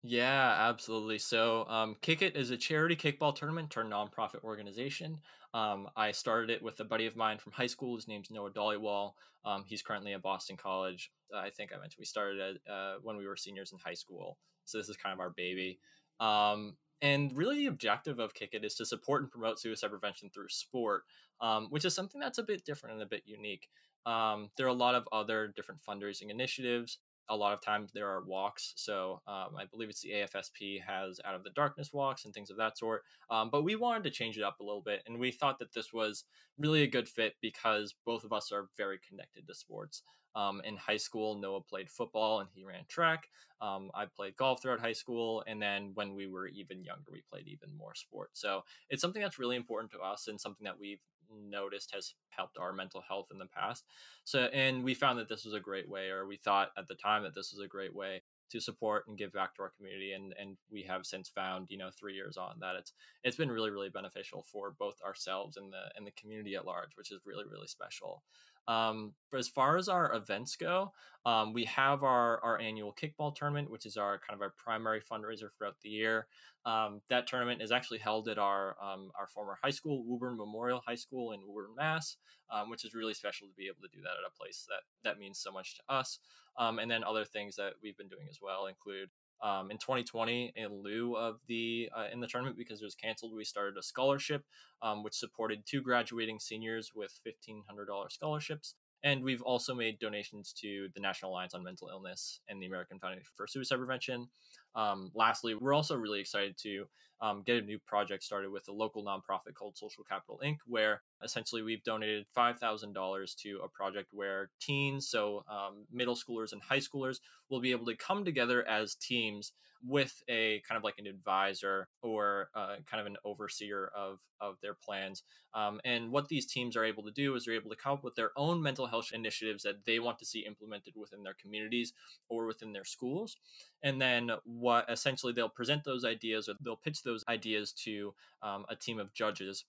Yeah, 0.08 0.68
absolutely. 0.70 1.18
So, 1.18 1.66
um, 1.68 1.96
Kick 2.02 2.22
It 2.22 2.36
is 2.36 2.52
a 2.52 2.58
charity 2.58 2.96
kickball 2.96 3.34
tournament 3.36 3.72
turned 3.72 3.92
nonprofit 3.92 4.44
organization. 4.44 5.20
Um, 5.54 5.90
I 5.96 6.12
started 6.12 6.52
it 6.52 6.62
with 6.62 6.80
a 6.80 6.84
buddy 6.84 7.08
of 7.08 7.16
mine 7.16 7.40
from 7.40 7.54
high 7.54 7.66
school. 7.66 7.96
His 7.96 8.08
name's 8.08 8.30
Noah 8.30 8.52
Dollywall. 8.52 9.14
Um, 9.46 9.64
he's 9.66 9.82
currently 9.82 10.14
at 10.14 10.22
Boston 10.22 10.58
College. 10.58 11.12
I 11.36 11.50
think 11.50 11.72
I 11.74 11.80
mentioned 11.80 11.98
we 11.98 12.06
started 12.06 12.40
at, 12.68 12.72
uh, 12.72 12.96
when 13.02 13.18
we 13.18 13.26
were 13.26 13.36
seniors 13.36 13.72
in 13.72 13.80
high 13.80 13.96
school. 13.96 14.38
So 14.66 14.78
this 14.78 14.90
is 14.90 14.98
kind 14.98 15.12
of 15.14 15.20
our 15.20 15.32
baby. 15.32 15.80
Um, 16.20 16.78
and 17.02 17.36
really, 17.36 17.58
the 17.58 17.66
objective 17.68 18.20
of 18.20 18.36
Kick 18.36 18.50
It 18.54 18.64
is 18.64 18.76
to 18.76 18.86
support 18.86 19.24
and 19.24 19.32
promote 19.32 19.60
suicide 19.60 19.90
prevention 19.90 20.30
through 20.30 20.50
sport, 20.50 21.04
um, 21.42 21.68
which 21.72 21.84
is 21.84 21.96
something 21.96 22.22
that's 22.22 22.38
a 22.38 22.44
bit 22.44 22.64
different 22.64 22.94
and 22.94 23.02
a 23.02 23.08
bit 23.08 23.24
unique. 23.26 23.70
Um, 24.06 24.52
there 24.56 24.68
are 24.68 24.70
a 24.70 24.74
lot 24.74 24.94
of 24.94 25.08
other 25.12 25.48
different 25.56 25.82
fundraising 25.82 26.30
initiatives 26.30 27.00
a 27.30 27.36
lot 27.36 27.54
of 27.54 27.62
times 27.62 27.92
there 27.92 28.10
are 28.10 28.24
walks. 28.24 28.74
So 28.76 29.22
um, 29.28 29.56
I 29.58 29.66
believe 29.66 29.90
it's 29.90 30.02
the 30.02 30.12
AFSP 30.12 30.82
has 30.86 31.20
Out 31.26 31.36
of 31.36 31.44
the 31.44 31.50
Darkness 31.52 31.92
walks 31.94 32.26
and 32.26 32.34
things 32.34 32.50
of 32.50 32.58
that 32.58 32.78
sort. 32.78 33.04
Um, 33.30 33.50
but 33.50 33.64
we 33.64 33.76
wanted 33.76 34.04
to 34.04 34.12
change 34.12 34.38
it 34.38 34.44
up 34.44 34.60
a 34.60 34.64
little 34.64 34.82
bit, 34.82 35.02
and 35.06 35.20
we 35.20 35.32
thought 35.32 35.60
that 35.60 35.74
this 35.74 35.92
was 35.94 36.24
really 36.58 36.84
a 36.84 36.88
good 36.88 37.08
fit 37.08 37.36
because 37.42 37.96
both 38.06 38.24
of 38.24 38.34
us 38.34 38.52
are 38.52 38.70
very 38.78 39.00
connected 39.08 39.48
to 39.48 39.56
sports. 39.56 40.04
Um, 40.36 40.62
in 40.66 40.76
high 40.76 40.98
school, 40.98 41.36
Noah 41.36 41.62
played 41.62 41.90
football 41.90 42.42
and 42.42 42.50
he 42.54 42.66
ran 42.66 42.84
track. 42.90 43.30
Um, 43.62 43.90
I 43.96 44.06
played 44.06 44.36
golf 44.36 44.62
throughout 44.62 44.82
high 44.82 44.94
school, 44.94 45.44
and 45.48 45.62
then 45.62 45.92
when 45.94 46.14
we 46.14 46.28
were 46.28 46.48
even 46.48 46.84
younger, 46.84 47.12
we 47.12 47.24
played 47.32 47.48
even 47.48 47.76
more 47.78 47.96
sports. 47.96 48.42
So 48.42 48.64
it's 48.90 49.02
something 49.02 49.22
that's 49.22 49.40
really 49.40 49.56
important 49.56 49.92
to 49.94 50.00
us 50.00 50.28
and 50.28 50.40
something 50.40 50.66
that 50.66 50.78
we've 50.78 51.00
noticed 51.32 51.94
has 51.94 52.14
helped 52.30 52.58
our 52.58 52.74
mental 52.74 53.02
health 53.08 53.28
in 53.32 53.38
the 53.38 53.46
past. 53.46 53.86
So, 54.24 54.46
and 54.54 54.84
we 54.84 54.94
found 54.94 55.20
that 55.20 55.30
this 55.30 55.46
was 55.46 55.54
a 55.54 55.60
great 55.60 55.90
way, 55.90 56.10
or 56.10 56.26
we 56.26 56.38
thought 56.38 56.70
at 56.78 56.88
the 56.88 56.96
time 56.96 57.24
that 57.24 57.36
this 57.36 57.52
was 57.52 57.64
a 57.64 57.68
great 57.68 57.96
way 57.96 58.22
to 58.52 58.60
support 58.60 59.08
and 59.08 59.18
give 59.18 59.34
back 59.34 59.56
to 59.56 59.64
our 59.64 59.72
community 59.76 60.14
and 60.14 60.34
and 60.40 60.58
we 60.72 60.84
have 60.84 61.06
since 61.06 61.30
found 61.30 61.68
you 61.70 61.78
know 61.78 61.90
three 61.90 62.14
years 62.14 62.38
on 62.38 62.56
that 62.60 62.76
it's 62.76 62.94
it's 63.24 63.38
been 63.38 63.52
really 63.52 63.72
really 63.72 63.90
beneficial 63.90 64.46
for 64.52 64.76
both 64.78 65.02
ourselves 65.06 65.58
and 65.58 65.74
the 65.74 65.98
and 65.98 66.06
the 66.06 66.12
community 66.12 66.56
at 66.56 66.66
large 66.66 66.92
which 66.96 67.12
is 67.12 67.20
really 67.26 67.46
really 67.52 67.68
special 67.68 68.24
um, 68.68 69.14
as 69.38 69.48
far 69.48 69.78
as 69.78 69.88
our 69.90 70.14
events 70.14 70.56
go, 70.56 70.92
um, 71.26 71.54
we 71.54 71.66
have 71.66 72.04
our, 72.04 72.40
our 72.44 72.60
annual 72.60 72.94
kickball 72.94 73.36
tournament, 73.36 73.72
which 73.72 73.86
is 73.86 73.98
our 73.98 74.20
kind 74.20 74.38
of 74.38 74.42
our 74.42 74.54
primary 74.58 75.02
fundraiser 75.02 75.50
throughout 75.58 75.78
the 75.82 75.90
year. 75.90 76.28
Um, 76.66 77.02
that 77.10 77.28
tournament 77.28 77.62
is 77.62 77.72
actually 77.72 78.00
held 78.00 78.28
at 78.28 78.38
our 78.38 78.76
um, 78.82 79.12
our 79.20 79.28
former 79.28 79.58
high 79.64 79.72
school, 79.72 80.04
Woburn 80.04 80.38
Memorial 80.38 80.82
High 80.86 80.96
School 80.96 81.32
in 81.32 81.42
Woburn, 81.46 81.76
Mass, 81.76 82.18
um, 82.52 82.70
which 82.70 82.86
is 82.86 82.94
really 82.94 83.14
special 83.14 83.48
to 83.48 83.54
be 83.56 83.68
able 83.68 83.82
to 83.82 83.96
do 83.96 84.02
that 84.02 84.10
at 84.10 84.28
a 84.28 84.38
place 84.40 84.66
that 84.68 84.82
that 85.04 85.20
means 85.20 85.40
so 85.40 85.52
much 85.52 85.76
to 85.78 85.84
us. 85.94 86.20
Um, 86.58 86.80
and 86.80 86.90
then 86.90 87.04
other 87.04 87.26
things 87.26 87.56
that 87.58 87.74
we've 87.84 87.98
been 87.98 88.08
doing 88.08 88.28
as 88.30 88.40
well 88.42 88.68
include 88.68 89.10
um, 89.44 89.72
in 89.72 89.78
2020 89.78 90.54
in 90.56 90.84
lieu 90.84 91.16
of 91.16 91.40
the 91.48 91.90
uh, 91.96 92.06
in 92.12 92.20
the 92.20 92.28
tournament 92.28 92.58
because 92.58 92.82
it 92.82 92.86
was 92.86 92.96
canceled 92.96 93.34
we 93.36 93.44
started 93.44 93.78
a 93.78 93.84
scholarship 93.84 94.44
um, 94.82 95.04
which 95.04 95.14
supported 95.14 95.64
two 95.66 95.82
graduating 95.82 96.40
seniors 96.40 96.92
with 96.96 97.20
$1500 97.26 98.12
scholarships 98.12 98.76
and 99.06 99.24
we've 99.24 99.44
also 99.44 99.76
made 99.76 100.00
donations 100.00 100.52
to 100.62 100.88
the 100.96 101.00
National 101.00 101.32
Alliance 101.32 101.54
on 101.54 101.64
Mental 101.64 101.90
Illness 101.90 102.42
and 102.50 102.60
the 102.60 102.66
American 102.66 102.98
Foundation 102.98 103.30
for 103.36 103.46
Suicide 103.46 103.78
Prevention. 103.78 104.30
Um, 104.76 105.12
lastly, 105.14 105.56
we're 105.56 105.74
also 105.74 105.96
really 105.96 106.20
excited 106.20 106.58
to 106.64 106.86
um, 107.22 107.44
get 107.46 107.58
a 107.58 107.62
new 107.62 107.80
project 107.80 108.24
started 108.24 108.52
with 108.52 108.68
a 108.68 108.74
local 108.74 109.04
nonprofit 109.04 109.54
called 109.54 109.78
Social 109.78 110.04
Capital 110.04 110.40
Inc., 110.44 110.58
where 110.66 111.02
essentially 111.24 111.62
we've 111.62 111.84
donated 111.84 112.26
$5,000 112.38 113.36
to 113.38 113.60
a 113.64 113.70
project 113.70 114.10
where 114.12 114.50
teens, 114.60 115.08
so 115.08 115.44
um, 115.50 115.86
middle 115.92 116.16
schoolers 116.16 116.52
and 116.52 116.62
high 116.62 116.80
schoolers, 116.80 117.20
will 117.50 117.62
be 117.62 117.72
able 117.72 117.86
to 117.86 117.96
come 117.96 118.26
together 118.26 118.68
as 118.68 118.96
teams 118.96 119.54
with 119.88 120.24
a 120.28 120.62
kind 120.68 120.78
of 120.78 120.84
like 120.84 120.96
an 120.98 121.06
advisor 121.06 121.88
or 122.02 122.50
uh, 122.56 122.76
kind 122.90 123.02
of 123.02 123.06
an 123.06 123.18
overseer 123.24 123.92
of, 123.96 124.20
of 124.42 124.56
their 124.62 124.74
plans. 124.74 125.24
Um, 125.54 125.80
and 125.86 126.12
what 126.12 126.28
these 126.28 126.46
teams 126.46 126.76
are 126.76 126.84
able 126.84 127.04
to 127.04 127.12
do 127.12 127.36
is 127.36 127.46
they're 127.46 127.56
able 127.56 127.70
to 127.70 127.76
come 127.76 127.94
up 127.94 128.04
with 128.04 128.16
their 128.16 128.32
own 128.36 128.62
mental 128.62 128.88
health 128.88 129.12
initiatives 129.14 129.64
that 129.64 129.86
they 129.86 130.00
want 130.00 130.20
to 130.20 130.26
see 130.26 130.40
implemented 130.40 130.96
within 130.96 131.24
their 131.24 131.36
communities 131.40 131.94
or 132.30 132.46
within 132.46 132.74
their 132.74 132.84
schools. 132.84 133.38
And 133.86 134.02
then 134.02 134.32
what 134.44 134.90
essentially 134.90 135.32
they'll 135.32 135.48
present 135.48 135.86
those 135.86 136.04
ideas 136.04 136.50
or 136.50 136.56
they'll 136.60 136.76
pitch 136.76 137.04
those 137.04 137.24
ideas 137.30 137.72
to 137.84 138.14
um, 138.42 138.66
a 138.68 138.76
team 138.76 139.00
of 139.00 139.14
judges 139.14 139.64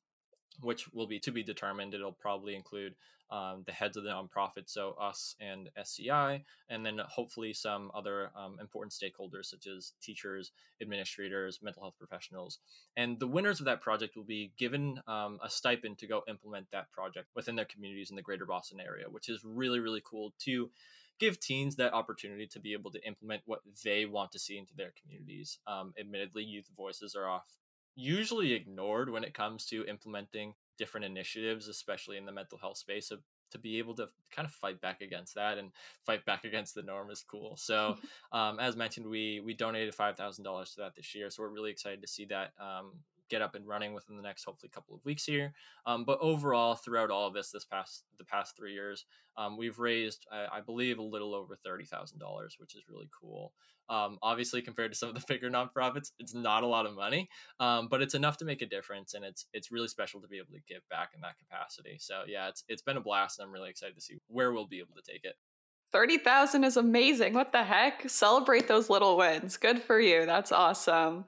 which 0.63 0.93
will 0.93 1.07
be 1.07 1.19
to 1.21 1.31
be 1.31 1.43
determined. 1.43 1.95
It'll 1.95 2.13
probably 2.13 2.55
include 2.55 2.95
um, 3.31 3.65
the 3.67 3.73
heads 3.73 3.97
of 3.97 4.05
the 4.05 4.11
nonprofit, 4.11 4.65
so 4.67 4.95
us 5.01 5.35
and 5.41 5.69
SCI, 5.77 6.45
and 6.69 6.87
then 6.87 7.01
hopefully 7.09 7.53
some 7.53 7.91
other 7.93 8.31
um, 8.37 8.57
important 8.61 8.93
stakeholders 8.93 9.47
such 9.47 9.67
as 9.67 9.93
teachers, 10.01 10.53
administrators, 10.81 11.59
mental 11.61 11.83
health 11.83 11.97
professionals. 11.99 12.61
And 12.97 13.19
the 13.19 13.27
winners 13.27 13.59
of 13.59 13.67
that 13.67 13.81
project 13.81 14.17
will 14.17 14.25
be 14.25 14.53
given 14.57 15.01
um, 15.09 15.39
a 15.43 15.51
stipend 15.51 15.99
to 15.99 16.07
go 16.07 16.23
implement 16.29 16.69
that 16.71 16.91
project 16.93 17.29
within 17.35 17.57
their 17.57 17.65
communities 17.65 18.11
in 18.11 18.17
the 18.17 18.23
greater 18.23 18.47
Boston 18.47 18.79
area, 18.81 19.07
which 19.11 19.29
is 19.29 19.41
really, 19.45 19.81
really 19.81 20.03
cool 20.05 20.33
to 20.45 20.71
give 21.19 21.41
teens 21.41 21.77
that 21.77 21.95
opportunity 21.95 22.47
to 22.47 22.61
be 22.61 22.73
able 22.73 22.91
to 22.91 23.07
implement 23.07 23.43
what 23.47 23.61
they 23.85 24.05
want 24.05 24.33
to 24.33 24.39
see 24.39 24.59
into 24.59 24.75
their 24.77 24.93
communities. 25.01 25.59
Um, 25.67 25.95
admittedly, 25.99 26.45
youth 26.45 26.69
voices 26.77 27.15
are 27.15 27.29
off 27.29 27.47
usually 27.97 28.53
ignored 28.53 29.11
when 29.11 29.25
it 29.25 29.35
comes 29.35 29.65
to 29.67 29.87
implementing 29.87 30.55
different 30.79 31.07
initiatives, 31.07 31.67
especially 31.67 32.19
in 32.19 32.27
the 32.27 32.33
mental 32.33 32.59
health 32.59 32.77
space. 32.77 33.09
So 33.09 33.17
to 33.53 33.59
be 33.59 33.79
able 33.79 33.95
to 33.95 34.09
kind 34.31 34.47
of 34.47 34.53
fight 34.53 34.81
back 34.81 35.01
against 35.01 35.35
that 35.35 35.57
and 35.57 35.71
fight 36.05 36.25
back 36.27 36.45
against 36.45 36.75
the 36.75 36.83
norm 36.83 37.11
is 37.11 37.25
cool. 37.29 37.57
So, 37.57 37.97
um, 38.33 38.61
as 38.61 38.77
mentioned, 38.77 39.07
we 39.07 39.41
we 39.45 39.55
donated 39.55 39.95
five 39.95 40.17
thousand 40.17 40.45
dollars 40.45 40.73
to 40.73 40.83
that 40.83 40.95
this 40.95 41.15
year. 41.15 41.31
So 41.31 41.43
we're 41.43 41.49
really 41.49 41.71
excited 41.71 42.03
to 42.03 42.09
see 42.09 42.27
that 42.27 42.53
um, 42.61 42.93
get 43.29 43.43
up 43.43 43.55
and 43.55 43.67
running 43.67 43.93
within 43.95 44.17
the 44.17 44.23
next 44.23 44.45
hopefully 44.45 44.71
couple 44.73 44.95
of 44.95 45.05
weeks 45.05 45.25
here. 45.25 45.53
Um, 45.87 46.05
but 46.05 46.19
overall, 46.21 46.75
throughout 46.75 47.11
all 47.11 47.27
of 47.27 47.35
this, 47.35 47.51
this 47.51 47.65
past 47.65 48.05
the 48.19 48.25
past 48.25 48.57
three 48.57 48.73
years, 48.73 49.05
um, 49.37 49.57
we've 49.57 49.79
raised, 49.79 50.27
I, 50.31 50.59
I, 50.59 50.61
believe, 50.61 50.99
a 50.99 51.03
little 51.03 51.35
over 51.35 51.57
thirty 51.57 51.85
thousand 51.85 52.19
dollars, 52.19 52.57
which 52.59 52.75
is 52.75 52.83
really 52.89 53.09
cool. 53.21 53.53
Um, 53.89 54.19
obviously, 54.23 54.63
compared 54.63 54.93
to 54.93 54.99
some 54.99 55.09
of 55.09 55.15
the 55.15 55.25
bigger 55.29 55.51
nonprofits, 55.51 56.11
it's 56.19 56.35
not 56.35 56.63
a 56.63 56.67
lot 56.67 56.87
of 56.87 56.95
money, 56.95 57.29
um, 57.61 57.89
but 57.89 58.03
it's 58.03 58.15
enough 58.15 58.37
to 58.39 58.45
make 58.45 58.63
a 58.63 58.67
difference, 58.67 59.15
and 59.15 59.25
it's 59.25 59.47
it's 59.53 59.71
really 59.71 59.89
special 59.89 60.21
to 60.21 60.29
be 60.29 60.39
able 60.39 60.53
to 60.53 60.61
give 60.69 60.83
back 60.91 61.11
in 61.15 61.21
that 61.23 61.39
capacity. 61.39 61.97
So 61.99 62.23
yeah, 62.27 62.49
it's 62.49 62.65
it's 62.69 62.83
been 62.83 62.97
a 62.97 63.01
blast, 63.01 63.39
and 63.39 63.47
I'm 63.47 63.53
really 63.53 63.71
excited 63.71 63.95
to 63.95 64.01
see 64.01 64.19
where 64.29 64.53
we'll 64.53 64.67
be 64.67 64.79
able 64.79 64.95
to 64.95 65.13
take 65.13 65.25
it. 65.25 65.35
30,000 65.93 66.65
is 66.65 66.77
amazing. 66.77 67.33
What 67.33 67.53
the 67.53 67.63
heck? 67.63 68.09
Celebrate 68.11 68.67
those 68.67 68.91
little 68.91 69.17
wins. 69.17 69.57
Good 69.57 69.81
for 69.81 70.01
you. 70.01 70.27
That's 70.27 70.53
awesome. 70.53 71.25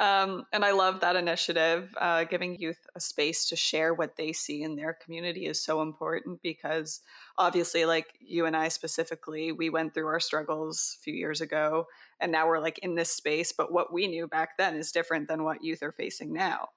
Um, 0.00 0.44
and 0.52 0.64
I 0.64 0.72
love 0.72 1.00
that 1.00 1.16
initiative. 1.16 1.94
Uh, 1.98 2.24
giving 2.24 2.58
youth 2.58 2.86
a 2.94 3.00
space 3.00 3.48
to 3.48 3.56
share 3.56 3.94
what 3.94 4.16
they 4.16 4.32
see 4.32 4.62
in 4.62 4.76
their 4.76 4.92
community 4.92 5.46
is 5.46 5.60
so 5.60 5.80
important 5.80 6.42
because 6.42 7.00
obviously, 7.38 7.84
like 7.84 8.18
you 8.20 8.44
and 8.44 8.54
I 8.56 8.68
specifically, 8.68 9.50
we 9.50 9.70
went 9.70 9.94
through 9.94 10.08
our 10.08 10.20
struggles 10.20 10.96
a 10.98 11.02
few 11.02 11.14
years 11.14 11.40
ago 11.40 11.86
and 12.20 12.30
now 12.30 12.46
we're 12.46 12.60
like 12.60 12.78
in 12.78 12.94
this 12.94 13.10
space. 13.10 13.52
But 13.52 13.72
what 13.72 13.92
we 13.92 14.06
knew 14.06 14.28
back 14.28 14.58
then 14.58 14.76
is 14.76 14.92
different 14.92 15.26
than 15.26 15.42
what 15.42 15.64
youth 15.64 15.82
are 15.82 15.92
facing 15.92 16.32
now. 16.32 16.68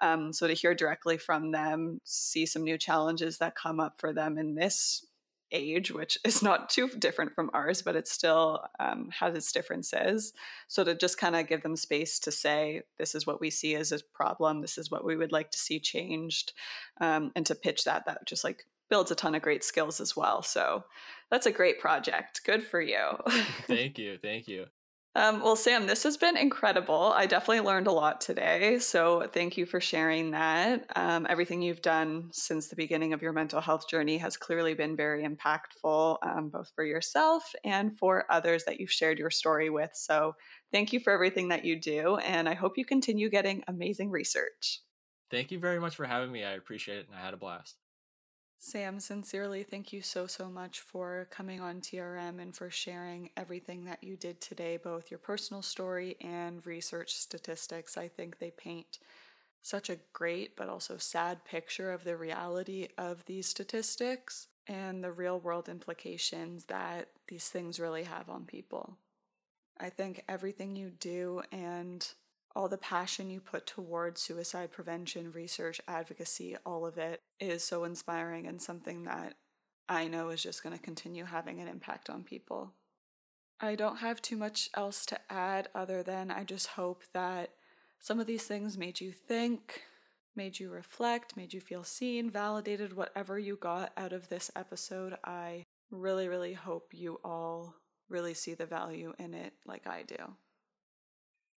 Um, 0.00 0.32
so 0.32 0.46
to 0.46 0.54
hear 0.54 0.74
directly 0.74 1.16
from 1.16 1.52
them, 1.52 2.00
see 2.04 2.44
some 2.44 2.64
new 2.64 2.76
challenges 2.76 3.38
that 3.38 3.56
come 3.56 3.80
up 3.80 3.94
for 3.98 4.12
them 4.12 4.36
in 4.36 4.54
this 4.54 5.06
age, 5.52 5.90
which 5.90 6.18
is 6.24 6.42
not 6.42 6.70
too 6.70 6.88
different 6.88 7.34
from 7.34 7.50
ours, 7.54 7.82
but 7.82 7.96
it 7.96 8.08
still 8.08 8.64
um, 8.80 9.10
has 9.18 9.34
its 9.34 9.52
differences. 9.52 10.32
So 10.68 10.84
to 10.84 10.94
just 10.94 11.18
kind 11.18 11.36
of 11.36 11.46
give 11.46 11.62
them 11.62 11.76
space 11.76 12.18
to 12.20 12.32
say, 12.32 12.82
this 12.98 13.14
is 13.14 13.26
what 13.26 13.40
we 13.40 13.50
see 13.50 13.74
as 13.74 13.92
a 13.92 14.00
problem, 14.14 14.60
this 14.60 14.78
is 14.78 14.90
what 14.90 15.04
we 15.04 15.16
would 15.16 15.32
like 15.32 15.50
to 15.50 15.58
see 15.58 15.78
changed, 15.78 16.52
um, 17.00 17.32
and 17.36 17.46
to 17.46 17.54
pitch 17.54 17.84
that, 17.84 18.06
that 18.06 18.26
just 18.26 18.44
like 18.44 18.64
builds 18.90 19.10
a 19.10 19.14
ton 19.14 19.34
of 19.34 19.42
great 19.42 19.64
skills 19.64 20.00
as 20.00 20.16
well. 20.16 20.42
So 20.42 20.84
that's 21.30 21.46
a 21.46 21.52
great 21.52 21.80
project. 21.80 22.42
Good 22.44 22.62
for 22.62 22.80
you. 22.80 23.16
thank 23.66 23.98
you. 23.98 24.18
Thank 24.18 24.48
you. 24.48 24.66
Um, 25.14 25.40
well, 25.42 25.56
Sam, 25.56 25.86
this 25.86 26.04
has 26.04 26.16
been 26.16 26.38
incredible. 26.38 27.12
I 27.14 27.26
definitely 27.26 27.60
learned 27.60 27.86
a 27.86 27.92
lot 27.92 28.22
today. 28.22 28.78
So 28.78 29.28
thank 29.30 29.58
you 29.58 29.66
for 29.66 29.78
sharing 29.78 30.30
that. 30.30 30.86
Um, 30.96 31.26
everything 31.28 31.60
you've 31.60 31.82
done 31.82 32.30
since 32.32 32.68
the 32.68 32.76
beginning 32.76 33.12
of 33.12 33.20
your 33.20 33.34
mental 33.34 33.60
health 33.60 33.86
journey 33.90 34.16
has 34.16 34.38
clearly 34.38 34.72
been 34.72 34.96
very 34.96 35.22
impactful, 35.22 36.16
um, 36.22 36.48
both 36.48 36.72
for 36.74 36.84
yourself 36.84 37.52
and 37.62 37.98
for 37.98 38.24
others 38.30 38.64
that 38.64 38.80
you've 38.80 38.90
shared 38.90 39.18
your 39.18 39.30
story 39.30 39.68
with. 39.68 39.90
So 39.92 40.32
thank 40.72 40.94
you 40.94 41.00
for 41.00 41.12
everything 41.12 41.48
that 41.48 41.66
you 41.66 41.78
do. 41.78 42.16
And 42.16 42.48
I 42.48 42.54
hope 42.54 42.78
you 42.78 42.86
continue 42.86 43.28
getting 43.28 43.64
amazing 43.68 44.10
research. 44.10 44.80
Thank 45.30 45.50
you 45.50 45.58
very 45.58 45.78
much 45.78 45.94
for 45.94 46.06
having 46.06 46.32
me. 46.32 46.42
I 46.42 46.52
appreciate 46.52 46.98
it 46.98 47.08
and 47.08 47.14
I 47.14 47.20
had 47.20 47.34
a 47.34 47.38
blast. 47.38 47.81
Sam, 48.64 49.00
sincerely, 49.00 49.64
thank 49.64 49.92
you 49.92 50.02
so, 50.02 50.28
so 50.28 50.48
much 50.48 50.78
for 50.78 51.26
coming 51.32 51.60
on 51.60 51.80
TRM 51.80 52.38
and 52.38 52.54
for 52.54 52.70
sharing 52.70 53.30
everything 53.36 53.86
that 53.86 54.04
you 54.04 54.16
did 54.16 54.40
today, 54.40 54.76
both 54.76 55.10
your 55.10 55.18
personal 55.18 55.62
story 55.62 56.16
and 56.20 56.64
research 56.64 57.12
statistics. 57.12 57.98
I 57.98 58.06
think 58.06 58.38
they 58.38 58.52
paint 58.52 59.00
such 59.62 59.90
a 59.90 59.98
great 60.12 60.56
but 60.56 60.68
also 60.68 60.96
sad 60.96 61.44
picture 61.44 61.90
of 61.90 62.04
the 62.04 62.16
reality 62.16 62.86
of 62.96 63.24
these 63.24 63.48
statistics 63.48 64.46
and 64.68 65.02
the 65.02 65.10
real 65.10 65.40
world 65.40 65.68
implications 65.68 66.66
that 66.66 67.08
these 67.26 67.48
things 67.48 67.80
really 67.80 68.04
have 68.04 68.30
on 68.30 68.44
people. 68.44 68.96
I 69.80 69.90
think 69.90 70.22
everything 70.28 70.76
you 70.76 70.90
do 70.90 71.42
and 71.50 72.08
all 72.54 72.68
the 72.68 72.78
passion 72.78 73.30
you 73.30 73.40
put 73.40 73.66
towards 73.66 74.20
suicide 74.20 74.70
prevention, 74.70 75.32
research, 75.32 75.80
advocacy, 75.88 76.56
all 76.64 76.86
of 76.86 76.98
it 76.98 77.20
is 77.40 77.64
so 77.64 77.84
inspiring 77.84 78.46
and 78.46 78.60
something 78.60 79.04
that 79.04 79.34
I 79.88 80.08
know 80.08 80.30
is 80.30 80.42
just 80.42 80.62
going 80.62 80.76
to 80.76 80.82
continue 80.82 81.24
having 81.24 81.60
an 81.60 81.68
impact 81.68 82.08
on 82.08 82.24
people. 82.24 82.72
I 83.60 83.74
don't 83.74 83.98
have 83.98 84.20
too 84.20 84.36
much 84.36 84.68
else 84.74 85.06
to 85.06 85.20
add 85.30 85.68
other 85.74 86.02
than 86.02 86.30
I 86.30 86.44
just 86.44 86.68
hope 86.68 87.04
that 87.14 87.50
some 88.00 88.18
of 88.18 88.26
these 88.26 88.44
things 88.44 88.76
made 88.76 89.00
you 89.00 89.12
think, 89.12 89.82
made 90.34 90.58
you 90.58 90.70
reflect, 90.70 91.36
made 91.36 91.52
you 91.52 91.60
feel 91.60 91.84
seen, 91.84 92.30
validated, 92.30 92.96
whatever 92.96 93.38
you 93.38 93.56
got 93.56 93.92
out 93.96 94.12
of 94.12 94.28
this 94.28 94.50
episode. 94.56 95.16
I 95.24 95.64
really, 95.90 96.26
really 96.26 96.54
hope 96.54 96.88
you 96.92 97.20
all 97.24 97.76
really 98.08 98.34
see 98.34 98.54
the 98.54 98.66
value 98.66 99.14
in 99.18 99.34
it 99.34 99.52
like 99.64 99.86
I 99.86 100.02
do. 100.02 100.34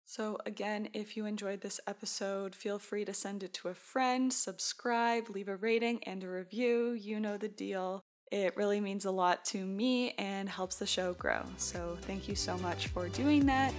So, 0.06 0.38
again, 0.46 0.90
if 0.94 1.16
you 1.16 1.26
enjoyed 1.26 1.62
this 1.62 1.80
episode, 1.88 2.56
feel 2.56 2.78
free 2.78 3.06
to 3.06 3.14
send 3.14 3.44
it 3.44 3.54
to 3.56 3.70
a 3.70 3.74
friend, 3.74 4.32
subscribe, 4.32 5.30
leave 5.30 5.48
a 5.48 5.56
rating 5.56 6.04
and 6.04 6.24
a 6.24 6.30
review. 6.30 6.92
You 6.92 7.20
know 7.20 7.38
the 7.38 7.48
deal. 7.48 8.02
It 8.32 8.58
really 8.58 8.82
means 8.82 9.06
a 9.06 9.12
lot 9.12 9.46
to 9.46 9.66
me 9.66 10.12
and 10.18 10.50
helps 10.50 10.76
the 10.76 10.88
show 10.88 11.14
grow. 11.14 11.44
So, 11.58 11.98
thank 12.02 12.28
you 12.28 12.36
so 12.36 12.58
much 12.58 12.88
for 12.88 13.08
doing 13.10 13.46
that. 13.46 13.74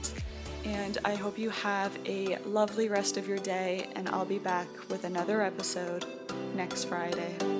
And 0.65 0.97
I 1.05 1.15
hope 1.15 1.39
you 1.39 1.51
have 1.51 1.97
a 2.07 2.39
lovely 2.47 2.89
rest 2.89 3.17
of 3.17 3.29
your 3.29 3.39
day, 3.39 3.89
and 3.95 4.09
I'll 4.09 4.25
be 4.25 4.39
back 4.39 4.69
with 4.89 5.05
another 5.05 5.43
episode 5.43 6.07
next 6.55 6.85
Friday. 6.85 7.54